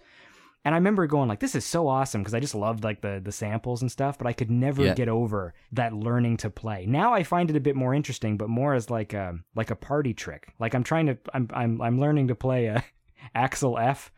and 0.64 0.74
I 0.74 0.78
remember 0.78 1.06
going 1.06 1.28
like, 1.28 1.40
"This 1.40 1.54
is 1.54 1.64
so 1.64 1.88
awesome" 1.88 2.20
because 2.22 2.34
I 2.34 2.40
just 2.40 2.54
loved 2.54 2.84
like 2.84 3.00
the 3.00 3.20
the 3.24 3.32
samples 3.32 3.80
and 3.82 3.90
stuff. 3.90 4.18
But 4.18 4.26
I 4.26 4.32
could 4.32 4.50
never 4.50 4.84
Yeah. 4.84 4.94
get 4.94 5.08
over 5.08 5.54
that 5.72 5.92
learning 5.94 6.38
to 6.38 6.50
play. 6.50 6.84
Now 6.86 7.14
I 7.14 7.22
find 7.22 7.48
it 7.50 7.56
a 7.56 7.60
bit 7.60 7.76
more 7.76 7.94
interesting, 7.94 8.36
but 8.36 8.48
more 8.48 8.74
as 8.74 8.90
like 8.90 9.12
a 9.14 9.38
like 9.54 9.70
a 9.70 9.76
party 9.76 10.14
trick. 10.14 10.52
Like 10.58 10.74
I'm 10.74 10.84
trying 10.84 11.06
to 11.06 11.18
I'm 11.32 11.48
I'm 11.52 11.80
I'm 11.80 12.00
learning 12.00 12.28
to 12.28 12.34
play 12.34 12.66
a 12.66 12.84
Axel 13.34 13.78
F. 13.78 14.10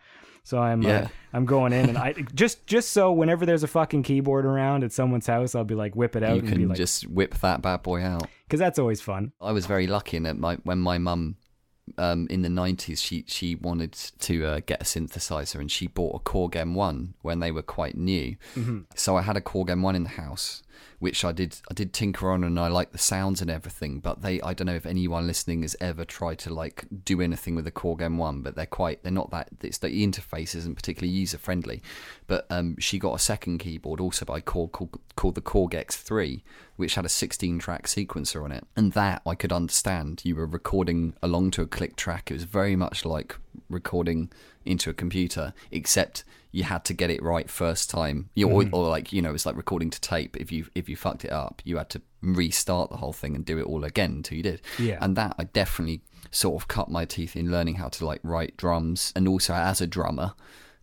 So 0.43 0.59
I'm 0.59 0.85
uh, 0.87 1.07
I'm 1.35 1.45
going 1.45 1.73
in 1.75 1.91
and 1.91 1.99
I 1.99 2.13
just 2.35 2.67
just 2.67 2.91
so 2.93 3.13
whenever 3.13 3.45
there's 3.45 3.63
a 3.63 3.69
fucking 3.69 4.03
keyboard 4.03 4.47
around 4.47 4.83
at 4.85 4.91
someone's 4.93 5.27
house, 5.27 5.55
I'll 5.55 5.65
be 5.65 5.75
like 5.75 5.95
whip 5.95 6.17
it 6.17 6.23
out 6.23 6.37
you 6.37 6.41
and 6.41 6.49
be 6.51 6.57
can 6.57 6.69
like 6.71 6.79
just 6.79 7.07
whip 7.09 7.35
that 7.41 7.61
bad 7.61 7.83
boy 7.83 8.03
out. 8.03 8.27
because 8.49 8.59
that's 8.59 8.79
always 8.79 9.03
fun. 9.03 9.33
I 9.41 9.53
was 9.53 9.67
very 9.67 9.87
lucky 9.87 10.17
in 10.17 10.23
that 10.25 10.39
my 10.39 10.57
when 10.65 10.79
my 10.79 10.97
mum 10.97 11.37
um, 11.99 12.27
in 12.31 12.43
the 12.43 12.49
nineties 12.49 13.01
she 13.01 13.25
she 13.27 13.55
wanted 13.55 13.93
to 14.21 14.45
uh, 14.47 14.61
get 14.67 14.81
a 14.81 14.85
synthesizer 14.85 15.57
and 15.61 15.71
she 15.71 15.87
bought 15.87 16.17
a 16.17 16.19
Korg 16.21 16.53
M1 16.53 17.15
when 17.23 17.41
they 17.41 17.51
were 17.51 17.63
quite 17.63 17.97
new. 17.97 18.37
So 18.95 19.17
I 19.17 19.23
had 19.23 19.37
a 19.37 19.41
Korg 19.41 19.67
M1 19.69 19.95
in 19.97 20.03
the 20.05 20.11
house, 20.11 20.63
which 20.99 21.25
I 21.25 21.33
did 21.33 21.61
I 21.71 21.75
did 21.75 21.93
tinker 21.93 22.31
on 22.31 22.45
and 22.45 22.59
I 22.59 22.69
like 22.69 22.93
the 22.93 22.99
sounds 22.99 23.41
and 23.41 23.51
everything. 23.51 24.01
But 24.01 24.23
they 24.23 24.41
I 24.41 24.55
don't 24.55 24.67
know 24.67 24.75
if 24.75 24.87
anyone 24.87 25.27
listening 25.27 25.63
has 25.63 25.77
ever 25.81 26.05
tried 26.05 26.39
to 26.41 26.53
like 26.53 26.85
do 27.05 27.21
anything 27.21 27.55
with 27.55 27.67
a 27.67 27.73
Korg 27.73 27.99
M1, 27.99 28.43
but 28.43 28.55
they're 28.55 28.67
quite 28.67 29.03
they're 29.03 29.13
not 29.13 29.31
that 29.31 29.49
it's 29.63 29.79
the 29.79 29.89
interface 29.89 30.55
isn't 30.55 30.75
particularly 30.75 31.13
user 31.13 31.39
friendly. 31.39 31.83
But 32.27 32.47
um, 32.51 32.77
she 32.79 32.99
got 32.99 33.15
a 33.15 33.19
second 33.19 33.59
keyboard 33.59 34.01
also 34.01 34.25
by 34.25 34.41
Korg 34.41 34.73
called, 34.73 34.99
called 35.17 35.35
the 35.35 35.41
Korg 35.41 35.71
X3, 35.71 36.43
which 36.77 36.95
had 36.95 37.05
a 37.05 37.09
16 37.09 37.59
track 37.59 37.87
sequencer 37.87 38.45
on 38.45 38.53
it, 38.53 38.65
and 38.77 38.93
that 38.93 39.23
I 39.27 39.35
could 39.35 39.53
understand. 39.53 40.23
You 40.25 40.37
were 40.37 40.47
recording 40.47 41.15
along 41.23 41.53
to 41.53 41.63
a 41.63 41.67
click 41.67 41.97
track. 41.97 42.31
It 42.31 42.35
was 42.35 42.45
very 42.45 42.77
much 42.77 43.05
like 43.05 43.37
recording 43.69 44.31
into 44.65 44.91
a 44.91 44.95
computer, 44.95 45.53
except 45.71 46.25
you 46.53 46.65
had 46.65 46.85
to 46.85 46.95
get 46.95 47.11
it 47.11 47.23
right 47.23 47.49
first 47.49 47.91
time. 47.91 48.31
You 48.35 48.49
or, 48.49 48.63
mm. 48.63 48.73
or 48.73 48.89
like 48.89 49.13
you 49.13 49.23
know, 49.23 49.35
it's 49.35 49.47
like 49.47 49.57
recording 49.57 49.91
to 49.91 50.01
tape. 50.01 50.37
If 50.37 50.51
you 50.53 50.67
if 50.75 50.89
you 50.89 50.97
fucked 50.97 51.25
it 51.25 51.33
up, 51.33 51.63
you 51.65 51.77
had 51.77 51.91
to 51.91 52.03
restart 52.23 52.91
the 52.91 52.97
whole 52.97 53.13
thing 53.13 53.35
and 53.35 53.45
do 53.45 53.59
it 53.59 53.65
all 53.65 53.85
again 53.85 54.11
until 54.11 54.37
you 54.37 54.43
did. 54.43 54.63
Yeah. 54.79 54.99
and 55.01 55.17
that 55.17 55.35
I 55.39 55.45
definitely 55.45 56.03
sort 56.31 56.61
of 56.61 56.69
cut 56.69 56.91
my 56.91 57.05
teeth 57.05 57.37
in 57.37 57.51
learning 57.51 57.77
how 57.77 57.89
to 57.89 58.07
like 58.07 58.21
write 58.23 58.57
drums, 58.57 59.13
and 59.17 59.29
also 59.29 59.55
as 59.55 59.81
a 59.81 59.87
drummer. 59.87 60.35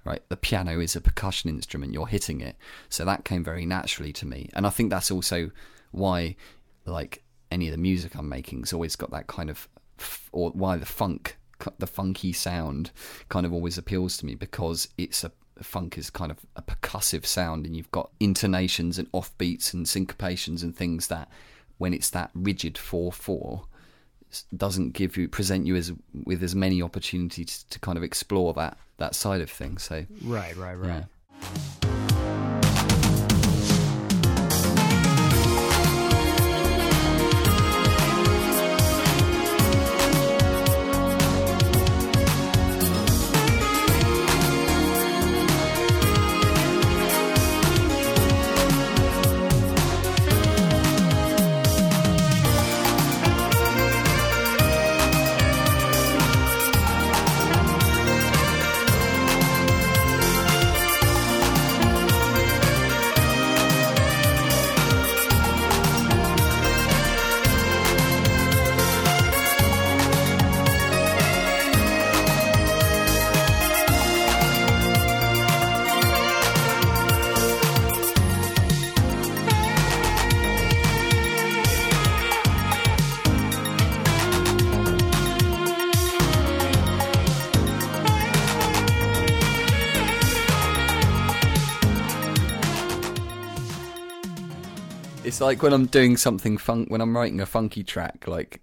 Right, 0.04 0.24
the 0.30 0.38
piano 0.38 0.80
is 0.80 0.96
a 0.96 1.02
percussion 1.02 1.50
instrument. 1.50 1.94
You're 1.94 2.08
hitting 2.08 2.40
it, 2.40 2.56
so 2.88 3.04
that 3.04 3.26
came 3.26 3.44
very 3.44 3.66
naturally 3.66 4.14
to 4.14 4.26
me, 4.26 4.50
and 4.54 4.66
I 4.66 4.70
think 4.70 4.90
that's 4.90 5.12
also 5.12 5.52
why, 5.92 6.38
like 6.86 7.24
any 7.52 7.68
of 7.68 7.74
the 7.74 7.78
music 7.78 8.16
I'm 8.16 8.30
making, 8.30 8.62
has 8.62 8.72
always 8.72 8.96
got 8.96 9.12
that 9.12 9.28
kind 9.28 9.50
of, 9.50 9.68
f- 10.00 10.30
or 10.32 10.52
why 10.52 10.78
the 10.78 10.86
funk, 10.86 11.38
the 11.80 11.88
funky 11.88 12.34
sound, 12.34 12.92
kind 13.30 13.46
of 13.46 13.54
always 13.54 13.78
appeals 13.78 14.18
to 14.18 14.26
me 14.26 14.36
because 14.36 14.88
it's 14.98 15.24
a 15.24 15.32
funk 15.62 15.98
is 15.98 16.10
kind 16.10 16.32
of 16.32 16.38
a 16.56 16.62
percussive 16.62 17.26
sound, 17.26 17.66
and 17.66 17.76
you've 17.76 17.92
got 17.92 18.12
intonations 18.20 19.00
and 19.00 19.12
offbeats 19.12 19.74
and 19.74 19.86
syncopations 19.86 20.62
and 20.64 20.76
things 20.76 21.08
that, 21.08 21.30
when 21.78 21.94
it's 21.94 22.10
that 22.12 22.30
rigid 22.36 22.78
four 22.78 23.12
four, 23.12 23.66
doesn't 24.56 24.92
give 24.94 25.18
you 25.18 25.28
present 25.28 25.66
you 25.66 25.76
as 25.76 25.94
with 26.26 26.44
as 26.44 26.54
many 26.54 26.82
opportunities 26.82 27.66
to 27.70 27.80
kind 27.80 27.98
of 27.98 28.04
explore 28.04 28.54
that 28.54 28.78
that 28.98 29.16
side 29.16 29.42
of 29.42 29.50
things. 29.50 29.84
So 29.84 30.06
Right, 30.24 30.56
right, 30.58 30.76
right. 30.76 31.06
yeah. 31.42 31.87
It's 95.38 95.42
like 95.44 95.62
when 95.62 95.72
I'm 95.72 95.86
doing 95.86 96.18
something 96.18 96.58
funk, 96.58 96.90
when 96.90 97.00
I'm 97.00 97.16
writing 97.16 97.40
a 97.42 97.46
funky 97.46 97.84
track, 97.84 98.28
like 98.28 98.60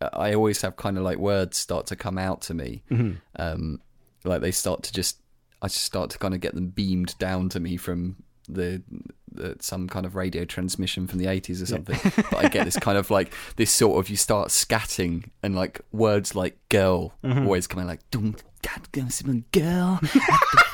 uh, 0.00 0.10
I 0.12 0.32
always 0.34 0.62
have 0.62 0.76
kind 0.76 0.96
of 0.96 1.02
like 1.02 1.18
words 1.18 1.56
start 1.56 1.86
to 1.86 1.96
come 1.96 2.18
out 2.18 2.40
to 2.42 2.54
me. 2.54 2.84
Mm-hmm. 2.88 3.14
Um, 3.34 3.80
like 4.22 4.40
they 4.40 4.52
start 4.52 4.84
to 4.84 4.92
just, 4.92 5.18
I 5.60 5.66
just 5.66 5.82
start 5.82 6.10
to 6.10 6.18
kind 6.18 6.32
of 6.32 6.38
get 6.38 6.54
them 6.54 6.68
beamed 6.68 7.18
down 7.18 7.48
to 7.48 7.58
me 7.58 7.76
from 7.76 8.14
the, 8.48 8.80
the 9.32 9.56
some 9.58 9.88
kind 9.88 10.06
of 10.06 10.14
radio 10.14 10.44
transmission 10.44 11.08
from 11.08 11.18
the 11.18 11.26
80s 11.26 11.60
or 11.60 11.66
something. 11.66 11.98
but 12.30 12.36
I 12.36 12.48
get 12.48 12.64
this 12.64 12.78
kind 12.78 12.96
of 12.96 13.10
like 13.10 13.34
this 13.56 13.72
sort 13.72 13.98
of 13.98 14.08
you 14.08 14.16
start 14.16 14.50
scatting 14.50 15.30
and 15.42 15.56
like 15.56 15.80
words 15.90 16.36
like 16.36 16.56
girl 16.68 17.12
mm-hmm. 17.24 17.44
always 17.44 17.66
coming 17.66 17.88
like 17.88 18.08
dum 18.12 18.36
God, 18.62 18.92
go 18.92 19.08
see 19.08 19.42
girl 19.50 19.98
at 20.00 20.12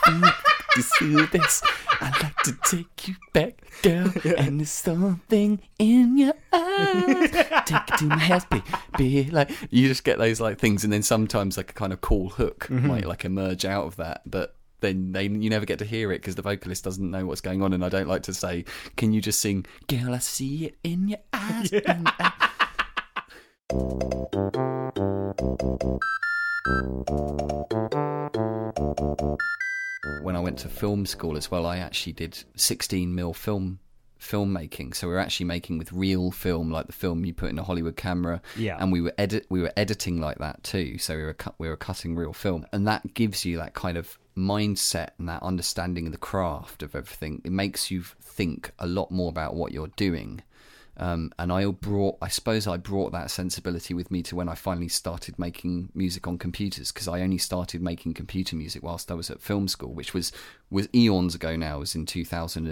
the 0.05 0.35
to 0.74 0.83
see 0.83 1.26
this. 1.26 1.62
I'd 2.00 2.22
like 2.22 2.37
to 2.44 2.57
take 2.64 3.09
you 3.09 3.14
back, 3.33 3.59
girl, 3.83 4.12
and 4.38 4.61
there's 4.61 4.70
something 4.70 5.61
in 5.78 6.18
your 6.18 6.35
eyes. 6.52 7.30
Take 7.66 7.88
it 7.88 7.98
to 7.98 8.04
my 8.04 8.18
house, 8.18 8.44
baby. 8.46 9.30
Like 9.30 9.50
you 9.70 9.88
just 9.88 10.04
get 10.04 10.18
those 10.18 10.40
like 10.40 10.59
things, 10.59 10.85
and 10.85 10.92
then 10.92 11.02
sometimes 11.02 11.56
like 11.56 11.70
a 11.70 11.74
kind 11.74 11.92
of 11.92 12.00
cool 12.00 12.30
hook 12.30 12.66
mm-hmm. 12.68 12.87
might 12.87 13.06
like 13.06 13.24
emerge 13.24 13.64
out 13.64 13.87
of 13.87 13.96
that, 13.96 14.22
but. 14.26 14.56
Then 14.83 15.12
they 15.12 15.24
you 15.24 15.50
never 15.50 15.66
get 15.66 15.78
to 15.80 15.85
hear 15.85 16.11
it 16.11 16.22
because 16.22 16.37
the 16.37 16.40
vocalist 16.40 16.85
doesn't 16.85 17.11
know 17.11 17.26
what's 17.26 17.42
going 17.42 17.61
on, 17.62 17.74
and 17.74 17.85
I 17.85 17.90
don't 17.90 18.09
like 18.09 18.22
to 18.22 18.33
say, 18.33 18.64
"Can 18.96 19.12
you 19.12 19.20
just 19.20 19.38
sing, 19.38 19.66
girl? 19.88 20.14
I 20.14 20.18
see 20.20 20.64
it 20.64 20.78
in 20.83 21.09
your 21.09 21.18
eyes." 21.35 21.70
in 21.70 21.83
your 21.85 22.14
eyes." 22.18 22.50
When 30.22 30.36
I 30.36 30.40
went 30.40 30.58
to 30.60 30.68
film 30.68 31.06
school 31.06 31.36
as 31.36 31.50
well, 31.50 31.66
I 31.66 31.78
actually 31.78 32.12
did 32.14 32.42
16 32.56 33.14
mil 33.14 33.32
film 33.32 33.80
filmmaking. 34.20 34.94
So 34.94 35.08
we 35.08 35.14
were 35.14 35.18
actually 35.18 35.46
making 35.46 35.78
with 35.78 35.92
real 35.92 36.30
film, 36.30 36.70
like 36.70 36.86
the 36.86 36.92
film 36.92 37.24
you 37.24 37.32
put 37.32 37.50
in 37.50 37.58
a 37.58 37.62
Hollywood 37.62 37.96
camera. 37.96 38.42
Yeah. 38.56 38.76
And 38.78 38.92
we 38.92 39.00
were 39.00 39.14
edit 39.18 39.46
we 39.48 39.60
were 39.60 39.72
editing 39.76 40.20
like 40.20 40.38
that 40.38 40.62
too. 40.62 40.98
So 40.98 41.16
we 41.16 41.22
were 41.22 41.34
cut 41.34 41.54
we 41.58 41.68
were 41.68 41.76
cutting 41.76 42.16
real 42.16 42.32
film, 42.32 42.66
and 42.72 42.86
that 42.86 43.14
gives 43.14 43.44
you 43.44 43.56
that 43.58 43.74
kind 43.74 43.96
of 43.96 44.18
mindset 44.36 45.10
and 45.18 45.28
that 45.28 45.42
understanding 45.42 46.06
of 46.06 46.12
the 46.12 46.18
craft 46.18 46.82
of 46.82 46.94
everything. 46.94 47.40
It 47.44 47.52
makes 47.52 47.90
you 47.90 48.02
think 48.02 48.72
a 48.78 48.86
lot 48.86 49.10
more 49.10 49.30
about 49.30 49.54
what 49.54 49.72
you're 49.72 49.88
doing. 49.88 50.42
Um, 51.00 51.32
and 51.38 51.50
I 51.50 51.64
brought, 51.64 52.18
I 52.20 52.28
suppose, 52.28 52.66
I 52.66 52.76
brought 52.76 53.12
that 53.12 53.30
sensibility 53.30 53.94
with 53.94 54.10
me 54.10 54.22
to 54.24 54.36
when 54.36 54.50
I 54.50 54.54
finally 54.54 54.88
started 54.88 55.38
making 55.38 55.88
music 55.94 56.28
on 56.28 56.36
computers 56.36 56.92
because 56.92 57.08
I 57.08 57.22
only 57.22 57.38
started 57.38 57.80
making 57.80 58.12
computer 58.12 58.54
music 58.54 58.82
whilst 58.82 59.10
I 59.10 59.14
was 59.14 59.30
at 59.30 59.40
film 59.40 59.66
school, 59.66 59.94
which 59.94 60.12
was 60.12 60.30
was 60.70 60.88
eons 60.94 61.34
ago 61.34 61.56
now. 61.56 61.76
It 61.76 61.80
was 61.80 61.94
in 61.94 62.04
two 62.04 62.26
thousand 62.26 62.66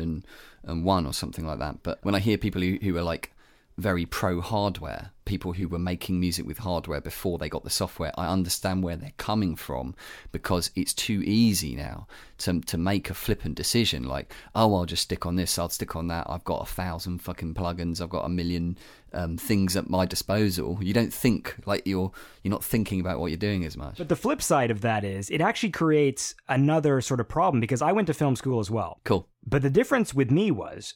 and 0.63 0.85
one 0.85 1.07
or 1.07 1.15
something 1.15 1.47
like 1.47 1.59
that. 1.61 1.83
But 1.83 2.01
when 2.03 2.15
I 2.15 2.19
hear 2.19 2.37
people 2.37 2.61
who, 2.61 2.77
who 2.83 2.95
are 2.99 3.03
like 3.03 3.33
very 3.79 4.05
pro 4.05 4.41
hardware, 4.41 5.13
people 5.25 5.53
who 5.53 5.69
were 5.69 5.79
making 5.79 6.19
music 6.19 6.45
with 6.45 6.59
hardware 6.59 7.01
before 7.01 7.39
they 7.39 7.49
got 7.49 7.63
the 7.63 7.71
software, 7.71 8.13
I 8.19 8.27
understand 8.27 8.83
where 8.83 8.97
they're 8.97 9.13
coming 9.17 9.55
from 9.55 9.95
because 10.33 10.73
it's 10.75 10.93
too 10.93 11.23
easy 11.25 11.77
now 11.77 12.09
to 12.39 12.61
to 12.63 12.77
make 12.77 13.09
a 13.09 13.15
flippant 13.15 13.55
decision 13.55 14.03
like, 14.03 14.35
oh, 14.55 14.75
I'll 14.75 14.85
just 14.85 15.05
stick 15.05 15.25
on 15.25 15.37
this, 15.37 15.59
I'll 15.59 15.69
stick 15.69 15.95
on 15.95 16.09
that. 16.09 16.27
I've 16.29 16.45
got 16.45 16.63
a 16.63 16.67
thousand 16.67 17.23
fucking 17.23 17.55
plugins, 17.55 18.01
I've 18.01 18.11
got 18.11 18.25
a 18.25 18.29
million 18.29 18.77
um, 19.13 19.37
things 19.39 19.77
at 19.77 19.89
my 19.89 20.07
disposal. 20.07 20.79
You 20.83 20.93
don't 20.93 21.15
think 21.15 21.57
like 21.65 21.87
you're 21.87 22.11
you're 22.43 22.51
not 22.51 22.65
thinking 22.65 23.01
about 23.01 23.21
what 23.21 23.29
you're 23.29 23.39
doing 23.39 23.65
as 23.65 23.77
much. 23.77 23.99
But 23.99 24.09
the 24.09 24.17
flip 24.17 24.43
side 24.43 24.73
of 24.73 24.81
that 24.81 25.05
is 25.05 25.31
it 25.31 25.41
actually 25.41 25.71
creates 25.71 26.35
another 26.49 27.01
sort 27.01 27.21
of 27.21 27.29
problem 27.29 27.61
because 27.61 27.81
I 27.81 27.93
went 27.93 28.09
to 28.09 28.15
film 28.15 28.35
school 28.35 28.59
as 28.59 28.73
well. 28.73 29.01
Cool. 29.05 29.29
But 29.47 29.63
the 29.63 29.71
difference 29.71 30.13
with 30.13 30.33
me 30.33 30.51
was 30.51 30.95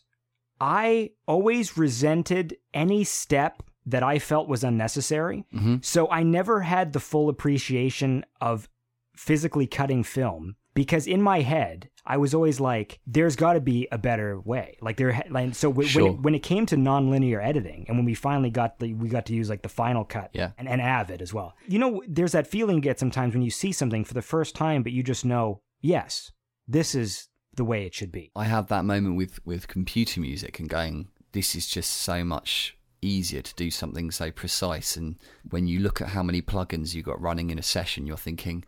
I 0.63 1.11
always 1.27 1.77
resented 1.77 2.57
any 2.73 3.03
step 3.03 3.63
that 3.85 4.05
I 4.05 4.21
felt 4.21 4.49
was 4.49 4.63
unnecessary. 4.63 5.45
Mm-hmm. 5.53 5.77
So 5.83 6.09
I 6.09 6.23
never 6.23 6.61
had 6.61 6.93
the 6.93 7.01
full 7.01 7.29
appreciation 7.29 8.25
of 8.41 8.69
physically 9.17 9.67
cutting 9.67 10.05
film 10.05 10.55
because 10.75 11.07
in 11.09 11.21
my 11.21 11.41
head 11.41 11.89
I 12.07 12.17
was 12.17 12.33
always 12.33 12.59
like 12.61 13.01
there's 13.07 13.37
got 13.37 13.53
to 13.55 13.61
be 13.61 13.89
a 13.93 13.99
better 13.99 14.41
way. 14.41 14.77
Like 14.81 14.97
there 14.97 15.23
like 15.31 15.55
so 15.55 15.71
w- 15.71 15.89
Sure. 15.89 16.05
when 16.05 16.13
it, 16.13 16.21
when 16.23 16.35
it 16.37 16.43
came 16.43 16.65
to 16.67 16.77
nonlinear 16.77 17.45
editing 17.45 17.85
and 17.89 17.97
when 17.99 18.05
we 18.07 18.15
finally 18.15 18.51
got 18.51 18.79
the 18.79 18.95
we 18.95 19.09
got 19.09 19.27
to 19.27 19.35
use 19.35 19.51
like 19.51 19.63
the 19.63 19.69
final 19.69 20.05
cut 20.05 20.31
Yeah. 20.33 20.53
and, 20.59 20.69
and 20.69 20.81
Avid 20.81 21.21
as 21.21 21.35
well. 21.35 21.55
You 21.67 21.79
know 21.81 22.03
there's 22.09 22.33
that 22.33 22.47
feeling 22.47 22.77
you 22.77 22.83
get 22.83 22.99
sometimes 23.01 23.35
when 23.35 23.43
you 23.43 23.51
see 23.51 23.73
something 23.73 24.05
for 24.05 24.15
the 24.15 24.23
first 24.23 24.55
time 24.55 24.83
but 24.85 24.93
you 24.93 25.03
just 25.03 25.25
know 25.25 25.61
yes 25.81 26.31
this 26.69 26.95
is 26.95 27.29
the 27.55 27.65
way 27.65 27.85
it 27.85 27.95
should 27.95 28.13
be. 28.13 28.31
I 28.35 28.45
have 28.45 28.69
that 28.69 28.85
moment 28.85 29.17
with 29.17 29.45
with 29.47 29.69
computer 29.69 30.21
music 30.21 30.59
and 30.59 30.69
going, 30.69 31.09
this 31.33 31.55
is 31.55 31.67
just 31.67 31.93
so 31.93 32.25
much 32.25 32.77
easier 33.01 33.43
to 33.43 33.55
do 33.55 33.71
something 33.71 34.11
so 34.11 34.31
precise. 34.31 34.97
And 34.97 35.17
when 35.51 35.67
you 35.67 35.81
look 35.81 36.01
at 36.01 36.09
how 36.09 36.23
many 36.23 36.41
plugins 36.41 36.95
you 36.95 37.03
got 37.03 37.21
running 37.21 37.51
in 37.51 37.59
a 37.59 37.63
session, 37.63 38.07
you're 38.07 38.17
thinking, 38.17 38.65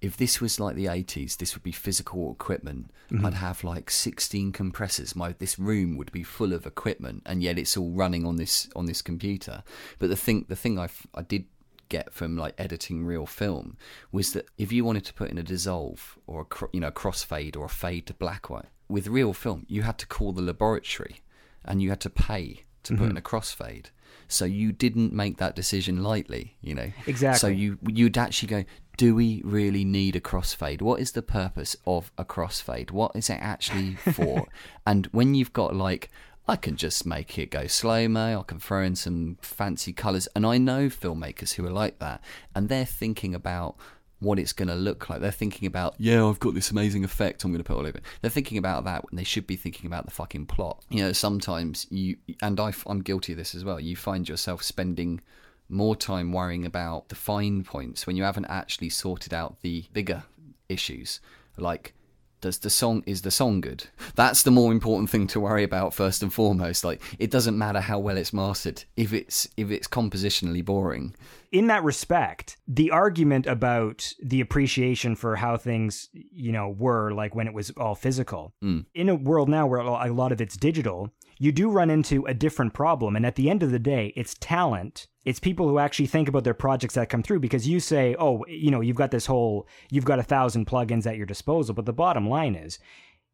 if 0.00 0.16
this 0.16 0.40
was 0.40 0.58
like 0.58 0.76
the 0.76 0.86
80s, 0.86 1.36
this 1.36 1.54
would 1.54 1.62
be 1.62 1.72
physical 1.72 2.32
equipment. 2.32 2.90
Mm-hmm. 3.10 3.26
I'd 3.26 3.34
have 3.34 3.62
like 3.62 3.90
16 3.90 4.52
compressors. 4.52 5.14
My 5.14 5.32
this 5.38 5.58
room 5.58 5.96
would 5.96 6.10
be 6.12 6.22
full 6.22 6.52
of 6.52 6.66
equipment, 6.66 7.22
and 7.26 7.42
yet 7.42 7.58
it's 7.58 7.76
all 7.76 7.90
running 7.90 8.24
on 8.24 8.36
this 8.36 8.68
on 8.74 8.86
this 8.86 9.02
computer. 9.02 9.62
But 9.98 10.10
the 10.10 10.16
thing 10.16 10.46
the 10.48 10.56
thing 10.56 10.78
I 10.78 10.88
I 11.14 11.22
did 11.22 11.44
get 11.92 12.12
from 12.12 12.38
like 12.38 12.54
editing 12.56 13.04
real 13.04 13.26
film 13.26 13.76
was 14.10 14.32
that 14.32 14.46
if 14.56 14.72
you 14.72 14.82
wanted 14.82 15.04
to 15.04 15.12
put 15.12 15.30
in 15.30 15.36
a 15.36 15.42
dissolve 15.42 16.18
or 16.26 16.40
a 16.40 16.66
you 16.72 16.80
know 16.80 16.88
a 16.88 16.92
crossfade 17.02 17.54
or 17.54 17.66
a 17.66 17.76
fade 17.82 18.06
to 18.06 18.14
black 18.14 18.48
white 18.48 18.70
with 18.88 19.06
real 19.06 19.34
film 19.34 19.66
you 19.68 19.82
had 19.82 19.98
to 19.98 20.06
call 20.06 20.32
the 20.32 20.40
laboratory 20.40 21.20
and 21.66 21.82
you 21.82 21.90
had 21.90 22.00
to 22.00 22.10
pay 22.10 22.62
to 22.84 22.94
put 22.94 23.02
mm-hmm. 23.02 23.10
in 23.10 23.16
a 23.16 23.22
crossfade. 23.22 23.86
So 24.26 24.44
you 24.44 24.72
didn't 24.72 25.12
make 25.12 25.36
that 25.36 25.54
decision 25.54 26.02
lightly 26.02 26.56
you 26.62 26.74
know? 26.74 26.90
Exactly. 27.06 27.38
so 27.38 27.46
you 27.48 27.78
you'd 27.86 28.18
actually 28.18 28.48
go 28.48 28.64
do 28.96 29.14
we 29.14 29.42
really 29.44 29.84
need 29.84 30.16
a 30.16 30.20
crossfade? 30.20 30.80
What 30.80 31.00
is 31.00 31.12
the 31.12 31.22
purpose 31.22 31.76
of 31.86 32.10
a 32.18 32.24
crossfade? 32.24 32.90
What 32.90 33.12
is 33.14 33.30
it 33.30 33.38
actually 33.40 33.96
for? 33.96 34.46
And 34.86 35.06
when 35.12 35.34
you've 35.34 35.52
got 35.52 35.76
like 35.76 36.10
I 36.48 36.56
can 36.56 36.76
just 36.76 37.06
make 37.06 37.38
it 37.38 37.50
go 37.50 37.66
slow 37.66 38.08
mo. 38.08 38.40
I 38.40 38.42
can 38.42 38.58
throw 38.58 38.82
in 38.82 38.96
some 38.96 39.38
fancy 39.40 39.92
colours. 39.92 40.28
And 40.34 40.44
I 40.44 40.58
know 40.58 40.88
filmmakers 40.88 41.54
who 41.54 41.64
are 41.66 41.70
like 41.70 41.98
that. 42.00 42.22
And 42.54 42.68
they're 42.68 42.84
thinking 42.84 43.34
about 43.34 43.76
what 44.18 44.38
it's 44.38 44.52
going 44.52 44.68
to 44.68 44.74
look 44.74 45.08
like. 45.08 45.20
They're 45.20 45.30
thinking 45.30 45.66
about, 45.66 45.94
yeah, 45.98 46.24
I've 46.24 46.40
got 46.40 46.54
this 46.54 46.70
amazing 46.70 47.04
effect 47.04 47.44
I'm 47.44 47.50
going 47.50 47.62
to 47.62 47.64
put 47.64 47.76
all 47.76 47.86
over 47.86 47.98
it. 47.98 48.04
They're 48.20 48.30
thinking 48.30 48.58
about 48.58 48.84
that 48.84 49.04
when 49.04 49.16
they 49.16 49.24
should 49.24 49.46
be 49.46 49.56
thinking 49.56 49.86
about 49.86 50.04
the 50.04 50.12
fucking 50.12 50.46
plot. 50.46 50.84
You 50.88 51.04
know, 51.04 51.12
sometimes 51.12 51.86
you, 51.90 52.16
and 52.40 52.58
I, 52.58 52.72
I'm 52.86 53.02
guilty 53.02 53.32
of 53.32 53.38
this 53.38 53.54
as 53.54 53.64
well, 53.64 53.80
you 53.80 53.96
find 53.96 54.28
yourself 54.28 54.62
spending 54.62 55.20
more 55.68 55.96
time 55.96 56.32
worrying 56.32 56.66
about 56.66 57.08
the 57.08 57.14
fine 57.14 57.64
points 57.64 58.06
when 58.06 58.16
you 58.16 58.22
haven't 58.22 58.46
actually 58.46 58.90
sorted 58.90 59.34
out 59.34 59.60
the 59.62 59.84
bigger 59.92 60.22
issues. 60.68 61.20
Like, 61.56 61.94
does 62.42 62.58
the 62.58 62.70
song 62.70 63.02
is 63.06 63.22
the 63.22 63.30
song 63.30 63.60
good 63.60 63.84
that's 64.14 64.42
the 64.42 64.50
more 64.50 64.70
important 64.70 65.08
thing 65.08 65.26
to 65.26 65.40
worry 65.40 65.64
about 65.64 65.94
first 65.94 66.22
and 66.22 66.34
foremost 66.34 66.84
like 66.84 67.00
it 67.18 67.30
doesn't 67.30 67.56
matter 67.56 67.80
how 67.80 67.98
well 67.98 68.18
it's 68.18 68.32
mastered 68.32 68.84
if 68.96 69.12
it's 69.12 69.48
if 69.56 69.70
it's 69.70 69.88
compositionally 69.88 70.64
boring 70.64 71.14
in 71.52 71.66
that 71.66 71.84
respect, 71.84 72.56
the 72.66 72.90
argument 72.90 73.46
about 73.46 74.10
the 74.22 74.40
appreciation 74.40 75.14
for 75.14 75.36
how 75.36 75.58
things, 75.58 76.08
you 76.12 76.50
know, 76.50 76.70
were 76.70 77.12
like 77.12 77.34
when 77.34 77.46
it 77.46 77.52
was 77.52 77.70
all 77.76 77.94
physical, 77.94 78.54
hmm. 78.62 78.80
in 78.94 79.10
a 79.10 79.14
world 79.14 79.50
now 79.50 79.66
where 79.66 79.80
a 79.80 80.12
lot 80.12 80.32
of 80.32 80.40
it's 80.40 80.56
digital, 80.56 81.12
you 81.38 81.52
do 81.52 81.68
run 81.70 81.90
into 81.90 82.24
a 82.24 82.32
different 82.32 82.72
problem. 82.72 83.16
And 83.16 83.26
at 83.26 83.34
the 83.34 83.50
end 83.50 83.62
of 83.62 83.70
the 83.70 83.78
day, 83.78 84.14
it's 84.16 84.34
talent. 84.40 85.08
It's 85.24 85.38
people 85.38 85.68
who 85.68 85.78
actually 85.78 86.06
think 86.06 86.28
about 86.28 86.44
their 86.44 86.54
projects 86.54 86.94
that 86.94 87.08
come 87.08 87.22
through 87.22 87.40
because 87.40 87.68
you 87.68 87.78
say, 87.80 88.16
oh, 88.18 88.44
you 88.48 88.70
know, 88.70 88.80
you've 88.80 88.96
got 88.96 89.10
this 89.12 89.26
whole, 89.26 89.66
you've 89.90 90.04
got 90.04 90.18
a 90.18 90.22
thousand 90.24 90.66
plugins 90.66 91.06
at 91.06 91.16
your 91.16 91.26
disposal. 91.26 91.74
But 91.74 91.86
the 91.86 91.92
bottom 91.92 92.28
line 92.28 92.54
is, 92.54 92.78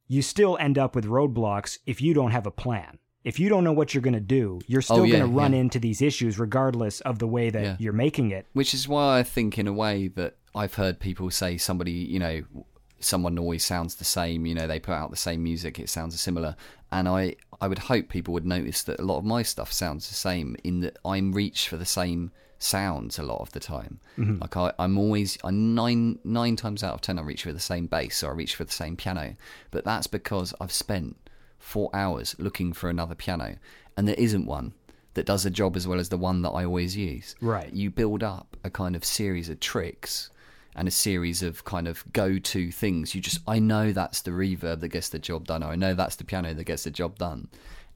you 0.07 0.20
still 0.22 0.57
end 0.61 0.77
up 0.79 0.94
with 0.94 1.07
roadblocks 1.07 1.79
if 1.87 2.01
you 2.03 2.12
don't 2.14 2.31
have 2.31 2.46
a 2.46 2.51
plan. 2.51 2.98
If 3.24 3.38
you 3.40 3.48
don't 3.48 3.64
know 3.64 3.72
what 3.72 3.92
you're 3.92 4.03
going 4.03 4.14
to 4.14 4.20
do, 4.20 4.61
you're 4.66 4.79
oh, 4.79 4.81
still 4.81 5.01
Oh, 5.01 5.03
yeah, 5.03 5.18
going 5.18 5.31
to 5.31 5.37
run 5.37 5.53
yeah. 5.53 5.61
into 5.61 5.79
these 5.79 6.01
issues 6.01 6.38
regardless 6.38 7.01
of 7.03 7.18
the 7.18 7.27
way 7.27 7.51
that 7.51 7.62
Yeah. 7.62 7.77
you're 7.79 7.92
making 7.92 8.31
it. 8.31 8.46
which 8.53 8.72
is 8.74 8.87
why 8.88 9.18
i 9.18 9.22
think 9.22 9.59
in 9.59 9.66
a 9.66 9.72
way 9.72 10.09
that 10.09 10.37
i've 10.55 10.74
heard 10.74 10.98
people 10.98 11.31
say 11.31 11.57
somebody 11.59 11.92
you 11.92 12.18
know 12.18 12.42
someone 13.01 13.39
always 13.39 13.65
sounds 13.65 13.95
the 13.97 14.05
same 14.05 14.47
you 14.47 14.55
know 14.55 14.67
they 14.67 14.81
put 14.81 14.93
out 14.93 15.11
the 15.11 15.17
same 15.17 15.43
music 15.43 15.79
it 15.79 15.89
sounds 15.89 16.19
similar. 16.21 16.57
And 16.91 17.09
i 17.09 17.37
i 17.61 17.69
would 17.69 17.79
hope 17.79 18.09
people 18.09 18.35
would 18.35 18.47
notice 18.47 18.83
that 18.85 19.01
a 19.01 19.05
lot 19.05 19.19
of 19.19 19.25
my 19.25 19.43
stuff 19.43 19.73
sounds 19.73 20.09
the 20.09 20.15
same 20.15 20.57
in 20.65 20.81
that 20.81 20.99
i'm 21.05 21.33
reach 21.33 21.69
for 21.69 21.77
the 21.77 21.87
same 21.87 22.31
sounds 22.61 23.21
a 23.21 23.23
lot 23.23 23.41
of 23.41 23.53
the 23.53 23.61
time. 23.61 24.01
Mm-hmm. 24.19 24.41
Like 24.41 24.57
I, 24.57 24.73
i'm 24.79 24.99
always 24.99 25.39
i 25.45 25.51
nine 25.51 26.19
nine 26.25 26.57
times 26.57 26.83
out 26.83 26.95
of 26.95 27.01
ten 27.01 27.19
i 27.19 27.23
reach 27.23 27.45
for 27.45 27.53
the 27.53 27.61
same 27.61 27.87
bass 27.87 28.23
or 28.23 28.31
i 28.31 28.35
reach 28.35 28.55
for 28.55 28.65
the 28.65 28.73
same 28.73 28.97
piano. 28.97 29.37
But 29.71 29.85
that's 29.85 30.07
because 30.07 30.55
i've 30.61 30.73
spent 30.73 31.17
four 31.59 31.91
hours 31.93 32.35
looking 32.39 32.73
for 32.73 32.89
another 32.89 33.15
piano. 33.15 33.57
And 33.97 34.07
there 34.07 34.15
isn't 34.17 34.47
one 34.47 34.73
that 35.15 35.27
does 35.27 35.43
the 35.43 35.51
job 35.51 35.77
as 35.77 35.87
well 35.87 35.99
as 35.99 36.09
the 36.09 36.17
one 36.17 36.43
that 36.43 36.51
I 36.51 36.65
always 36.65 36.97
use. 36.97 37.35
Right. 37.41 37.73
You 37.73 37.91
build 37.91 38.23
up 38.23 38.57
a 38.63 38.71
kind 38.71 38.95
of 38.95 39.05
series 39.05 39.49
of 39.49 39.59
tricks 39.59 40.31
and 40.79 40.87
a 40.87 40.93
series 40.93 41.43
of 41.43 41.64
kind 41.64 41.88
of 41.88 42.05
go 42.12 42.38
to 42.38 42.71
things. 42.71 43.12
You 43.12 43.21
just, 43.21 43.41
I 43.49 43.59
know 43.59 43.91
that's 43.91 44.23
the 44.23 44.31
reverb 44.31 44.79
that 44.79 44.88
gets 44.88 45.09
the 45.09 45.19
job 45.19 45.49
done, 45.49 45.64
or 45.64 45.73
I 45.73 45.75
know 45.77 45.93
that's 45.93 46.14
the 46.14 46.25
piano 46.25 46.55
that 46.55 46.64
gets 46.64 46.85
the 46.85 46.93
job 46.93 47.19
done. 47.19 47.49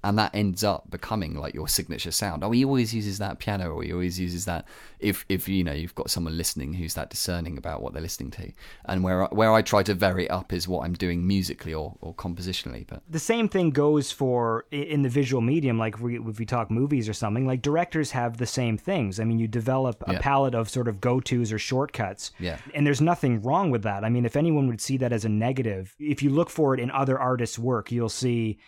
And 0.05 0.19
that 0.19 0.35
ends 0.35 0.65
up 0.65 0.91
becoming 0.91 1.35
like 1.35 1.55
your 1.55 1.69
signature 1.69 2.11
sound. 2.11 2.43
Oh, 2.45 2.51
he 2.51 2.65
always 2.65 2.93
uses 2.95 3.19
that 3.19 3.39
piano, 3.39 3.71
or 3.71 3.83
he 3.83 3.93
always 3.93 4.19
uses 4.19 4.45
that. 4.47 4.67
If 4.99 5.25
if 5.29 5.49
you 5.49 5.65
know 5.65 5.73
you've 5.73 5.95
got 5.95 6.11
someone 6.11 6.37
listening 6.37 6.75
who's 6.75 6.95
that 6.95 7.11
discerning 7.11 7.59
about 7.59 7.83
what 7.83 7.93
they're 7.93 8.03
listening 8.03 8.31
to, 8.33 8.53
and 8.87 9.03
where 9.05 9.25
I, 9.25 9.27
where 9.35 9.53
I 9.53 9.63
try 9.63 9.83
to 9.85 9.95
vary 9.95 10.29
up 10.31 10.53
is 10.53 10.67
what 10.69 10.85
I'm 10.85 10.93
doing 10.95 11.27
musically 11.27 11.75
or, 11.75 11.97
or 12.01 12.15
compositionally. 12.15 12.87
But 12.87 13.03
the 13.09 13.19
same 13.19 13.49
thing 13.49 13.71
goes 13.71 14.11
for 14.13 14.65
in 14.71 15.03
the 15.03 15.09
visual 15.09 15.41
medium 15.43 15.79
like 15.79 15.95
if 15.95 16.01
we, 16.01 16.19
if 16.19 16.39
we 16.39 16.47
talk 16.47 16.71
movies 16.71 17.09
or 17.09 17.13
something 17.13 17.47
like 17.47 17.63
directors 17.63 18.11
have 18.11 18.37
the 18.39 18.47
same 18.47 18.77
things 18.79 19.19
i 19.21 19.25
mean 19.25 19.39
you 19.39 19.47
develop 19.49 20.03
a 20.07 20.13
Yeah. 20.15 20.19
palette 20.21 20.55
of 20.55 20.69
sort 20.69 20.89
of 20.89 21.01
go-to's 21.01 21.53
or 21.53 21.59
shortcuts 21.59 22.33
Yeah. 22.39 22.59
and 22.75 22.87
there's 22.87 23.01
nothing 23.01 23.43
wrong 23.43 23.71
with 23.71 23.83
that 23.83 24.05
i 24.05 24.09
mean 24.09 24.25
if 24.25 24.37
anyone 24.37 24.67
would 24.69 24.81
see 24.81 24.97
that 24.99 25.13
as 25.13 25.25
a 25.25 25.29
negative 25.29 25.95
if 25.99 26.23
you 26.23 26.31
look 26.31 26.51
for 26.51 26.75
it 26.75 26.81
in 26.81 26.91
other 26.91 27.19
artists 27.19 27.59
work 27.59 27.91
you'll 27.93 28.09
see 28.09 28.59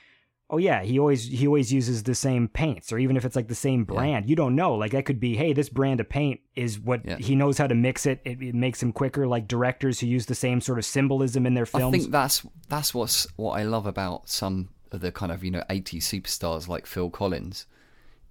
oh 0.51 0.59
yeah 0.59 0.83
he 0.83 0.99
always 0.99 1.27
he 1.27 1.47
always 1.47 1.73
uses 1.73 2.03
the 2.03 2.15
same 2.15 2.49
paints 2.49 2.93
or 2.93 2.99
even 2.99 3.17
if 3.17 3.25
it's 3.25 3.35
like 3.35 3.49
the 3.49 3.55
same 3.55 3.85
brand 3.85 4.29
you 4.29 4.37
don't 4.37 4.55
know 4.55 4.75
like 4.75 4.93
that 4.93 5.05
could 5.07 5.19
be 5.19 5.37
hey 5.37 5.53
this 5.53 5.69
brand 5.71 6.01
of 6.01 6.09
paint 6.09 6.41
is 6.55 6.79
what 6.79 7.01
Yeah. 7.05 7.17
he 7.19 7.35
knows 7.35 7.57
how 7.59 7.67
to 7.67 7.75
mix 7.75 8.05
it. 8.07 8.21
it 8.25 8.43
it 8.43 8.55
makes 8.55 8.83
him 8.83 8.93
quicker 8.93 9.27
like 9.27 9.49
directors 9.49 10.01
who 10.01 10.07
use 10.07 10.27
the 10.27 10.35
same 10.35 10.61
sort 10.61 10.79
of 10.79 10.85
symbolism 10.85 11.47
in 11.47 11.55
their 11.55 11.67
films 11.67 11.95
I 11.95 11.99
think 11.99 12.11
that's 12.13 12.47
that's 12.69 12.93
what's 12.95 13.27
what 13.37 13.59
I 13.59 13.63
love 13.65 13.87
about 13.87 14.29
some 14.29 14.69
of 14.93 15.01
the 15.01 15.11
kind 15.11 15.33
of 15.33 15.43
you 15.43 15.51
know 15.51 15.65
80s 15.71 16.03
superstars 16.03 16.69
like 16.69 16.87
Phil 16.87 17.11
Collins 17.11 17.67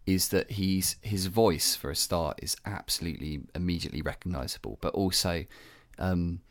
is 0.06 0.28
that 0.30 0.52
he's 0.52 0.98
his 1.02 1.26
voice 1.28 1.76
for 1.76 1.90
a 1.90 1.96
start 1.96 2.40
is 2.44 2.56
absolutely 2.66 3.42
immediately 3.56 4.02
recognizable 4.04 4.78
but 4.82 4.94
also 4.94 5.46
um 5.98 6.42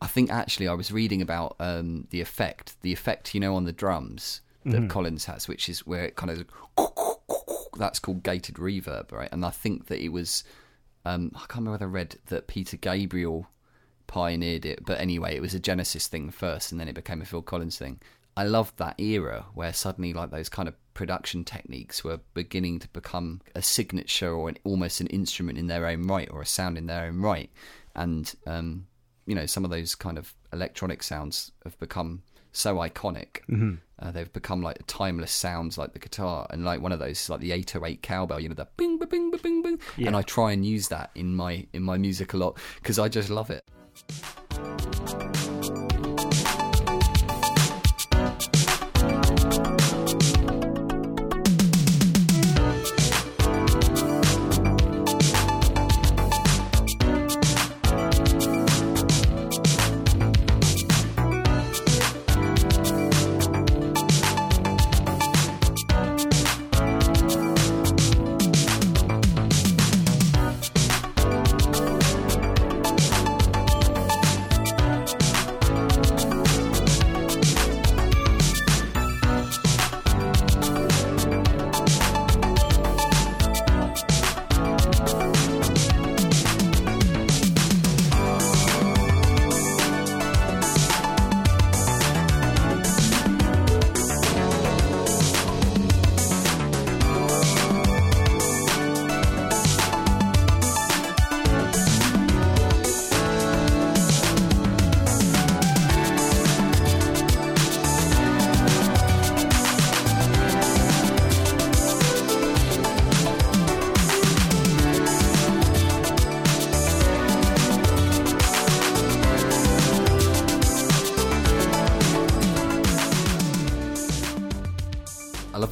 I 0.00 0.06
think 0.06 0.30
actually 0.30 0.68
I 0.68 0.74
was 0.74 0.90
reading 0.90 1.20
about 1.20 1.54
um 1.60 2.06
the 2.10 2.20
effect 2.22 2.80
the 2.80 2.92
effect 2.94 3.34
you 3.34 3.40
know 3.40 3.54
on 3.56 3.64
the 3.64 3.72
drums 3.72 4.40
that 4.64 4.88
Collins 4.88 5.24
has 5.26 5.48
which 5.48 5.68
is 5.68 5.86
where 5.86 6.04
it 6.04 6.16
kind 6.16 6.30
of 6.30 6.46
that's 7.78 7.98
called 7.98 8.22
gated 8.22 8.56
reverb 8.56 9.12
right 9.12 9.28
and 9.32 9.44
I 9.44 9.50
think 9.50 9.86
that 9.86 10.02
it 10.02 10.10
was 10.10 10.44
um 11.04 11.32
I 11.34 11.40
can't 11.40 11.66
remember 11.66 11.72
whether 11.72 11.86
I 11.86 11.88
read 11.88 12.16
that 12.26 12.46
Peter 12.46 12.76
Gabriel 12.76 13.48
pioneered 14.12 14.66
it. 14.66 14.84
But 14.84 15.00
anyway, 15.00 15.34
it 15.34 15.40
was 15.40 15.54
a 15.54 15.58
Genesis 15.58 16.06
thing 16.06 16.30
first, 16.30 16.70
and 16.70 16.80
then 16.80 16.86
it 16.86 16.94
became 16.94 17.22
a 17.22 17.24
Phil 17.24 17.40
Collins 17.40 17.78
thing. 17.78 18.00
I 18.36 18.44
loved 18.44 18.76
that 18.76 19.00
era 19.00 19.46
where 19.54 19.72
suddenly, 19.72 20.12
like 20.12 20.30
those 20.30 20.50
kind 20.50 20.68
of 20.68 20.74
production 20.94 21.44
techniques 21.44 22.04
were 22.04 22.20
beginning 22.34 22.78
to 22.80 22.88
become 22.88 23.40
a 23.54 23.62
signature 23.62 24.32
or 24.32 24.50
an, 24.50 24.58
almost 24.64 25.00
an 25.00 25.06
instrument 25.08 25.58
in 25.58 25.66
their 25.66 25.86
own 25.86 26.02
right, 26.02 26.28
or 26.30 26.42
a 26.42 26.46
sound 26.46 26.76
in 26.76 26.86
their 26.86 27.06
own 27.06 27.20
right. 27.20 27.50
And 27.94 28.32
um, 28.46 28.86
you 29.26 29.34
know, 29.34 29.46
some 29.46 29.64
of 29.64 29.70
those 29.70 29.94
kind 29.94 30.18
of 30.18 30.34
electronic 30.52 31.02
sounds 31.02 31.52
have 31.64 31.78
become 31.78 32.22
so 32.52 32.76
iconic. 32.76 33.40
Mm-hmm. 33.50 33.74
Uh, 33.98 34.10
they've 34.10 34.32
become 34.32 34.62
like 34.62 34.78
timeless 34.86 35.32
sounds, 35.32 35.78
like 35.78 35.92
the 35.92 35.98
guitar, 35.98 36.46
and 36.50 36.64
like 36.64 36.80
one 36.80 36.92
of 36.92 36.98
those, 36.98 37.28
like 37.28 37.40
the 37.40 37.52
808 37.52 38.02
cowbell. 38.02 38.40
You 38.40 38.48
know, 38.48 38.54
the 38.54 38.68
bing, 38.76 38.98
bing, 38.98 39.30
ba, 39.30 39.38
bing, 39.38 39.62
bing. 39.62 39.78
And 39.98 40.16
I 40.16 40.22
try 40.22 40.52
and 40.52 40.64
use 40.64 40.88
that 40.88 41.10
in 41.14 41.34
my 41.34 41.66
in 41.72 41.82
my 41.82 41.98
music 41.98 42.32
a 42.32 42.36
lot 42.36 42.58
because 42.76 42.98
I 42.98 43.08
just 43.08 43.30
love 43.30 43.50
it. 43.50 43.64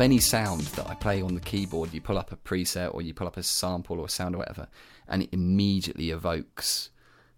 Any 0.00 0.18
sound 0.18 0.62
that 0.62 0.88
I 0.88 0.94
play 0.94 1.20
on 1.20 1.34
the 1.34 1.40
keyboard. 1.40 1.92
You 1.92 2.00
pull 2.00 2.16
up 2.18 2.32
a 2.32 2.36
preset 2.36 2.94
or 2.94 3.02
you 3.02 3.12
pull 3.12 3.26
up 3.26 3.36
a 3.36 3.42
sample 3.42 4.00
or 4.00 4.08
sound 4.08 4.34
or 4.34 4.38
whatever, 4.38 4.66
and 5.06 5.22
it 5.22 5.28
immediately 5.32 6.10
evokes 6.10 6.88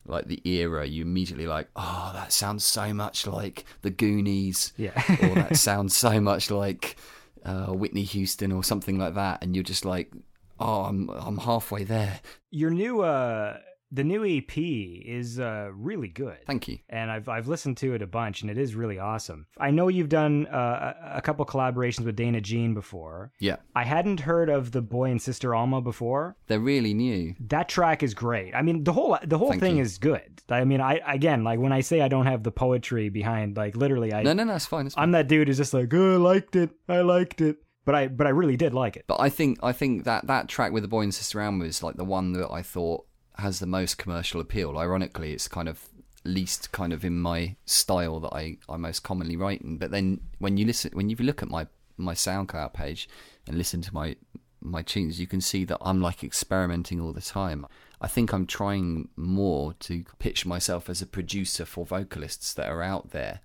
like 0.07 0.27
the 0.27 0.41
era. 0.49 0.87
You 0.87 1.03
immediately 1.03 1.47
like, 1.49 1.69
oh, 1.75 2.13
that 2.15 2.33
sounds 2.33 2.65
so 2.65 2.95
much 2.95 3.27
like 3.27 3.65
the 3.83 3.91
Goonies, 3.91 4.73
Yeah. 4.77 4.93
or 5.23 5.35
that 5.35 5.57
sounds 5.69 5.97
so 5.97 6.21
much 6.21 6.51
like 6.53 6.97
uh, 7.45 7.67
Whitney 7.73 8.05
Houston 8.05 8.53
or 8.53 8.63
something 8.63 8.97
like 8.97 9.15
that, 9.17 9.43
and 9.43 9.57
you're 9.57 9.65
just 9.65 9.85
like, 9.85 10.13
oh, 10.61 10.83
I'm 10.85 11.09
I'm 11.11 11.39
halfway 11.39 11.83
there. 11.83 12.21
Your 12.53 12.71
new 12.71 13.03
uh 13.03 13.59
the 13.93 14.03
new 14.05 14.25
EP 14.25 14.57
is 14.57 15.39
uh 15.39 15.69
really 15.75 16.09
good. 16.09 16.39
Thank 16.47 16.67
you. 16.69 16.79
and 16.89 17.11
I've 17.11 17.29
I've 17.29 17.47
listened 17.49 17.77
to 17.79 17.95
it 17.95 18.03
a 18.03 18.07
bunch, 18.07 18.43
and 18.43 18.51
it 18.51 18.59
is 18.59 18.75
really 18.75 18.99
awesome. 18.99 19.47
I 19.59 19.71
know 19.71 19.89
you've 19.89 20.09
done 20.09 20.47
uh, 20.47 20.95
a 21.15 21.19
a 21.19 21.21
couple 21.21 21.45
collaborations 21.45 22.05
with 22.05 22.17
Dana 22.17 22.41
Jean 22.41 22.75
before. 22.75 23.33
Yeah, 23.39 23.57
I 23.77 23.85
hadn't 23.85 24.21
heard 24.21 24.49
of 24.49 24.73
the 24.73 24.83
boy 24.83 25.11
and 25.11 25.21
sister 25.21 25.55
Alma 25.55 25.81
before. 25.81 26.37
they're 26.47 26.59
really 26.59 26.95
new. 26.95 27.35
That 27.41 27.69
track 27.69 28.03
is 28.03 28.15
great. 28.15 28.55
I 28.55 28.63
mean, 28.63 28.85
the 28.85 28.93
whole 28.93 29.17
the 29.25 29.39
whole 29.39 29.51
Thank 29.51 29.61
thing 29.63 29.77
you. 29.77 29.83
is 29.83 29.99
good. 29.99 30.43
I 30.49 30.65
mean, 30.65 30.81
I 30.81 31.01
again, 31.07 31.45
like 31.45 31.59
when 31.61 31.73
I 31.73 31.83
say 31.83 32.01
I 32.01 32.09
don't 32.09 32.27
have 32.27 32.43
the 32.43 32.51
poetry 32.53 33.09
behind, 33.11 33.57
like 33.57 33.77
literally, 33.77 34.13
I 34.13 34.23
No, 34.23 34.33
no, 34.33 34.45
no, 34.45 34.55
it's 34.55 34.67
fine. 34.67 34.87
It's 34.87 34.95
fine. 34.95 35.05
I'm 35.05 35.11
that 35.13 35.29
dude 35.29 35.49
who's 35.49 35.59
just 35.59 35.75
like, 35.75 35.93
oh, 35.95 36.15
I 36.15 36.17
liked 36.17 36.57
it, 36.57 36.71
I 36.89 37.01
liked 37.03 37.41
it, 37.41 37.57
but 37.85 37.95
I 37.95 38.09
but 38.09 38.27
I 38.27 38.31
really 38.31 38.57
did 38.57 38.73
like 38.75 38.97
it. 38.97 39.05
But 39.07 39.21
I 39.21 39.29
think 39.29 39.59
I 39.63 39.73
think 39.73 40.05
that 40.05 40.27
that 40.29 40.49
track 40.49 40.73
with 40.73 40.83
the 40.83 40.89
boy 40.89 41.03
and 41.03 41.15
sister 41.15 41.41
Alma 41.43 41.65
is 41.65 41.83
like 41.83 41.97
the 41.97 42.05
one 42.05 42.33
that 42.33 42.51
I 42.51 42.63
thought 42.63 43.07
has 43.37 43.59
the 43.59 43.67
most 43.67 43.99
commercial 43.99 44.41
appeal. 44.41 44.79
Ironically, 44.79 45.33
it's 45.33 45.49
kind 45.49 45.69
of 45.69 45.89
least 46.25 46.71
kind 46.73 46.93
of 46.93 47.05
in 47.05 47.21
my 47.21 47.57
style 47.65 48.21
that 48.21 48.33
I, 48.33 48.59
I 48.69 48.77
most 48.77 49.03
commonly 49.03 49.37
write 49.37 49.63
in. 49.63 49.79
But 49.79 49.91
then 49.91 50.21
when 50.39 50.57
you 50.57 50.67
listen, 50.67 50.93
when 50.95 51.11
you 51.11 51.17
look 51.17 51.43
at 51.43 51.49
my 51.49 51.67
my 51.97 52.15
SoundCloud 52.15 52.73
page 52.73 53.09
and 53.47 53.59
listen 53.59 53.83
to 53.83 53.95
my 53.95 54.17
my 54.61 54.83
tunes, 54.83 55.19
you 55.19 55.27
can 55.27 55.41
see 55.41 55.65
that 55.65 55.79
I'm 55.81 56.01
like 56.01 56.23
experimenting 56.23 57.01
all 57.01 57.13
the 57.13 57.21
time. 57.21 57.67
I 58.01 58.09
think 58.09 58.33
I'm 58.33 58.47
trying 58.47 59.09
more 59.17 59.75
to 59.81 60.05
pitch 60.19 60.47
myself 60.47 60.89
as 60.89 61.03
a 61.03 61.07
producer 61.07 61.65
for 61.65 61.85
vocalists 61.85 62.55
that 62.55 62.69
are 62.69 62.83
out 62.83 63.11
there, 63.11 63.41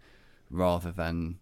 rather 0.49 0.91
than 0.91 1.39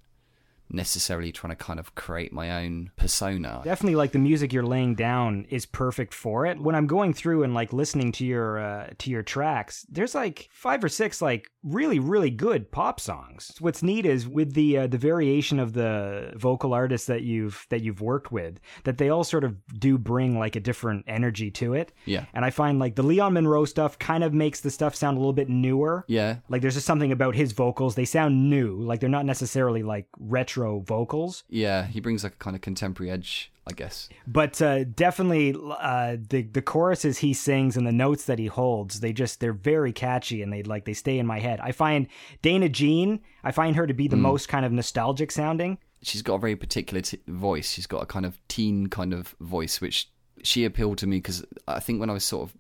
necessarily 0.70 1.32
trying 1.32 1.52
to 1.52 1.56
kind 1.56 1.80
of 1.80 1.96
create 1.96 2.34
my 2.34 2.64
own 2.64 2.92
persona. 2.96 3.62
Definitely, 3.64 3.96
like 3.96 4.12
the 4.12 4.20
music 4.20 4.52
you're 4.54 4.64
laying 4.64 4.96
down 4.96 5.46
is 5.50 5.66
perfect 5.66 6.14
for 6.14 6.46
it. 6.46 6.60
When 6.60 6.76
I'm 6.76 6.88
going 6.88 7.14
through 7.14 7.44
and 7.44 7.54
like 7.54 7.74
listening 7.74 8.12
to 8.14 8.26
your 8.26 8.60
uh, 8.60 8.90
to 9.00 9.10
your 9.10 9.24
tracks, 9.24 9.86
there's 9.90 10.16
like 10.16 10.50
five 10.52 10.84
or 10.84 10.90
six 10.90 11.22
like 11.22 11.50
really 11.64 12.00
really 12.00 12.30
good 12.30 12.72
pop 12.72 13.00
songs. 13.00 13.52
What's 13.60 13.84
neat 13.84 14.06
is 14.06 14.28
with 14.28 14.54
the 14.54 14.78
uh, 14.80 14.88
the 14.88 14.98
variation 14.98 15.60
of 15.60 15.74
the 15.74 16.34
vocal 16.36 16.74
artists 16.74 17.08
that 17.08 17.22
you've 17.22 17.66
that 17.70 17.82
you've 17.82 18.02
worked 18.02 18.32
with, 18.32 18.60
that 18.84 18.98
they 18.98 19.10
all 19.10 19.24
sort 19.24 19.44
of 19.44 19.56
do 19.80 19.98
bring 19.98 20.38
like 20.40 20.56
a 20.56 20.60
different 20.60 21.06
energy 21.08 21.52
to 21.52 21.74
it. 21.74 21.94
Yeah. 22.06 22.26
And 22.34 22.44
I 22.44 22.50
find 22.50 22.80
like 22.80 22.96
the 22.96 23.04
Leon 23.04 23.34
Monroe 23.34 23.66
stuff 23.66 24.00
kind 24.00 24.24
of 24.24 24.34
makes 24.34 24.62
the 24.62 24.72
stuff 24.72 24.96
sound 24.96 25.18
a 25.18 25.20
little 25.20 25.34
bit 25.34 25.50
newer. 25.50 26.06
Yeah, 26.08 26.38
Like 26.50 26.62
there's 26.62 26.76
just 26.76 26.86
something 26.86 27.12
about 27.12 27.36
his 27.36 27.52
vocals. 27.52 27.96
They 27.96 28.06
sound 28.06 28.50
new. 28.50 28.78
Like 28.82 29.00
they're 29.00 29.10
not 29.10 29.26
necessarily 29.26 29.84
like 29.84 30.08
retro 30.18 30.55
vocals. 30.64 31.44
Yeah, 31.50 31.86
he 31.86 32.00
brings 32.00 32.24
like 32.24 32.34
a 32.34 32.38
kind 32.38 32.56
of 32.56 32.62
contemporary 32.62 33.12
edge, 33.12 33.52
I 33.68 33.74
guess. 33.74 34.10
but 34.28 34.62
uh, 34.62 34.84
definitely 34.84 35.56
uh, 35.56 36.18
the 36.30 36.44
the 36.44 36.62
choruses 36.62 37.18
he 37.20 37.34
sings 37.34 37.78
and 37.78 37.86
the 37.86 37.92
notes 37.92 38.26
that 38.26 38.40
he 38.40 38.48
holds 38.48 39.00
they 39.00 39.12
just 39.14 39.40
they're 39.40 39.54
very 39.54 39.92
catchy 39.92 40.42
and 40.42 40.54
they 40.54 40.64
like 40.64 40.86
they 40.86 40.94
stay 40.94 41.18
in 41.18 41.26
my 41.26 41.40
head 41.40 41.60
i 41.62 41.72
find 41.72 42.08
dana 42.44 42.70
jean 42.70 43.20
i 43.44 43.52
find 43.52 43.76
her 43.76 43.88
to 43.88 43.94
be 43.94 44.08
the 44.08 44.16
most 44.16 44.48
kind 44.48 44.66
of 44.66 44.72
nostalgic 44.72 45.32
sounding 45.32 45.78
she's 46.04 46.22
got 46.22 46.36
a 46.36 46.40
very 46.40 46.56
particular 46.56 47.02
t- 47.02 47.20
voice. 47.28 47.72
She's 47.74 47.88
got 47.88 48.04
a 48.04 48.06
kind 48.06 48.26
of 48.26 48.38
teen 48.48 48.88
kind 48.88 49.14
of 49.14 49.36
voice, 49.40 49.82
which 49.82 50.10
she 50.44 50.64
appealed 50.66 51.00
to 51.00 51.08
me 51.08 51.18
because 51.18 51.44
I 51.68 51.80
think 51.80 52.00
when 52.00 52.10
I 52.10 52.14
was 52.14 52.24
sort 52.24 52.50
of 52.50 52.56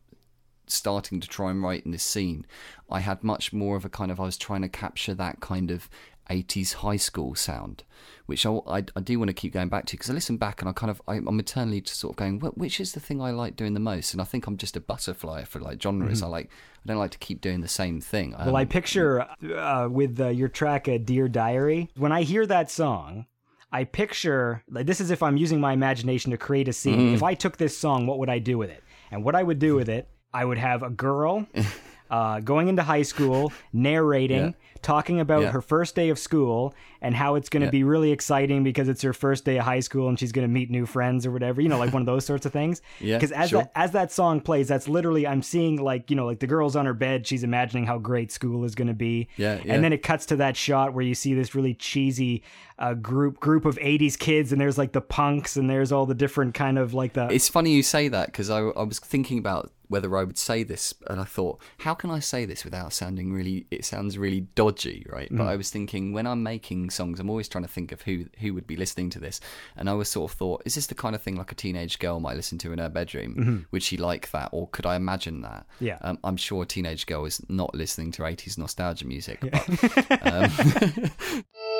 starting 0.67 1.19
to 1.19 1.27
try 1.27 1.51
and 1.51 1.61
write 1.61 1.85
in 1.85 1.91
this 1.91 2.03
scene, 2.03 2.45
I 2.89 2.99
had 3.01 3.23
much 3.23 3.53
more 3.53 3.75
of 3.75 3.85
a 3.85 3.89
kind 3.89 4.11
of 4.11 4.19
I 4.19 4.23
was 4.23 4.37
trying 4.37 4.63
to 4.63 4.69
capture 4.69 5.13
that 5.13 5.39
kind 5.41 5.69
of 5.69 5.89
80s 6.29 6.73
high 6.75 6.97
school 6.97 7.35
sound, 7.35 7.83
which 8.25 8.45
I, 8.45 8.51
I, 8.67 8.83
I 8.95 9.01
do 9.01 9.19
want 9.19 9.29
to 9.29 9.33
keep 9.33 9.53
going 9.53 9.69
back 9.69 9.85
to 9.87 9.93
because 9.97 10.09
I 10.09 10.13
listen 10.13 10.37
back 10.37 10.61
and 10.61 10.69
I 10.69 10.73
kind 10.73 10.89
of 10.89 11.01
I, 11.07 11.15
I'm 11.15 11.39
eternally 11.39 11.81
just 11.81 11.99
sort 11.99 12.13
of 12.13 12.17
going, 12.17 12.39
which 12.39 12.79
is 12.79 12.93
the 12.93 12.99
thing 12.99 13.21
I 13.21 13.31
like 13.31 13.55
doing 13.55 13.73
the 13.73 13.79
most? 13.79 14.13
And 14.13 14.21
I 14.21 14.25
think 14.25 14.47
I'm 14.47 14.57
just 14.57 14.75
a 14.75 14.79
butterfly 14.79 15.43
for 15.43 15.59
like 15.59 15.81
genres. 15.81 16.21
I 16.21 16.27
like 16.27 16.49
I 16.83 16.87
don't 16.87 16.97
like 16.97 17.11
to 17.11 17.17
keep 17.17 17.41
doing 17.41 17.61
the 17.61 17.67
same 17.67 18.01
thing. 18.01 18.33
Mm-hmm. 18.33 18.45
Well, 18.45 18.55
I 18.55 18.63
Um, 18.63 18.67
picture 18.67 19.21
uh, 19.21 19.87
with 19.89 20.19
uh, 20.19 20.29
your 20.29 20.49
track 20.49 20.87
uh, 20.87 20.97
"Dear 20.97 21.27
Diary." 21.27 21.89
When 21.95 22.11
I 22.11 22.23
hear 22.23 22.45
that 22.45 22.69
song, 22.69 23.25
I 23.71 23.83
picture 23.83 24.63
like 24.69 24.85
this 24.85 25.01
is 25.01 25.11
if 25.11 25.21
I'm 25.23 25.37
using 25.37 25.59
my 25.59 25.73
imagination 25.73 26.31
to 26.31 26.37
create 26.37 26.67
a 26.67 26.73
scene. 26.73 26.99
Mm-hmm. 26.99 27.15
If 27.15 27.23
I 27.23 27.33
took 27.33 27.57
this 27.57 27.77
song, 27.77 28.07
what 28.07 28.19
would 28.19 28.29
I 28.29 28.39
do 28.39 28.57
with 28.57 28.69
it? 28.69 28.83
And 29.11 29.23
what 29.23 29.35
I 29.35 29.43
would 29.43 29.59
do 29.59 29.75
with 29.75 29.89
it, 29.89 30.09
I 30.33 30.45
would 30.45 30.57
have 30.57 30.83
a 30.83 30.89
girl 30.89 31.47
uh, 32.09 32.39
going 32.39 32.67
into 32.67 32.83
high 32.83 33.01
school, 33.01 33.51
narrating, 33.73 34.37
Yeah. 34.45 34.51
talking 34.81 35.19
about 35.19 35.41
Yeah. 35.43 35.51
her 35.51 35.61
first 35.61 35.95
day 35.95 36.09
of 36.09 36.19
school 36.19 36.73
and 37.01 37.15
how 37.15 37.35
it's 37.35 37.49
going 37.49 37.61
to 37.61 37.67
Yeah. 37.67 37.71
be 37.71 37.83
really 37.83 38.11
exciting 38.11 38.63
because 38.63 38.87
it's 38.87 39.01
her 39.01 39.13
first 39.13 39.43
day 39.45 39.57
of 39.57 39.65
high 39.65 39.79
school 39.79 40.07
and 40.09 40.19
she's 40.19 40.31
going 40.31 40.47
to 40.47 40.51
meet 40.53 40.69
new 40.69 40.85
friends 40.85 41.25
or 41.25 41.31
whatever. 41.31 41.61
You 41.61 41.69
know, 41.69 41.79
like 41.79 41.93
one 41.93 42.01
of 42.01 42.05
those 42.05 42.25
sorts 42.25 42.45
of 42.45 42.53
things. 42.53 42.81
Yeah, 43.01 43.17
Because 43.17 43.31
as 43.31 43.49
sure. 43.49 43.61
that 43.63 43.71
as 43.75 43.91
that 43.91 44.11
song 44.11 44.41
plays, 44.41 44.67
that's 44.67 44.87
literally 44.87 45.25
I'm 45.27 45.41
seeing 45.41 45.81
like 45.81 46.09
you 46.09 46.15
know 46.15 46.25
like 46.25 46.39
the 46.39 46.47
girl's 46.47 46.75
on 46.75 46.85
her 46.85 46.93
bed, 46.93 47.25
she's 47.27 47.43
imagining 47.43 47.85
how 47.85 47.97
great 47.97 48.31
school 48.31 48.63
is 48.65 48.75
going 48.75 48.87
to 48.87 48.93
be. 48.93 49.27
Yeah, 49.37 49.59
yeah. 49.65 49.73
And 49.73 49.83
then 49.83 49.91
it 49.93 50.03
cuts 50.03 50.25
to 50.27 50.35
that 50.37 50.55
shot 50.55 50.93
where 50.93 51.03
you 51.03 51.15
see 51.15 51.33
this 51.33 51.55
really 51.55 51.73
cheesy 51.73 52.43
uh, 52.77 52.93
group 52.93 53.39
group 53.39 53.65
of 53.65 53.77
'80s 53.77 54.17
kids, 54.17 54.51
and 54.51 54.59
there's 54.59 54.77
like 54.77 54.91
the 54.91 55.01
punks, 55.01 55.55
and 55.55 55.69
there's 55.69 55.91
all 55.91 56.05
the 56.05 56.15
different 56.15 56.53
kind 56.53 56.77
of 56.77 56.93
like 56.93 57.13
the 57.13 57.27
It's 57.29 57.49
funny 57.49 57.73
you 57.73 57.83
say 57.83 58.07
that 58.07 58.27
because 58.27 58.49
I, 58.49 58.59
I 58.59 58.83
was 58.83 58.99
thinking 58.99 59.37
about 59.39 59.71
whether 59.87 60.17
I 60.17 60.23
would 60.23 60.37
say 60.37 60.63
this, 60.63 60.93
and 61.07 61.19
I 61.19 61.25
thought, 61.25 61.61
how 61.79 61.93
can 61.93 62.09
I 62.09 62.19
say 62.19 62.45
this 62.45 62.63
without 62.65 62.91
sounding 62.91 63.31
really? 63.31 63.67
It 63.71 63.85
sounds 63.85 64.17
really 64.17 64.41
dodgy, 64.55 65.05
right? 65.09 65.29
But 65.31 65.47
I 65.47 65.55
was 65.55 65.69
thinking 65.69 66.11
when 66.11 66.25
I'm 66.27 66.43
making 66.43 66.89
songs, 66.89 67.19
I'm 67.19 67.29
always 67.29 67.47
trying 67.47 67.63
to 67.63 67.69
think 67.69 67.91
of 67.91 68.01
who 68.01 68.25
who 68.39 68.53
would 68.53 68.67
be 68.67 68.75
listening 68.75 69.09
to 69.11 69.19
this, 69.19 69.39
and 69.77 69.89
I 69.89 69.93
was 69.93 70.09
sort 70.09 70.31
of 70.31 70.37
thought, 70.37 70.63
is 70.65 70.75
this 70.75 70.87
the 70.87 70.95
kind 70.95 71.15
of 71.15 71.21
thing 71.21 71.35
like 71.35 71.51
a 71.51 71.55
teenage 71.55 71.99
girl 71.99 72.19
might 72.19 72.35
listen 72.35 72.57
to 72.59 72.73
in 72.73 72.79
her 72.79 72.89
bedroom? 72.89 73.67
Would 73.71 73.83
she 73.83 73.97
like 73.97 74.31
that, 74.31 74.49
or 74.51 74.67
could 74.69 74.85
I 74.85 74.95
imagine 74.95 75.41
that? 75.41 75.65
Yeah. 75.79 75.97
um, 76.01 76.17
I'm 76.23 76.37
sure 76.37 76.63
a 76.63 76.65
teenage 76.65 77.05
girl 77.05 77.25
is 77.25 77.41
not 77.49 77.73
listening 77.75 78.11
to 78.13 78.23
80s 78.23 78.57
nostalgia 78.57 79.05
music. 79.05 79.39
But, 79.41 80.21
um, 80.21 81.43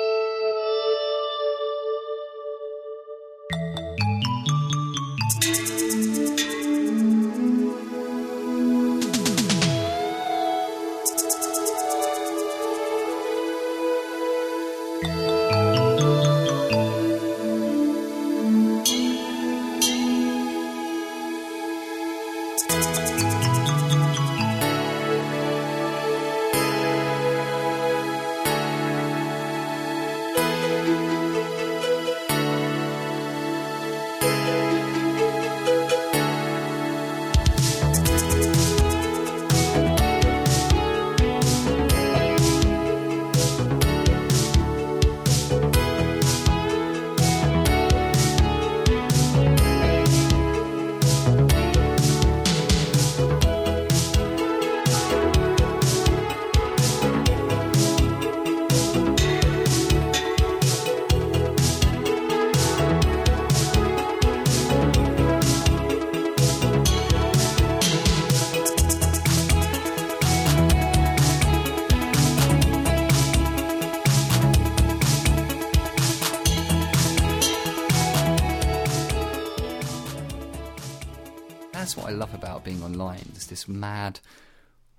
mad 83.68 84.20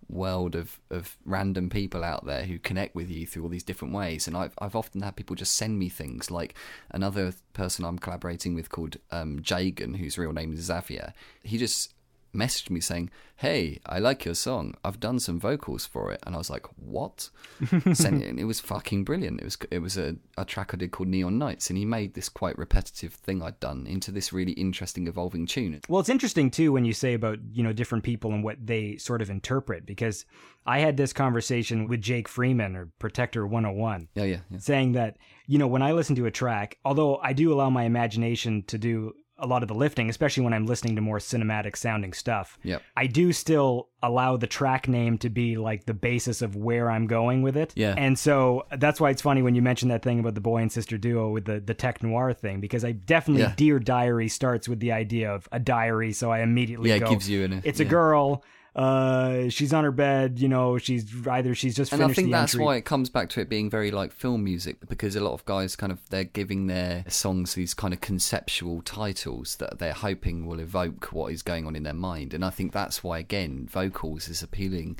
world 0.09 0.55
of, 0.55 0.80
of 0.89 1.18
random 1.26 1.70
people 1.70 2.03
out 2.03 2.26
there 2.26 2.43
who 2.43 2.57
connect 2.59 2.95
with 2.95 3.09
you 3.09 3.26
through 3.28 3.43
all 3.43 3.49
these 3.49 3.63
different 3.63 3.93
ways. 3.93 4.28
And 4.28 4.38
I've 4.38 4.53
I've 4.59 4.76
often 4.76 5.01
had 5.01 5.15
people 5.15 5.36
just 5.36 5.55
send 5.55 5.78
me 5.80 5.89
things 5.89 6.32
like 6.32 6.55
another 6.91 7.34
person 7.53 7.86
I'm 7.86 7.99
collaborating 7.99 8.55
with 8.55 8.70
called 8.70 8.97
um, 9.11 9.39
Jagan, 9.39 9.97
whose 9.97 10.18
real 10.18 10.34
name 10.34 10.53
is 10.53 10.61
Xavier. 10.61 11.13
He 11.43 11.57
just 11.57 11.93
messaged 12.38 12.70
me 12.70 12.80
saying, 12.80 13.10
"Hey, 13.38 13.80
I 13.86 14.00
like 14.00 14.24
your 14.24 14.36
song. 14.36 14.76
I've 14.84 15.00
done 15.00 15.20
some 15.20 15.40
vocals 15.40 15.86
for 15.86 16.12
it." 16.12 16.22
And 16.26 16.36
I 16.36 16.38
was 16.38 16.50
like, 16.50 16.66
"What?" 16.78 17.30
Sent 17.94 18.22
it, 18.24 18.30
and 18.30 18.40
it 18.40 18.46
was 18.46 18.60
fucking 18.60 19.04
brilliant. 19.04 19.42
It 19.42 19.44
was 19.44 19.58
it 19.72 19.80
was 19.80 19.98
a, 19.98 20.16
a 20.38 20.46
track 20.46 20.72
I 20.74 20.78
did 20.78 20.92
called 20.92 21.10
Neon 21.10 21.38
Nights, 21.38 21.70
and 21.70 21.78
he 21.78 21.86
made 21.86 22.14
this 22.14 22.30
quite 22.30 22.58
repetitive 22.58 23.14
thing 23.14 23.42
I'd 23.42 23.60
done 23.60 23.86
into 23.88 24.12
this 24.12 24.32
really 24.32 24.54
interesting 24.54 25.08
evolving 25.08 25.46
tune. 25.48 25.82
Well, 25.90 26.00
it's 26.00 26.10
interesting 26.10 26.52
too 26.52 26.72
when 26.72 26.86
you 26.86 26.94
say 26.94 27.14
about 27.14 27.40
you 27.52 27.64
know 27.64 27.74
different 27.74 28.04
people 28.04 28.32
and 28.32 28.44
what 28.44 28.66
they 28.66 28.98
sort 28.98 29.22
of 29.22 29.30
interpret 29.30 29.86
because 29.86 30.26
I 30.66 30.80
had 30.80 30.98
this 30.98 31.14
conversation 31.14 31.88
with 31.88 32.02
Jake 32.02 32.28
Freeman 32.28 32.76
or 32.76 32.90
Protector 33.00 33.48
101 33.48 34.10
Yeah, 34.16 34.24
yeah, 34.24 34.38
yeah. 34.50 34.60
saying 34.60 34.92
that 34.94 35.18
you 35.48 35.58
know 35.58 35.68
when 35.68 35.82
I 35.82 35.94
listen 35.94 36.16
to 36.18 36.26
a 36.26 36.32
track, 36.32 36.78
although 36.86 37.18
I 37.18 37.34
do 37.34 37.52
allow 37.54 37.70
my 37.70 37.84
imagination 37.84 38.64
to 38.68 38.78
do 38.78 39.14
a 39.40 39.46
lot 39.48 39.62
of 39.62 39.68
the 39.68 39.76
lifting, 39.76 40.10
especially 40.10 40.44
when 40.44 40.54
I'm 40.54 40.66
listening 40.66 40.96
to 40.96 41.02
more 41.02 41.20
cinematic 41.20 41.76
sounding 41.78 42.12
stuff. 42.14 42.58
Yep. 42.64 42.82
I 42.96 43.06
do 43.08 43.32
still 43.32 43.90
allow 44.02 44.36
the 44.38 44.48
track 44.48 44.88
name 44.88 45.18
to 45.20 45.30
be 45.30 45.58
like 45.58 45.86
the 45.86 45.94
basis 45.94 46.42
of 46.42 46.56
where 46.56 46.90
I'm 46.90 47.06
going 47.08 47.42
with 47.44 47.56
it. 47.56 47.72
Yeah. 47.76 47.94
And 47.98 48.18
so 48.18 48.66
that's 48.78 49.00
why 49.00 49.12
it's 49.12 49.22
funny 49.22 49.42
when 49.44 49.54
you 49.54 49.62
mentioned 49.62 49.92
that 49.92 50.02
thing 50.02 50.20
about 50.20 50.34
the 50.36 50.42
boy 50.42 50.58
and 50.58 50.72
sister 50.72 50.98
duo 50.98 51.30
with 51.30 51.46
the, 51.46 51.60
the 51.60 51.74
tech 51.76 52.02
noir 52.02 52.34
thing, 52.34 52.60
because 52.60 52.84
I 52.84 52.94
definitely, 52.94 53.44
Yeah. 53.44 53.54
Dear 53.56 53.80
Diary 53.80 54.28
starts 54.28 54.68
with 54.68 54.80
the 54.80 54.92
idea 54.92 55.32
of 55.32 55.48
a 55.52 55.60
diary. 55.60 56.14
So 56.14 56.32
I 56.32 56.40
immediately 56.40 56.90
Yeah, 56.90 56.96
it 56.96 57.08
gives 57.08 57.30
you 57.30 57.44
an- 57.44 57.62
it's 57.64 57.80
a 57.80 57.86
girl. 57.86 58.44
Uh, 58.78 59.50
she's 59.50 59.74
on 59.74 59.84
her 59.84 59.92
bed, 59.92 60.40
you 60.40 60.48
know, 60.48 60.78
she's 60.78 61.28
either 61.28 61.56
she's 61.56 61.76
just 61.76 61.92
and 61.92 62.04
I 62.04 62.14
think 62.14 62.28
the 62.28 62.34
that's 62.34 62.54
entry. 62.54 62.64
why 62.64 62.76
it 62.76 62.86
comes 62.86 63.10
back 63.10 63.28
to 63.30 63.42
it 63.42 63.50
being 63.50 63.72
very 63.72 63.90
like 63.90 64.12
film 64.12 64.44
music 64.44 64.78
because 64.88 65.16
a 65.16 65.20
lot 65.20 65.34
of 65.34 65.44
guys 65.46 65.76
kind 65.76 65.92
of 65.92 66.00
they're 66.12 66.24
giving 66.24 66.68
their 66.68 67.04
songs 67.08 67.56
these 67.56 67.74
kind 67.74 67.92
of 67.92 68.02
conceptual 68.02 68.84
titles 68.84 69.56
that 69.56 69.80
they're 69.80 69.94
hoping 69.94 70.46
will 70.46 70.60
evoke 70.60 71.06
what 71.06 71.34
is 71.34 71.42
going 71.42 71.66
on 71.66 71.76
in 71.76 71.82
their 71.82 71.94
mind 71.94 72.36
and 72.36 72.46
I 72.46 72.52
think 72.52 72.72
that's 72.72 73.04
why 73.04 73.18
again 73.18 73.68
vocals 73.68 74.30
is 74.30 74.44
appealing 74.44 75.00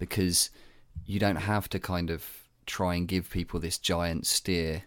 because 0.00 0.50
you 1.06 1.20
don't 1.20 1.36
have 1.36 1.68
to 1.68 1.78
kind 1.78 2.10
of 2.10 2.26
try 2.66 2.96
and 2.96 3.06
give 3.06 3.30
people 3.30 3.60
this 3.60 3.78
giant 3.78 4.26
steer 4.26 4.82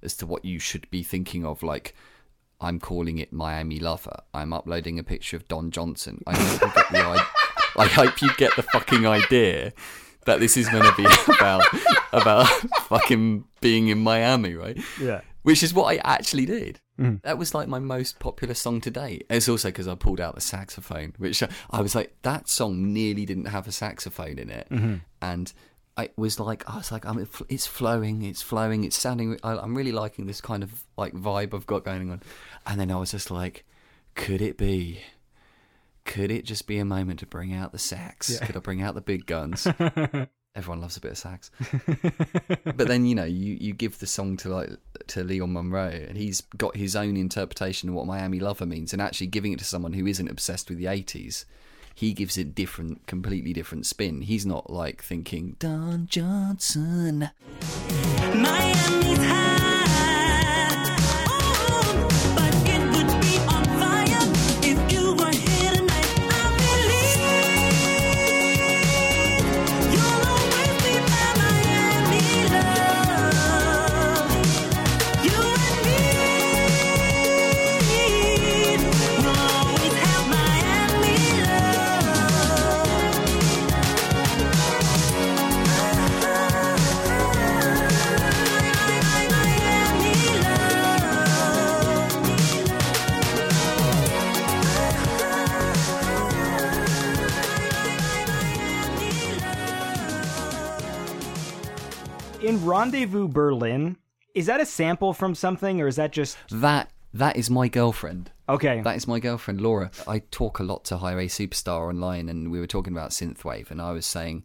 as 0.00 0.16
to 0.18 0.26
what 0.26 0.44
you 0.44 0.60
should 0.60 0.88
be 0.90 1.02
thinking 1.02 1.44
of 1.44 1.60
like 1.64 1.96
I'm 2.60 2.78
calling 2.78 3.18
it 3.18 3.32
Miami 3.32 3.78
Lover. 3.78 4.20
I'm 4.34 4.52
uploading 4.52 4.98
a 4.98 5.02
picture 5.02 5.36
of 5.36 5.48
Don 5.48 5.70
Johnson. 5.70 6.22
I 6.26 6.34
get 6.34 6.90
the 6.90 6.98
idea. 6.98 7.26
I 7.80 7.86
hope 7.86 8.20
you 8.20 8.30
get 8.36 8.54
the 8.56 8.62
fucking 8.62 9.06
idea 9.06 9.72
that 10.26 10.38
this 10.38 10.56
is 10.56 10.68
going 10.68 10.84
to 10.84 10.94
be 10.96 11.06
about 11.38 11.64
about 12.12 12.46
fucking 12.88 13.44
being 13.60 13.88
in 13.88 14.00
Miami, 14.00 14.54
right? 14.54 14.78
Yeah. 15.00 15.22
Which 15.42 15.62
is 15.62 15.72
what 15.72 15.94
I 15.94 15.96
actually 16.04 16.44
did. 16.44 16.80
Mm. 16.98 17.22
That 17.22 17.38
was 17.38 17.54
like 17.54 17.66
my 17.66 17.78
most 17.78 18.18
popular 18.18 18.52
song 18.52 18.82
to 18.82 18.90
date. 18.90 19.24
It's 19.30 19.48
also 19.48 19.68
because 19.68 19.88
I 19.88 19.94
pulled 19.94 20.20
out 20.20 20.34
the 20.34 20.42
saxophone, 20.42 21.14
which 21.16 21.42
uh, 21.42 21.48
I 21.70 21.80
was 21.80 21.94
like, 21.94 22.14
that 22.22 22.48
song 22.50 22.92
nearly 22.92 23.24
didn't 23.24 23.46
have 23.46 23.66
a 23.66 23.72
saxophone 23.72 24.38
in 24.38 24.50
it, 24.50 24.68
mm-hmm. 24.70 24.96
and 25.22 25.50
I 25.96 26.10
was 26.16 26.38
like, 26.38 26.68
I 26.68 26.76
was 26.76 26.92
like, 26.92 27.06
I'm, 27.06 27.26
it's 27.48 27.66
flowing, 27.66 28.22
it's 28.22 28.42
flowing, 28.42 28.84
it's 28.84 28.98
sounding. 28.98 29.38
I- 29.42 29.56
I'm 29.56 29.74
really 29.74 29.92
liking 29.92 30.26
this 30.26 30.42
kind 30.42 30.62
of 30.62 30.84
like 30.98 31.14
vibe 31.14 31.54
I've 31.54 31.66
got 31.66 31.84
going 31.84 32.10
on, 32.10 32.22
and 32.66 32.78
then 32.78 32.90
I 32.90 32.96
was 32.96 33.12
just 33.12 33.30
like, 33.30 33.64
could 34.14 34.42
it 34.42 34.58
be? 34.58 35.00
Could 36.04 36.30
it 36.30 36.44
just 36.44 36.66
be 36.66 36.78
a 36.78 36.84
moment 36.84 37.20
to 37.20 37.26
bring 37.26 37.52
out 37.52 37.72
the 37.72 37.78
sax? 37.78 38.38
Could 38.40 38.56
I 38.56 38.60
bring 38.60 38.82
out 38.82 38.94
the 38.94 39.00
big 39.00 39.26
guns? 39.26 39.66
everyone 40.54 40.80
loves 40.80 40.96
a 40.96 41.00
bit 41.00 41.12
of 41.12 41.18
sax. 41.18 41.50
but 42.64 42.88
then 42.88 43.06
you 43.06 43.14
know 43.14 43.24
you, 43.24 43.56
you 43.60 43.72
give 43.72 43.98
the 43.98 44.06
song 44.06 44.36
to 44.38 44.48
like 44.48 44.70
to 45.06 45.22
Leon 45.22 45.52
Monroe 45.52 46.04
and 46.08 46.16
he's 46.16 46.40
got 46.56 46.76
his 46.76 46.96
own 46.96 47.16
interpretation 47.16 47.88
of 47.88 47.94
what 47.94 48.06
Miami 48.06 48.40
Lover 48.40 48.66
means 48.66 48.92
and 48.92 49.00
actually 49.00 49.28
giving 49.28 49.52
it 49.52 49.58
to 49.60 49.64
someone 49.64 49.92
who 49.92 50.06
isn't 50.06 50.28
obsessed 50.28 50.68
with 50.68 50.78
the 50.78 50.86
80s 50.86 51.44
he 51.94 52.12
gives 52.12 52.38
it 52.38 52.54
different 52.54 53.06
completely 53.06 53.52
different 53.52 53.86
spin 53.86 54.22
he's 54.22 54.46
not 54.46 54.70
like 54.70 55.02
thinking 55.02 55.56
Don 55.58 56.06
Johnson 56.06 57.30
Miami's 58.34 59.18
high, 59.18 59.49
Rendezvous 102.92 103.28
Berlin, 103.28 103.96
is 104.34 104.46
that 104.46 104.60
a 104.60 104.66
sample 104.66 105.12
from 105.12 105.36
something 105.36 105.80
or 105.80 105.86
is 105.86 105.96
that 105.96 106.10
just 106.10 106.36
that 106.50 106.90
that 107.14 107.36
is 107.36 107.48
my 107.48 107.68
girlfriend 107.68 108.32
okay? 108.48 108.80
That 108.82 108.96
is 108.96 109.06
my 109.06 109.20
girlfriend 109.20 109.60
Laura. 109.60 109.92
I 110.08 110.22
talk 110.32 110.58
a 110.58 110.64
lot 110.64 110.84
to 110.86 110.96
Highway 110.96 111.28
Superstar 111.28 111.88
online, 111.88 112.28
and 112.28 112.50
we 112.50 112.58
were 112.58 112.66
talking 112.66 112.92
about 112.92 113.10
synthwave, 113.10 113.70
and 113.70 113.80
I 113.80 113.92
was 113.92 114.06
saying, 114.06 114.44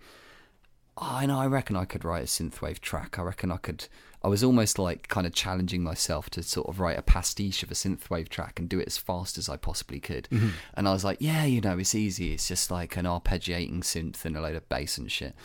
ah, 0.96 1.16
oh, 1.16 1.18
I 1.22 1.26
know, 1.26 1.39
I 1.39 1.48
reckon 1.48 1.76
I 1.76 1.86
could 1.86 2.06
write 2.06 2.24
a 2.24 2.28
synthwave 2.28 2.80
track. 2.80 3.18
I 3.18 3.24
reckon 3.24 3.52
I 3.52 3.58
could. 3.58 3.88
I 4.24 4.28
was 4.28 4.43
almost 4.43 4.78
like 4.78 5.08
kind 5.08 5.26
of 5.26 5.34
challenging 5.34 5.84
myself 5.84 6.30
to 6.32 6.43
sort 6.43 6.68
of 6.68 6.80
write 6.80 6.98
a 7.00 7.04
pastiche 7.04 7.64
of 7.64 7.72
a 7.72 7.76
synthwave 7.76 8.30
track 8.30 8.60
and 8.60 8.70
do 8.70 8.80
it 8.80 8.88
as 8.88 8.98
fast 8.98 9.38
as 9.39 9.50
I 9.50 9.58
possibly 9.58 10.00
could. 10.00 10.28
Mm-hmm. 10.32 10.50
And 10.76 10.88
I 10.88 10.93
was 10.93 11.04
like, 11.04 11.18
yeah, 11.20 11.46
you 11.46 11.62
know, 11.62 11.78
it's 11.78 11.93
easy. 11.93 12.34
It's 12.34 12.48
just 12.48 12.72
like 12.72 12.96
an 12.96 13.06
arpeggiating 13.06 13.82
synth 13.82 14.24
and 14.26 14.36
a 14.36 14.41
load 14.41 14.56
of 14.56 14.68
bass 14.70 14.98
and 14.98 15.12
shit. 15.12 15.36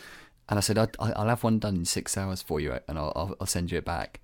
And 0.51 0.57
I 0.57 0.61
said, 0.61 0.77
I, 0.77 0.87
I- 0.99 1.13
I'll 1.13 1.29
have 1.29 1.43
one 1.43 1.57
done 1.59 1.77
in 1.77 1.85
six 1.85 2.17
hours 2.17 2.41
for 2.43 2.59
you, 2.59 2.77
and 2.87 2.99
I'll, 2.99 3.13
I'll, 3.15 3.35
I'll 3.39 3.47
send 3.47 3.71
you 3.71 3.77
it 3.79 3.85
back. 3.85 4.19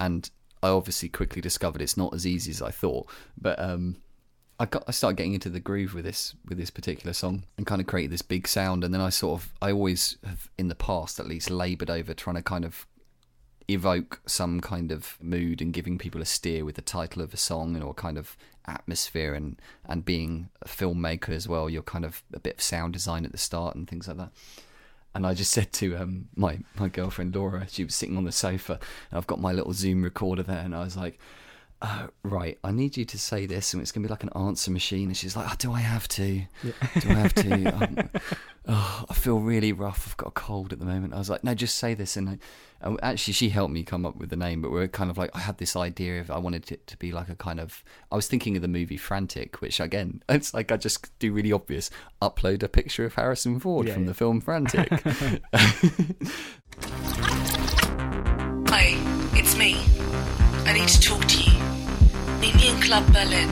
And 0.00 0.28
I 0.62 0.68
obviously 0.68 1.08
quickly 1.08 1.40
discovered 1.40 1.80
it's 1.80 1.96
not 1.96 2.12
as 2.12 2.26
easy 2.26 2.50
as 2.50 2.60
I 2.60 2.70
thought. 2.72 3.08
But 3.40 3.58
um, 3.60 3.98
I 4.58 4.66
got 4.66 4.82
I 4.88 4.90
started 4.90 5.16
getting 5.16 5.34
into 5.34 5.48
the 5.50 5.60
groove 5.60 5.94
with 5.94 6.04
this 6.04 6.34
with 6.48 6.58
this 6.58 6.70
particular 6.70 7.12
song 7.12 7.44
and 7.56 7.64
kind 7.66 7.80
of 7.80 7.86
created 7.86 8.10
this 8.10 8.22
big 8.22 8.48
sound. 8.48 8.82
And 8.82 8.92
then 8.92 9.00
I 9.00 9.08
sort 9.10 9.40
of 9.40 9.52
I 9.62 9.70
always 9.70 10.18
have 10.24 10.50
in 10.58 10.66
the 10.66 10.74
past 10.74 11.20
at 11.20 11.28
least 11.28 11.48
laboured 11.48 11.90
over 11.90 12.12
trying 12.12 12.36
to 12.36 12.42
kind 12.42 12.64
of 12.64 12.86
evoke 13.68 14.20
some 14.26 14.60
kind 14.60 14.90
of 14.90 15.16
mood 15.20 15.60
and 15.60 15.72
giving 15.74 15.98
people 15.98 16.22
a 16.22 16.24
steer 16.24 16.64
with 16.64 16.74
the 16.74 16.82
title 16.82 17.22
of 17.22 17.34
a 17.34 17.36
song 17.36 17.74
and 17.74 17.84
or 17.84 17.92
kind 17.94 18.18
of 18.18 18.36
atmosphere 18.66 19.34
and 19.34 19.60
and 19.84 20.04
being 20.04 20.48
a 20.62 20.66
filmmaker 20.68 21.30
as 21.30 21.46
well. 21.46 21.70
You're 21.70 21.82
kind 21.82 22.04
of 22.04 22.24
a 22.32 22.40
bit 22.40 22.54
of 22.56 22.62
sound 22.62 22.94
design 22.94 23.24
at 23.24 23.30
the 23.32 23.38
start 23.38 23.76
and 23.76 23.88
things 23.88 24.08
like 24.08 24.16
that. 24.16 24.30
And 25.18 25.26
I 25.26 25.34
just 25.34 25.50
said 25.50 25.72
to 25.72 25.96
um, 25.96 26.28
my 26.36 26.60
my 26.76 26.88
girlfriend 26.88 27.34
Laura, 27.34 27.66
she 27.68 27.82
was 27.82 27.96
sitting 27.96 28.16
on 28.16 28.22
the 28.22 28.30
sofa, 28.30 28.78
and 29.10 29.18
I've 29.18 29.26
got 29.26 29.40
my 29.40 29.52
little 29.52 29.72
Zoom 29.72 30.04
recorder 30.04 30.44
there, 30.44 30.60
and 30.60 30.72
I 30.76 30.84
was 30.84 30.96
like, 30.96 31.18
uh, 31.80 32.08
"Right, 32.22 32.58
I 32.64 32.70
need 32.72 32.96
you 32.96 33.04
to 33.04 33.18
say 33.18 33.46
this, 33.46 33.72
and 33.72 33.80
it's 33.82 33.92
going 33.92 34.02
to 34.02 34.08
be 34.08 34.10
like 34.12 34.22
an 34.24 34.30
answer 34.34 34.70
machine." 34.70 35.08
And 35.08 35.16
she's 35.16 35.36
like, 35.36 35.46
oh, 35.48 35.54
"Do 35.58 35.72
I 35.72 35.80
have 35.80 36.08
to? 36.08 36.42
Do 36.62 36.72
I 37.08 37.14
have 37.14 37.34
to? 37.34 37.66
um, 37.74 38.10
oh, 38.66 39.04
I 39.08 39.14
feel 39.14 39.38
really 39.38 39.72
rough. 39.72 40.06
I've 40.08 40.16
got 40.16 40.28
a 40.28 40.32
cold 40.32 40.72
at 40.72 40.78
the 40.78 40.84
moment." 40.84 41.14
I 41.14 41.18
was 41.18 41.30
like, 41.30 41.44
"No, 41.44 41.54
just 41.54 41.76
say 41.78 41.94
this." 41.94 42.16
And 42.16 42.28
I, 42.30 42.38
and 42.80 42.98
actually, 43.02 43.32
she 43.34 43.48
helped 43.48 43.72
me 43.72 43.82
come 43.82 44.06
up 44.06 44.16
with 44.16 44.30
the 44.30 44.36
name, 44.36 44.62
but 44.62 44.70
we're 44.70 44.86
kind 44.88 45.10
of 45.10 45.18
like, 45.18 45.30
I 45.34 45.40
had 45.40 45.58
this 45.58 45.74
idea 45.74 46.20
of 46.20 46.30
I 46.30 46.38
wanted 46.38 46.70
it 46.70 46.86
to 46.88 46.96
be 46.96 47.10
like 47.12 47.28
a 47.28 47.34
kind 47.34 47.60
of. 47.60 47.82
I 48.12 48.16
was 48.16 48.26
thinking 48.28 48.56
of 48.56 48.62
the 48.62 48.68
movie 48.68 48.96
Frantic, 48.96 49.60
which 49.60 49.78
again, 49.80 50.22
it's 50.28 50.54
like 50.54 50.72
I 50.72 50.76
just 50.76 51.16
do 51.18 51.32
really 51.32 51.52
obvious. 51.52 51.90
Upload 52.22 52.62
a 52.62 52.68
picture 52.68 53.04
of 53.04 53.14
Harrison 53.14 53.60
Ford 53.60 53.86
Yeah, 53.86 53.94
from 53.94 54.02
yeah. 54.04 54.08
the 54.08 54.14
film 54.14 54.40
Frantic. 54.40 54.88
Hi, 58.68 58.94
it's 59.36 59.56
me. 59.56 59.76
I 60.66 60.72
need 60.74 60.88
to 60.88 61.00
talk 61.00 61.24
to 61.24 61.42
you. 61.42 61.47
Meet 62.40 62.82
Club 62.82 63.04
Berlin. 63.12 63.48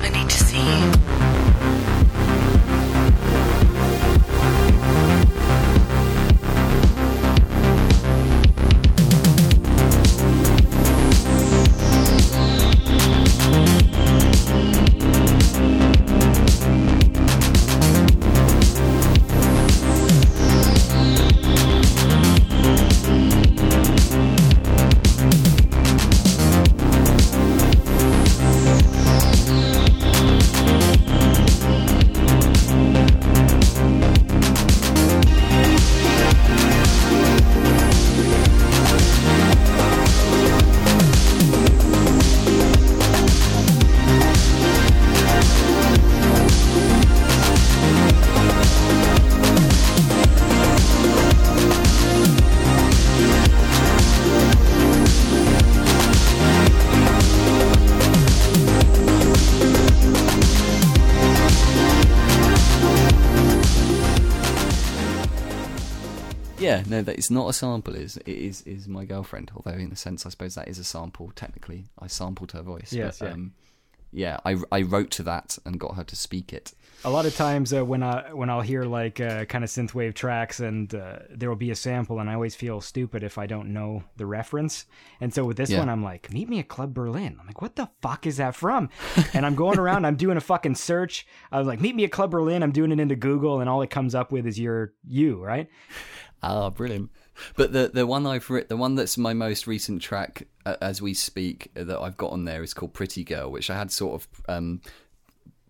I 0.00 0.08
need 0.10 0.28
to 0.28 0.44
see 0.44 0.58
you. 0.58 1.39
No, 67.00 67.04
that 67.04 67.18
it's 67.18 67.30
not 67.30 67.48
a 67.48 67.52
sample. 67.52 67.94
Is 67.94 68.16
it 68.18 68.28
is 68.28 68.62
is 68.62 68.88
my 68.88 69.04
girlfriend? 69.04 69.50
Although 69.54 69.78
in 69.78 69.92
a 69.92 69.96
sense, 69.96 70.26
I 70.26 70.30
suppose 70.30 70.54
that 70.54 70.68
is 70.68 70.78
a 70.78 70.84
sample. 70.84 71.32
Technically, 71.34 71.88
I 71.98 72.06
sampled 72.06 72.52
her 72.52 72.62
voice. 72.62 72.92
Yes, 72.92 73.18
but, 73.18 73.26
yeah. 73.26 73.32
Um, 73.32 73.52
yeah, 74.12 74.38
I 74.44 74.56
I 74.72 74.82
wrote 74.82 75.10
to 75.12 75.22
that 75.24 75.56
and 75.64 75.78
got 75.78 75.94
her 75.96 76.04
to 76.04 76.16
speak 76.16 76.52
it. 76.52 76.72
A 77.02 77.08
lot 77.10 77.24
of 77.24 77.34
times 77.34 77.72
uh, 77.72 77.82
when 77.84 78.02
I 78.02 78.32
when 78.34 78.50
I'll 78.50 78.60
hear 78.60 78.82
like 78.82 79.20
uh, 79.20 79.44
kind 79.46 79.62
of 79.64 79.70
synthwave 79.70 80.14
tracks 80.14 80.58
and 80.60 80.92
uh, 80.94 81.20
there 81.30 81.48
will 81.48 81.56
be 81.56 81.70
a 81.70 81.76
sample 81.76 82.18
and 82.18 82.28
I 82.28 82.34
always 82.34 82.54
feel 82.56 82.80
stupid 82.82 83.22
if 83.22 83.38
I 83.38 83.46
don't 83.46 83.72
know 83.72 84.02
the 84.16 84.26
reference. 84.26 84.84
And 85.20 85.32
so 85.32 85.44
with 85.44 85.56
this 85.56 85.70
Yeah. 85.70 85.78
one 85.78 85.88
I'm 85.88 86.02
like, 86.02 86.30
"Meet 86.32 86.48
me 86.48 86.58
at 86.58 86.68
Club 86.68 86.92
Berlin." 86.92 87.38
I'm 87.40 87.46
like, 87.46 87.62
"What 87.62 87.76
the 87.76 87.88
fuck 88.02 88.26
is 88.26 88.36
that 88.38 88.54
from?" 88.56 88.90
and 89.32 89.46
I'm 89.46 89.54
going 89.54 89.78
around, 89.78 90.04
I'm 90.04 90.16
doing 90.16 90.36
a 90.36 90.40
fucking 90.42 90.74
search. 90.74 91.26
I 91.52 91.58
was 91.58 91.66
like, 91.68 91.80
"Meet 91.80 91.94
me 91.94 92.04
at 92.04 92.12
Club 92.12 92.32
Berlin." 92.32 92.62
I'm 92.64 92.72
doing 92.72 92.90
it 92.92 93.00
into 93.00 93.16
Google 93.16 93.60
and 93.60 93.70
all 93.70 93.80
it 93.80 93.90
comes 93.90 94.14
up 94.14 94.30
with 94.32 94.44
is 94.46 94.58
your 94.58 94.92
you, 95.06 95.42
right? 95.42 95.70
Ah, 96.42 96.70
brilliant. 96.70 97.10
But 97.56 97.72
the 97.72 97.90
the 97.92 98.06
one 98.06 98.26
I've 98.26 98.48
writ, 98.50 98.68
the 98.68 98.76
one 98.76 98.94
that's 98.94 99.16
my 99.18 99.32
most 99.32 99.66
recent 99.66 100.02
track 100.02 100.46
uh, 100.66 100.76
as 100.80 101.00
we 101.00 101.14
speak 101.14 101.70
uh, 101.76 101.84
that 101.84 101.98
I've 101.98 102.16
got 102.16 102.32
on 102.32 102.44
there 102.44 102.62
is 102.62 102.74
called 102.74 102.94
Pretty 102.94 103.24
Girl, 103.24 103.50
which 103.50 103.70
I 103.70 103.76
had 103.76 103.90
sort 103.90 104.22
of 104.22 104.28
um, 104.48 104.80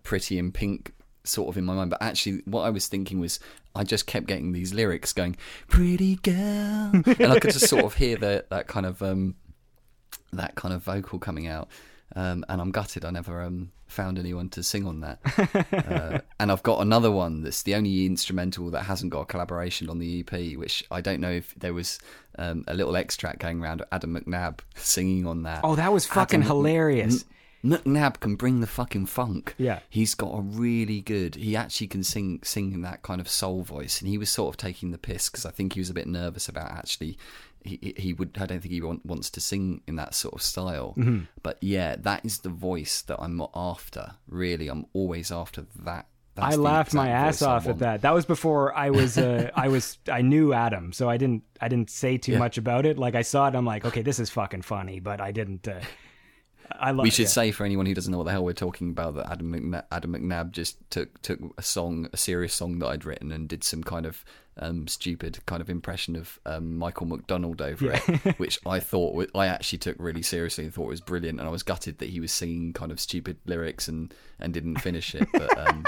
pretty 0.02 0.38
in 0.38 0.52
pink 0.52 0.92
sort 1.24 1.48
of 1.48 1.58
in 1.58 1.64
my 1.64 1.74
mind. 1.74 1.90
But 1.90 2.02
actually, 2.02 2.42
what 2.44 2.62
I 2.62 2.70
was 2.70 2.88
thinking 2.88 3.20
was 3.20 3.40
I 3.74 3.84
just 3.84 4.06
kept 4.06 4.26
getting 4.26 4.52
these 4.52 4.74
lyrics 4.74 5.12
going, 5.12 5.36
"Pretty 5.68 6.16
girl," 6.16 6.90
and 6.92 7.32
I 7.32 7.38
could 7.38 7.52
just 7.52 7.68
sort 7.68 7.84
of 7.84 7.94
hear 7.94 8.16
that 8.18 8.50
that 8.50 8.66
kind 8.66 8.86
of 8.86 9.02
um, 9.02 9.36
that 10.32 10.54
kind 10.54 10.74
of 10.74 10.82
vocal 10.82 11.18
coming 11.18 11.46
out. 11.46 11.68
Um, 12.16 12.44
and 12.48 12.60
I'm 12.60 12.72
gutted 12.72 13.04
I 13.04 13.10
never 13.10 13.40
um, 13.40 13.70
found 13.92 14.18
anyone 14.18 14.48
to 14.50 14.62
sing 14.62 14.86
on 14.86 15.00
that. 15.00 15.18
uh, 15.88 16.20
and 16.38 16.50
I've 16.50 16.62
got 16.62 16.80
another 16.80 17.10
one 17.10 17.42
that's 17.42 17.62
the 17.62 17.74
only 17.74 18.06
instrumental 18.06 18.70
that 18.70 18.82
hasn't 18.82 19.12
got 19.12 19.20
a 19.22 19.26
collaboration 19.26 19.88
on 19.88 19.98
the 19.98 20.20
EP, 20.20 20.56
which 20.56 20.84
I 20.90 21.00
don't 21.00 21.20
know 21.20 21.30
if 21.30 21.54
there 21.56 21.74
was 21.74 21.98
um, 22.38 22.64
a 22.68 22.74
little 22.74 22.96
extract 22.96 23.40
going 23.40 23.62
around 23.62 23.80
of 23.80 23.88
Adam 23.92 24.18
McNabb 24.18 24.60
singing 24.74 25.26
on 25.26 25.42
that. 25.44 25.60
Oh, 25.64 25.76
that 25.76 25.92
was 25.92 26.06
fucking 26.06 26.40
Adam- 26.40 26.56
hilarious. 26.56 27.24
McNabb 27.64 28.20
can 28.20 28.36
bring 28.36 28.60
the 28.60 28.66
fucking 28.66 29.06
funk. 29.06 29.54
Yeah. 29.58 29.80
He's 29.90 30.14
got 30.14 30.28
a 30.28 30.40
really 30.40 31.02
good. 31.02 31.34
He 31.34 31.54
actually 31.56 31.88
can 31.88 32.02
sing 32.02 32.40
sing 32.42 32.72
in 32.72 32.82
that 32.82 33.02
kind 33.02 33.20
of 33.20 33.28
soul 33.28 33.62
voice, 33.62 34.00
and 34.00 34.08
he 34.08 34.16
was 34.16 34.30
sort 34.30 34.54
of 34.54 34.56
taking 34.56 34.92
the 34.92 34.98
piss 34.98 35.28
because 35.28 35.44
I 35.44 35.50
think 35.50 35.74
he 35.74 35.80
was 35.80 35.90
a 35.90 35.94
bit 35.94 36.06
nervous 36.06 36.48
about 36.48 36.70
actually. 36.70 37.18
He, 37.62 37.94
he- 37.96 38.12
would. 38.14 38.36
I 38.40 38.46
don't 38.46 38.60
think 38.60 38.72
he 38.72 38.80
want, 38.80 39.04
wants 39.04 39.30
to 39.30 39.40
sing 39.40 39.82
in 39.86 39.96
that 39.96 40.14
sort 40.14 40.34
of 40.34 40.42
style. 40.42 40.94
Mm-hmm. 40.96 41.24
But 41.42 41.58
yeah, 41.60 41.96
that 42.00 42.24
is 42.24 42.38
the 42.38 42.48
voice 42.48 43.02
that 43.02 43.20
I'm 43.20 43.42
after. 43.54 44.12
Really, 44.28 44.68
I'm 44.68 44.86
always 44.92 45.30
after 45.30 45.66
that. 45.80 46.06
That's 46.36 46.54
I 46.54 46.58
laughed 46.58 46.94
my 46.94 47.08
ass 47.08 47.42
off 47.42 47.66
at 47.66 47.80
that. 47.80 48.02
That 48.02 48.14
was 48.14 48.24
before 48.24 48.74
I 48.74 48.90
was 48.90 49.18
uh, 49.18 49.50
I 49.56 49.68
was 49.68 49.98
I 50.10 50.22
knew 50.22 50.52
Adam, 50.52 50.92
so 50.92 51.08
I 51.10 51.16
didn't 51.16 51.42
I 51.60 51.68
didn't 51.68 51.90
say 51.90 52.18
too 52.18 52.32
Yeah. 52.32 52.38
much 52.38 52.56
about 52.56 52.86
it. 52.86 52.98
Like 52.98 53.14
I 53.14 53.22
saw 53.22 53.48
it, 53.48 53.54
I'm 53.54 53.66
like, 53.66 53.84
okay, 53.84 54.02
this 54.02 54.18
is 54.18 54.30
fucking 54.30 54.62
funny, 54.62 55.00
but 55.00 55.20
I 55.20 55.32
didn't. 55.32 55.66
Uh, 55.66 55.80
I 56.72 56.92
love. 56.92 57.02
We 57.02 57.10
should 57.10 57.24
yeah. 57.24 57.28
say 57.30 57.50
for 57.50 57.64
anyone 57.64 57.84
who 57.86 57.94
doesn't 57.94 58.10
know 58.12 58.18
what 58.18 58.24
the 58.24 58.30
hell 58.30 58.44
we're 58.44 58.52
talking 58.52 58.90
about 58.90 59.16
that 59.16 59.30
Adam 59.30 59.52
McNabb, 59.52 59.84
Adam 59.90 60.12
McNabb 60.12 60.52
just 60.52 60.78
took 60.90 61.20
took 61.22 61.40
a 61.58 61.62
song, 61.62 62.08
a 62.12 62.16
serious 62.16 62.54
song 62.54 62.78
that 62.78 62.86
I'd 62.86 63.04
written, 63.04 63.32
and 63.32 63.48
did 63.48 63.64
some 63.64 63.82
kind 63.82 64.06
of 64.06 64.24
um, 64.60 64.86
stupid 64.86 65.38
kind 65.46 65.60
of 65.62 65.70
impression 65.70 66.14
of 66.14 66.38
um, 66.46 66.76
Michael 66.76 67.06
McDonald 67.06 67.60
over 67.60 67.92
it, 67.92 68.00
which 68.38 68.58
I 68.66 68.78
thought 68.78 69.28
I 69.34 69.46
actually 69.46 69.78
took 69.78 69.96
really 69.98 70.22
seriously 70.22 70.64
and 70.64 70.74
thought 70.74 70.86
was 70.86 71.00
brilliant. 71.00 71.40
And 71.40 71.48
I 71.48 71.50
was 71.50 71.62
gutted 71.62 71.98
that 71.98 72.10
he 72.10 72.20
was 72.20 72.30
singing 72.30 72.72
kind 72.72 72.92
of 72.92 73.00
stupid 73.00 73.38
lyrics 73.46 73.88
and 73.88 74.14
and 74.38 74.52
didn't 74.52 74.76
finish 74.76 75.14
it. 75.14 75.26
But 75.32 75.58
um, 75.58 75.84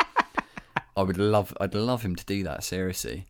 I 0.96 1.02
would 1.02 1.18
love 1.18 1.54
I'd 1.60 1.74
love 1.74 2.02
him 2.02 2.16
to 2.16 2.24
do 2.24 2.42
that 2.44 2.64
seriously. 2.64 3.26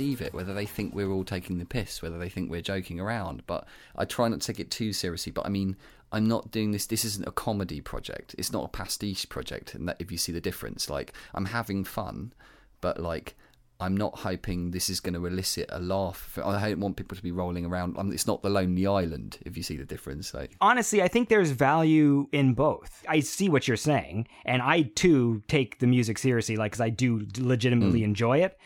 It, 0.00 0.32
whether 0.34 0.54
they 0.54 0.66
think 0.66 0.94
we're 0.94 1.10
all 1.10 1.24
taking 1.24 1.58
the 1.58 1.64
piss, 1.64 2.02
whether 2.02 2.18
they 2.18 2.28
think 2.28 2.50
we're 2.50 2.62
joking 2.62 3.00
around. 3.00 3.42
But 3.46 3.66
I 3.96 4.04
try 4.04 4.28
not 4.28 4.40
to 4.40 4.46
take 4.46 4.60
it 4.60 4.70
too 4.70 4.92
seriously. 4.92 5.32
But 5.32 5.46
I 5.46 5.48
mean, 5.48 5.76
I'm 6.12 6.26
not 6.26 6.50
doing 6.50 6.72
this. 6.72 6.86
This 6.86 7.04
isn't 7.04 7.26
a 7.28 7.32
comedy 7.32 7.80
project. 7.80 8.34
It's 8.38 8.52
not 8.52 8.64
a 8.64 8.68
pastiche 8.68 9.28
project. 9.28 9.74
And 9.74 9.88
that 9.88 9.96
if 9.98 10.12
you 10.12 10.18
see 10.18 10.32
the 10.32 10.40
difference, 10.40 10.90
like 10.90 11.12
I'm 11.34 11.46
having 11.46 11.84
fun, 11.84 12.32
but 12.80 13.00
like. 13.00 13.34
I'm 13.80 13.96
not 13.96 14.18
hoping 14.18 14.70
this 14.70 14.88
is 14.88 15.00
going 15.00 15.14
to 15.14 15.26
elicit 15.26 15.66
a 15.70 15.80
laugh. 15.80 16.38
I 16.44 16.68
don't 16.68 16.78
want 16.78 16.96
people 16.96 17.16
to 17.16 17.22
be 17.22 17.32
rolling 17.32 17.66
around. 17.66 17.96
It's 18.12 18.28
not 18.28 18.40
the 18.40 18.48
Lonely 18.48 18.86
Island, 18.86 19.38
if 19.44 19.56
you 19.56 19.64
see 19.64 19.76
the 19.76 19.84
difference. 19.84 20.32
Like, 20.32 20.52
honestly, 20.60 21.02
I 21.02 21.08
think 21.08 21.28
there's 21.28 21.50
value 21.50 22.28
in 22.30 22.54
both. 22.54 23.04
I 23.08 23.18
see 23.18 23.48
what 23.48 23.66
you're 23.66 23.76
saying, 23.76 24.28
and 24.44 24.62
I 24.62 24.82
too 24.82 25.42
take 25.48 25.80
the 25.80 25.88
music 25.88 26.18
seriously, 26.18 26.56
like 26.56 26.70
because 26.70 26.80
I 26.80 26.90
do 26.90 27.26
legitimately 27.36 28.02
mm. 28.02 28.04
enjoy 28.04 28.38
it. 28.38 28.56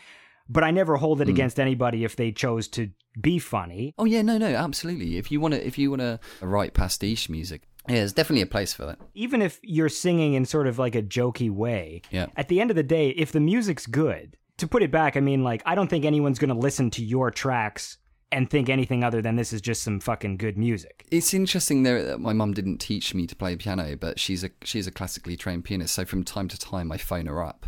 But 0.49 0.63
I 0.63 0.71
never 0.71 0.95
hold 0.97 1.21
it 1.21 1.25
hmm. 1.25 1.31
against 1.31 1.59
anybody 1.59 2.03
if 2.03 2.15
they 2.15 2.31
chose 2.31 2.67
to 2.69 2.89
be 3.19 3.39
funny. 3.39 3.93
oh 3.97 4.05
yeah, 4.05 4.21
no, 4.21 4.37
no, 4.37 4.47
absolutely. 4.47 5.17
If 5.17 5.31
you 5.31 5.39
want 5.41 5.53
to, 5.53 5.65
if 5.65 5.77
you 5.77 5.89
want 5.89 6.01
to 6.01 6.19
write 6.41 6.73
pastiche 6.73 7.29
music, 7.29 7.63
yeah, 7.87 7.95
there's 7.95 8.13
definitely 8.13 8.41
a 8.41 8.47
place 8.47 8.73
for 8.73 8.85
that. 8.85 8.99
Even 9.13 9.41
if 9.41 9.59
you're 9.63 9.89
singing 9.89 10.33
in 10.33 10.45
sort 10.45 10.67
of 10.67 10.77
like 10.77 10.95
a 10.95 11.01
jokey 11.01 11.49
way, 11.49 12.01
Yeah. 12.11 12.27
at 12.35 12.47
the 12.47 12.59
end 12.59 12.69
of 12.69 12.75
the 12.75 12.83
day, 12.83 13.09
if 13.09 13.31
the 13.31 13.39
music's 13.39 13.85
good, 13.85 14.37
to 14.57 14.67
put 14.67 14.83
it 14.83 14.91
back, 14.91 15.15
I 15.15 15.19
mean, 15.19 15.43
like, 15.43 15.61
I 15.65 15.75
don't 15.75 15.87
think 15.87 16.03
anyone's 16.03 16.39
going 16.39 16.49
to 16.49 16.55
listen 16.55 16.89
to 16.91 17.03
your 17.03 17.31
tracks 17.31 17.97
and 18.31 18.49
think 18.49 18.69
anything 18.69 19.03
other 19.03 19.21
than 19.21 19.35
this 19.35 19.53
is 19.53 19.61
just 19.61 19.83
some 19.83 19.99
fucking 19.99 20.37
good 20.37 20.57
music. 20.57 21.05
It's 21.11 21.33
interesting 21.33 21.83
there 21.83 22.03
that 22.03 22.19
my 22.19 22.33
mum 22.33 22.53
didn't 22.53 22.79
teach 22.79 23.13
me 23.13 23.25
to 23.27 23.35
play 23.35 23.55
piano, 23.55 23.95
but 23.95 24.19
she's 24.19 24.43
a 24.43 24.49
she's 24.63 24.87
a 24.87 24.91
classically 24.91 25.37
trained 25.37 25.63
pianist. 25.63 25.93
So 25.93 26.03
from 26.03 26.23
time 26.23 26.49
to 26.49 26.59
time, 26.59 26.91
I 26.91 26.97
phone 26.97 27.27
her 27.27 27.41
up, 27.41 27.67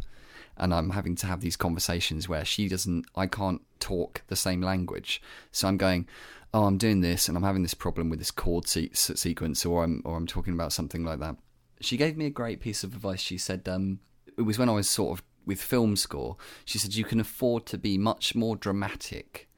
and 0.59 0.73
I'm 0.73 0.91
having 0.91 1.15
to 1.17 1.27
have 1.27 1.41
these 1.41 1.57
conversations 1.57 2.27
where 2.27 2.45
she 2.45 2.67
doesn't, 2.67 3.05
I 3.15 3.27
can't 3.27 3.61
talk 3.79 4.21
the 4.27 4.35
same 4.35 4.61
language. 4.61 5.21
So 5.51 5.67
I'm 5.67 5.77
going, 5.77 6.07
oh, 6.53 6.65
I'm 6.65 6.77
doing 6.77 7.01
this, 7.01 7.27
and 7.27 7.37
I'm 7.37 7.43
having 7.43 7.61
this 7.63 7.73
problem 7.73 8.09
with 8.09 8.19
this 8.19 8.31
chord 8.31 8.67
se- 8.67 8.91
se- 8.93 9.15
sequence, 9.15 9.65
or 9.65 9.83
I'm 9.83 10.01
or 10.05 10.17
I'm 10.17 10.27
talking 10.27 10.53
about 10.53 10.73
something 10.73 11.03
like 11.03 11.19
that. 11.19 11.35
She 11.81 11.97
gave 11.97 12.17
me 12.17 12.25
a 12.25 12.31
great 12.31 12.59
piece 12.59 12.83
of 12.83 12.93
advice. 12.93 13.21
She 13.21 13.37
said, 13.37 13.67
um, 13.69 13.99
it 14.37 14.41
was 14.41 14.59
when 14.59 14.69
I 14.69 14.73
was 14.73 14.89
sort 14.89 15.17
of 15.17 15.25
with 15.45 15.61
film 15.61 15.95
score. 15.95 16.37
She 16.65 16.77
said 16.77 16.95
you 16.95 17.05
can 17.05 17.19
afford 17.19 17.65
to 17.67 17.77
be 17.77 17.97
much 17.97 18.35
more 18.35 18.55
dramatic 18.55 19.49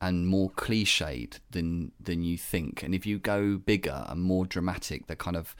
and 0.00 0.26
more 0.26 0.50
cliched 0.50 1.38
than 1.50 1.92
than 2.00 2.22
you 2.22 2.36
think. 2.36 2.82
And 2.82 2.94
if 2.94 3.06
you 3.06 3.18
go 3.18 3.56
bigger 3.56 4.04
and 4.08 4.22
more 4.22 4.44
dramatic, 4.44 5.06
the 5.06 5.16
kind 5.16 5.36
of 5.36 5.54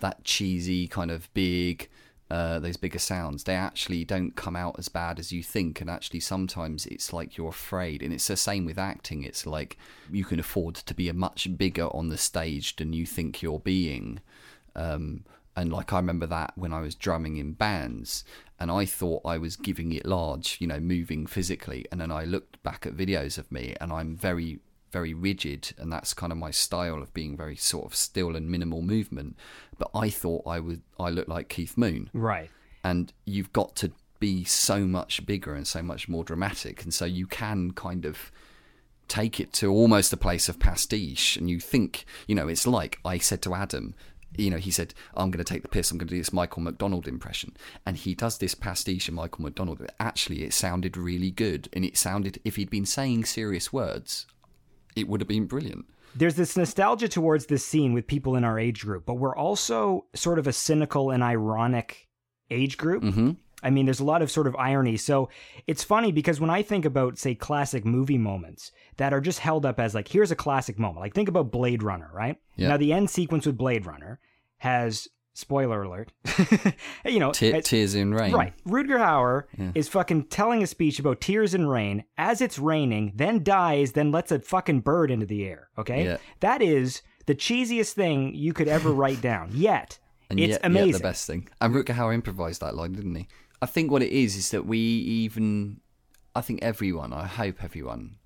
that 0.00 0.24
cheesy 0.24 0.86
kind 0.86 1.10
of 1.10 1.32
big 1.34 1.88
uh, 2.30 2.58
those 2.58 2.76
bigger 2.76 2.98
sounds, 2.98 3.44
they 3.44 3.54
actually 3.54 4.04
don't 4.04 4.36
come 4.36 4.56
out 4.56 4.76
as 4.78 4.88
bad 4.88 5.18
as 5.18 5.32
you 5.32 5.42
think. 5.42 5.80
And 5.80 5.88
actually, 5.88 6.20
sometimes 6.20 6.86
it's 6.86 7.12
like 7.12 7.36
you're 7.36 7.48
afraid. 7.48 8.02
And 8.02 8.12
it's 8.12 8.26
the 8.26 8.36
same 8.36 8.64
with 8.64 8.78
acting. 8.78 9.22
It's 9.22 9.46
like 9.46 9.78
you 10.10 10.24
can 10.24 10.38
afford 10.38 10.74
to 10.74 10.94
be 10.94 11.08
a 11.08 11.14
much 11.14 11.56
bigger 11.56 11.86
on 11.86 12.08
the 12.08 12.18
stage 12.18 12.76
than 12.76 12.92
you 12.92 13.06
think 13.06 13.42
you're 13.42 13.60
being. 13.60 14.20
Um, 14.76 15.24
and 15.56 15.72
like 15.72 15.92
I 15.92 15.96
remember 15.96 16.26
that 16.26 16.52
when 16.54 16.72
I 16.72 16.80
was 16.80 16.94
drumming 16.94 17.36
in 17.36 17.52
bands, 17.52 18.24
and 18.60 18.70
I 18.70 18.84
thought 18.84 19.22
I 19.24 19.38
was 19.38 19.56
giving 19.56 19.92
it 19.92 20.06
large, 20.06 20.58
you 20.60 20.66
know, 20.66 20.80
moving 20.80 21.26
physically. 21.26 21.86
And 21.90 22.00
then 22.00 22.10
I 22.12 22.24
looked 22.24 22.62
back 22.62 22.86
at 22.86 22.96
videos 22.96 23.38
of 23.38 23.50
me, 23.50 23.74
and 23.80 23.92
I'm 23.92 24.16
very, 24.16 24.58
very 24.90 25.14
rigid, 25.14 25.72
and 25.78 25.92
that's 25.92 26.14
kind 26.14 26.32
of 26.32 26.38
my 26.38 26.50
style 26.50 27.02
of 27.02 27.12
being 27.14 27.36
very 27.36 27.56
sort 27.56 27.86
of 27.86 27.94
still 27.94 28.34
and 28.36 28.50
minimal 28.50 28.82
movement. 28.82 29.36
But 29.78 29.90
I 29.94 30.10
thought 30.10 30.42
I 30.46 30.60
would, 30.60 30.82
I 30.98 31.10
looked 31.10 31.28
like 31.28 31.48
Keith 31.48 31.76
Moon, 31.76 32.10
Right. 32.12 32.50
and 32.84 33.12
you've 33.24 33.52
got 33.52 33.76
to 33.76 33.92
be 34.20 34.44
so 34.44 34.80
much 34.86 35.24
bigger 35.26 35.54
and 35.54 35.66
so 35.66 35.82
much 35.82 36.08
more 36.08 36.24
dramatic, 36.24 36.82
and 36.82 36.92
so 36.92 37.04
you 37.04 37.26
can 37.26 37.70
kind 37.72 38.04
of 38.04 38.32
take 39.06 39.40
it 39.40 39.52
to 39.54 39.68
almost 39.72 40.12
a 40.12 40.16
place 40.16 40.48
of 40.48 40.58
pastiche. 40.58 41.36
And 41.36 41.48
you 41.48 41.60
think 41.60 42.04
you 42.26 42.34
know 42.34 42.46
it's 42.48 42.66
like 42.66 42.98
i 43.06 43.16
said 43.16 43.40
to 43.42 43.54
adam 43.54 43.94
you 44.36 44.50
know 44.50 44.58
he 44.58 44.70
said 44.70 44.92
i'm 45.14 45.30
going 45.30 45.42
to 45.42 45.50
take 45.50 45.62
the 45.62 45.68
piss. 45.68 45.90
I'm 45.90 45.96
going 45.96 46.08
to 46.08 46.14
do 46.14 46.20
this 46.20 46.32
michael 46.32 46.60
mcdonald 46.62 47.08
impression. 47.08 47.56
And 47.86 47.96
he 47.96 48.14
does 48.14 48.36
this 48.36 48.54
pastiche 48.54 49.08
of 49.08 49.14
michael 49.14 49.44
mcdonald. 49.44 49.80
Actually 49.98 50.42
it 50.42 50.52
sounded 50.52 50.96
really 50.98 51.30
good. 51.30 51.68
And 51.72 51.84
it 51.86 51.96
sounded 51.96 52.38
if 52.44 52.56
he'd 52.56 52.68
been 52.68 52.84
saying 52.84 53.24
serious 53.24 53.72
words 53.72 54.26
it 54.98 55.08
would 55.08 55.20
have 55.20 55.28
been 55.28 55.46
brilliant 55.46 55.86
There's 56.14 56.34
this 56.34 56.56
nostalgia 56.56 57.08
towards 57.08 57.46
this 57.46 57.64
scene 57.64 57.92
with 57.92 58.06
people 58.06 58.34
in 58.36 58.44
our 58.44 58.58
age 58.58 58.82
group, 58.82 59.06
but 59.06 59.14
we're 59.14 59.36
also 59.36 60.06
sort 60.14 60.38
of 60.38 60.46
a 60.46 60.52
cynical 60.52 61.10
and 61.10 61.22
ironic 61.22 62.08
age 62.50 62.76
group. 62.76 63.02
hmm 63.02 63.32
I 63.60 63.70
mean, 63.70 63.86
there's 63.86 63.98
a 63.98 64.04
lot 64.04 64.22
of 64.22 64.30
sort 64.30 64.46
of 64.46 64.54
irony. 64.54 64.96
So 64.96 65.30
it's 65.66 65.82
funny 65.82 66.12
because 66.12 66.40
when 66.40 66.48
I 66.48 66.62
think 66.62 66.84
about, 66.84 67.18
say, 67.18 67.34
classic 67.34 67.84
movie 67.84 68.16
moments 68.16 68.70
that 68.98 69.12
are 69.12 69.20
just 69.20 69.40
held 69.40 69.66
up 69.66 69.80
as 69.80 69.96
like, 69.96 70.06
here's 70.06 70.30
a 70.30 70.36
classic 70.36 70.78
moment, 70.78 71.00
like 71.00 71.12
think 71.12 71.28
about 71.28 71.50
Blade 71.50 71.82
Runner, 71.82 72.08
right? 72.12 72.36
Yeah. 72.54 72.68
Now, 72.68 72.76
the 72.76 72.92
end 72.92 73.10
sequence 73.10 73.46
with 73.46 73.58
Blade 73.58 73.84
Runner 73.84 74.20
has, 74.58 75.08
spoiler 75.38 75.82
alert, 75.84 76.10
you 77.06 77.20
know, 77.20 77.30
it- 77.40 77.64
tears 77.64 77.94
in 77.94 78.12
rain 78.12 78.32
Right. 78.32 78.52
Rutger 78.66 78.98
Hauer 78.98 79.44
is 79.76 79.88
fucking 79.88 80.24
telling 80.24 80.62
a 80.62 80.66
speech 80.66 80.98
about 80.98 81.20
tears 81.20 81.54
and 81.54 81.70
rain 81.70 82.04
as 82.16 82.40
it's 82.40 82.58
raining, 82.58 83.12
then 83.14 83.44
dies, 83.44 83.92
then 83.92 84.10
lets 84.10 84.32
a 84.32 84.40
fucking 84.40 84.80
bird 84.80 85.10
into 85.10 85.26
the 85.26 85.44
air. 85.46 85.68
Okay? 85.78 86.04
Yeah. 86.04 86.16
That 86.40 86.60
is 86.60 87.02
the 87.26 87.34
cheesiest 87.34 87.92
thing 87.92 88.34
you 88.34 88.52
could 88.52 88.68
ever 88.68 88.90
write 89.00 89.20
down. 89.20 89.50
Yet, 89.52 89.98
and 90.28 90.40
it's 90.40 90.52
yet, 90.52 90.60
amazing. 90.64 90.88
yet 90.88 90.96
the 90.98 91.02
best 91.02 91.26
thing. 91.26 91.48
And 91.60 91.74
Rutger 91.74 91.94
Hauer 91.94 92.12
improvised 92.14 92.60
that 92.60 92.74
line, 92.74 92.92
didn't 92.92 93.14
he? 93.14 93.28
I 93.62 93.66
think 93.66 93.90
what 93.90 94.02
it 94.02 94.12
is 94.12 94.34
is 94.36 94.50
that 94.50 94.66
we 94.66 94.78
even, 94.78 95.80
I 96.34 96.40
think 96.40 96.62
everyone, 96.62 97.12
I 97.12 97.26
hope 97.26 97.62
everyone, 97.62 98.16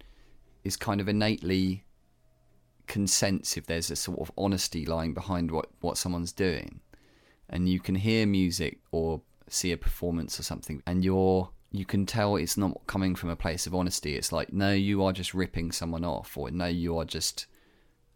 is 0.65 0.77
kind 0.77 1.01
of 1.01 1.09
innately 1.09 1.85
can 2.87 3.07
sense 3.07 3.57
if 3.57 3.67
there's 3.67 3.91
a 3.91 3.97
sort 3.97 4.19
of 4.19 4.31
honesty 4.37 4.85
lying 4.85 5.15
behind 5.15 5.51
what 5.51 5.67
what 5.81 5.97
someone's 5.97 6.33
doing, 6.33 6.81
and 7.53 7.69
you 7.69 7.81
can 7.81 7.95
hear 7.95 8.27
music 8.27 8.79
or 8.91 9.21
see 9.49 9.73
a 9.73 9.77
performance 9.77 10.41
or 10.41 10.43
something, 10.43 10.83
and 10.87 11.05
you're 11.05 11.51
you 11.71 11.87
can 11.87 12.05
tell 12.05 12.37
it's 12.37 12.57
not 12.57 12.87
coming 12.87 13.15
from 13.15 13.31
a 13.31 13.37
place 13.37 13.67
of 13.67 13.75
honesty. 13.75 14.17
It's 14.17 14.33
like 14.33 14.53
no, 14.53 14.73
you 14.73 15.05
are 15.05 15.13
just 15.13 15.35
ripping 15.35 15.73
someone 15.73 16.05
off, 16.05 16.37
or 16.37 16.51
no, 16.51 16.67
you 16.67 16.99
are 16.99 17.05
just 17.05 17.47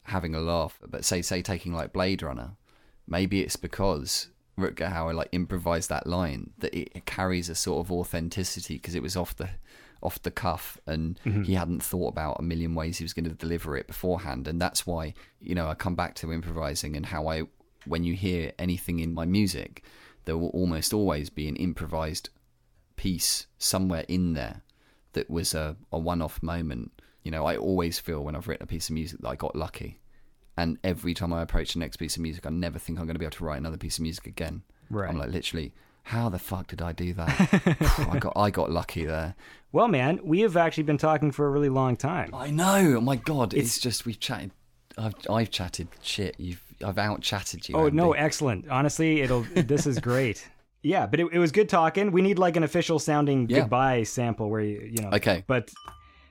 having 0.04 0.34
a 0.34 0.40
laugh. 0.40 0.78
But 0.86 1.04
say 1.04 1.22
say 1.22 1.42
taking 1.42 1.72
like 1.72 1.92
Blade 1.92 2.22
Runner, 2.22 2.52
maybe 3.06 3.40
it's 3.40 3.56
because 3.56 4.28
Rutger 4.58 4.92
Hauer 4.92 5.14
like 5.14 5.28
improvised 5.32 5.88
that 5.90 6.06
line 6.06 6.50
that 6.58 6.74
it, 6.74 7.06
carries 7.06 7.48
a 7.48 7.54
sort 7.54 7.84
of 7.84 7.92
authenticity 7.92 8.74
because 8.74 8.94
it 8.94 9.02
was 9.02 9.16
off 9.16 9.36
the 9.36 9.50
off 10.02 10.20
the 10.22 10.30
cuff 10.30 10.78
and 10.86 11.18
mm-hmm. 11.24 11.42
he 11.42 11.54
hadn't 11.54 11.82
thought 11.82 12.08
about 12.08 12.38
a 12.38 12.42
million 12.42 12.74
ways 12.74 12.98
he 12.98 13.04
was 13.04 13.14
going 13.14 13.24
to 13.24 13.30
deliver 13.30 13.76
it 13.76 13.86
beforehand 13.86 14.46
and 14.46 14.60
that's 14.60 14.86
why 14.86 15.14
you 15.40 15.54
know 15.54 15.68
I 15.68 15.74
come 15.74 15.94
back 15.94 16.14
to 16.16 16.32
improvising 16.32 16.96
and 16.96 17.06
how 17.06 17.28
I 17.28 17.44
when 17.86 18.04
you 18.04 18.14
hear 18.14 18.52
anything 18.58 18.98
in 18.98 19.14
my 19.14 19.24
music 19.24 19.84
there 20.24 20.36
will 20.36 20.48
almost 20.48 20.92
always 20.92 21.30
be 21.30 21.48
an 21.48 21.56
improvised 21.56 22.30
piece 22.96 23.46
somewhere 23.58 24.04
in 24.08 24.32
there 24.34 24.62
that 25.12 25.30
was 25.30 25.54
a, 25.54 25.76
a 25.92 25.98
one-off 25.98 26.42
moment 26.42 26.90
you 27.22 27.30
know 27.30 27.44
I 27.44 27.56
always 27.56 27.98
feel 27.98 28.22
when 28.22 28.36
I've 28.36 28.48
written 28.48 28.64
a 28.64 28.66
piece 28.66 28.88
of 28.88 28.94
music 28.94 29.20
that 29.20 29.28
I 29.28 29.36
got 29.36 29.56
lucky 29.56 30.00
and 30.56 30.78
every 30.82 31.14
time 31.14 31.32
I 31.32 31.42
approach 31.42 31.74
the 31.74 31.80
next 31.80 31.98
piece 31.98 32.16
of 32.16 32.22
music, 32.22 32.46
I 32.46 32.50
never 32.50 32.78
think 32.78 32.98
I'm 32.98 33.04
going 33.04 33.14
to 33.14 33.18
be 33.18 33.26
able 33.26 33.36
to 33.36 33.44
write 33.44 33.58
another 33.58 33.76
piece 33.76 33.98
of 33.98 34.02
music 34.02 34.26
again. 34.26 34.62
Right. 34.88 35.08
I'm 35.08 35.18
like, 35.18 35.30
literally, 35.30 35.74
how 36.04 36.28
the 36.28 36.38
fuck 36.38 36.68
did 36.68 36.80
I 36.80 36.92
do 36.92 37.12
that? 37.14 38.06
I 38.10 38.18
got, 38.18 38.32
I 38.36 38.50
got 38.50 38.70
lucky 38.70 39.04
there. 39.04 39.34
Well, 39.72 39.88
man, 39.88 40.20
we 40.24 40.40
have 40.40 40.56
actually 40.56 40.84
been 40.84 40.98
talking 40.98 41.30
for 41.30 41.46
a 41.46 41.50
really 41.50 41.68
long 41.68 41.96
time. 41.96 42.34
I 42.34 42.50
know. 42.50 42.96
Oh 42.96 43.00
my 43.00 43.16
god, 43.16 43.52
it's, 43.52 43.78
just 43.78 44.06
we've 44.06 44.18
chatted. 44.18 44.52
I've, 44.96 45.14
I've 45.28 45.50
chatted 45.50 45.88
shit. 46.00 46.36
You've, 46.38 46.62
I've 46.84 46.98
out 46.98 47.20
chatted 47.22 47.68
you. 47.68 47.76
Oh 47.76 47.86
Andy. 47.86 47.96
no, 47.96 48.12
excellent. 48.12 48.68
Honestly, 48.68 49.20
it'll. 49.22 49.42
this 49.54 49.86
is 49.86 49.98
great. 50.00 50.46
Yeah, 50.82 51.06
but 51.06 51.18
it, 51.18 51.26
it 51.32 51.38
was 51.40 51.50
good 51.50 51.68
talking. 51.68 52.12
We 52.12 52.22
need 52.22 52.38
like 52.38 52.54
an 52.54 52.62
official 52.62 53.00
sounding 53.00 53.48
Yeah. 53.50 53.60
goodbye 53.62 54.04
sample 54.04 54.48
where 54.48 54.60
you 54.60 54.88
you 54.94 55.02
know. 55.02 55.10
Okay. 55.14 55.42
But 55.48 55.72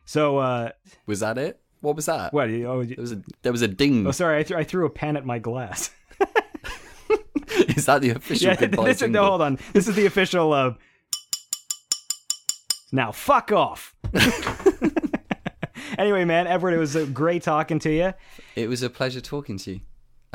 so 0.06 0.38
uh 0.38 0.70
Was 1.08 1.20
that 1.20 1.38
it? 1.38 1.60
What 1.82 1.98
was 1.98 2.06
that? 2.06 2.32
what? 2.32 2.50
you- 2.50 2.66
Oh, 2.66 2.82
There 2.86 2.96
was 2.98 3.12
a, 3.12 3.22
there 3.42 3.52
was 3.52 3.64
a 3.64 3.68
ding. 3.68 4.08
oh 4.08 4.12
sorry, 4.12 4.40
I, 4.40 4.44
th- 4.44 4.58
I 4.58 4.64
threw 4.64 4.86
a 4.86 4.90
pen 4.90 5.18
at 5.18 5.26
my 5.26 5.40
glass. 5.40 5.92
Is 7.76 7.86
that 7.88 8.02
the 8.02 8.12
official 8.12 8.48
yeah, 8.52 8.56
goodbye 8.56 8.86
this 8.86 9.02
is, 9.02 9.10
no, 9.10 9.26
hold 9.26 9.42
on. 9.42 9.60
This 9.74 9.90
is 9.90 9.96
the 9.96 10.06
official. 10.06 10.54
Uh, 10.54 10.74
now 12.94 13.12
fuck 13.12 13.52
off. 13.52 13.94
anyway, 15.98 16.24
man, 16.26 16.48
Edward, 16.48 16.72
it 16.74 16.78
was 16.78 16.96
uh, 16.96 17.06
great 17.14 17.44
talking 17.44 17.80
to 17.80 17.90
you. 17.92 18.14
It 18.56 18.70
was 18.70 18.84
a 18.84 18.90
pleasure 18.90 19.22
talking 19.22 19.58
to 19.60 19.74
you, 19.74 19.80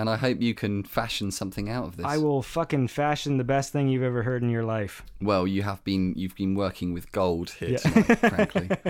and 0.00 0.08
I 0.08 0.16
hope 0.16 0.40
you 0.40 0.54
can 0.54 0.82
fashion 0.82 1.30
something 1.30 1.68
out 1.68 1.84
of 1.84 1.96
this. 1.98 2.06
I 2.06 2.16
will 2.16 2.40
fucking 2.42 2.88
fashion 2.88 3.36
the 3.36 3.44
best 3.44 3.70
thing 3.70 3.88
you've 3.88 4.02
ever 4.02 4.22
heard 4.22 4.42
in 4.42 4.48
your 4.48 4.64
life. 4.64 5.04
Well, 5.20 5.46
you 5.46 5.62
have 5.62 5.84
been 5.84 6.14
you've 6.16 6.34
been 6.34 6.54
working 6.54 6.94
with 6.94 7.12
gold 7.12 7.50
here 7.50 7.76
tonight, 7.76 8.18
frankly. 8.18 8.70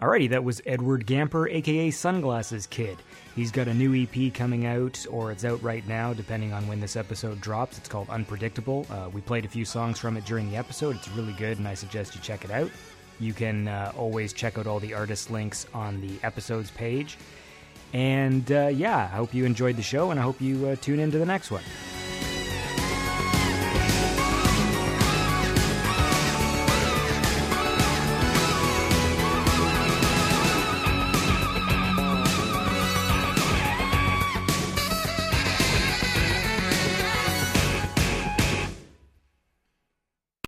Alrighty, 0.00 0.30
that 0.30 0.44
was 0.44 0.60
Edward 0.66 1.06
Gamper, 1.06 1.50
aka 1.52 1.90
Sunglasses 1.90 2.66
Kid. 2.66 2.98
He's 3.34 3.52
got 3.52 3.68
a 3.68 3.74
new 3.74 3.94
EP 3.94 4.34
coming 4.34 4.66
out, 4.66 5.04
or 5.08 5.30
it's 5.30 5.44
out 5.44 5.62
right 5.62 5.86
now, 5.86 6.12
depending 6.12 6.52
on 6.52 6.66
when 6.66 6.80
this 6.80 6.96
episode 6.96 7.40
drops. 7.40 7.78
It's 7.78 7.88
called 7.88 8.08
Unpredictable. 8.10 8.86
Uh, 8.90 9.08
we 9.12 9.20
played 9.20 9.44
a 9.44 9.48
few 9.48 9.64
songs 9.64 9.98
from 9.98 10.16
it 10.16 10.24
during 10.24 10.50
the 10.50 10.56
episode. 10.56 10.96
It's 10.96 11.08
really 11.10 11.32
good, 11.34 11.58
and 11.58 11.66
I 11.66 11.74
suggest 11.74 12.14
you 12.14 12.20
check 12.20 12.44
it 12.44 12.50
out. 12.50 12.70
You 13.20 13.32
can 13.32 13.66
uh, 13.66 13.92
always 13.96 14.32
check 14.32 14.58
out 14.58 14.66
all 14.66 14.78
the 14.78 14.94
artist 14.94 15.30
links 15.30 15.66
on 15.74 16.00
the 16.00 16.18
episodes 16.24 16.70
page. 16.70 17.18
And 17.92 18.50
uh, 18.52 18.68
yeah, 18.68 18.96
I 19.12 19.16
hope 19.16 19.32
you 19.34 19.44
enjoyed 19.44 19.76
the 19.76 19.82
show, 19.82 20.10
and 20.10 20.20
I 20.20 20.22
hope 20.22 20.40
you 20.40 20.68
uh, 20.68 20.76
tune 20.76 21.00
into 21.00 21.18
the 21.18 21.26
next 21.26 21.50
one. 21.50 21.62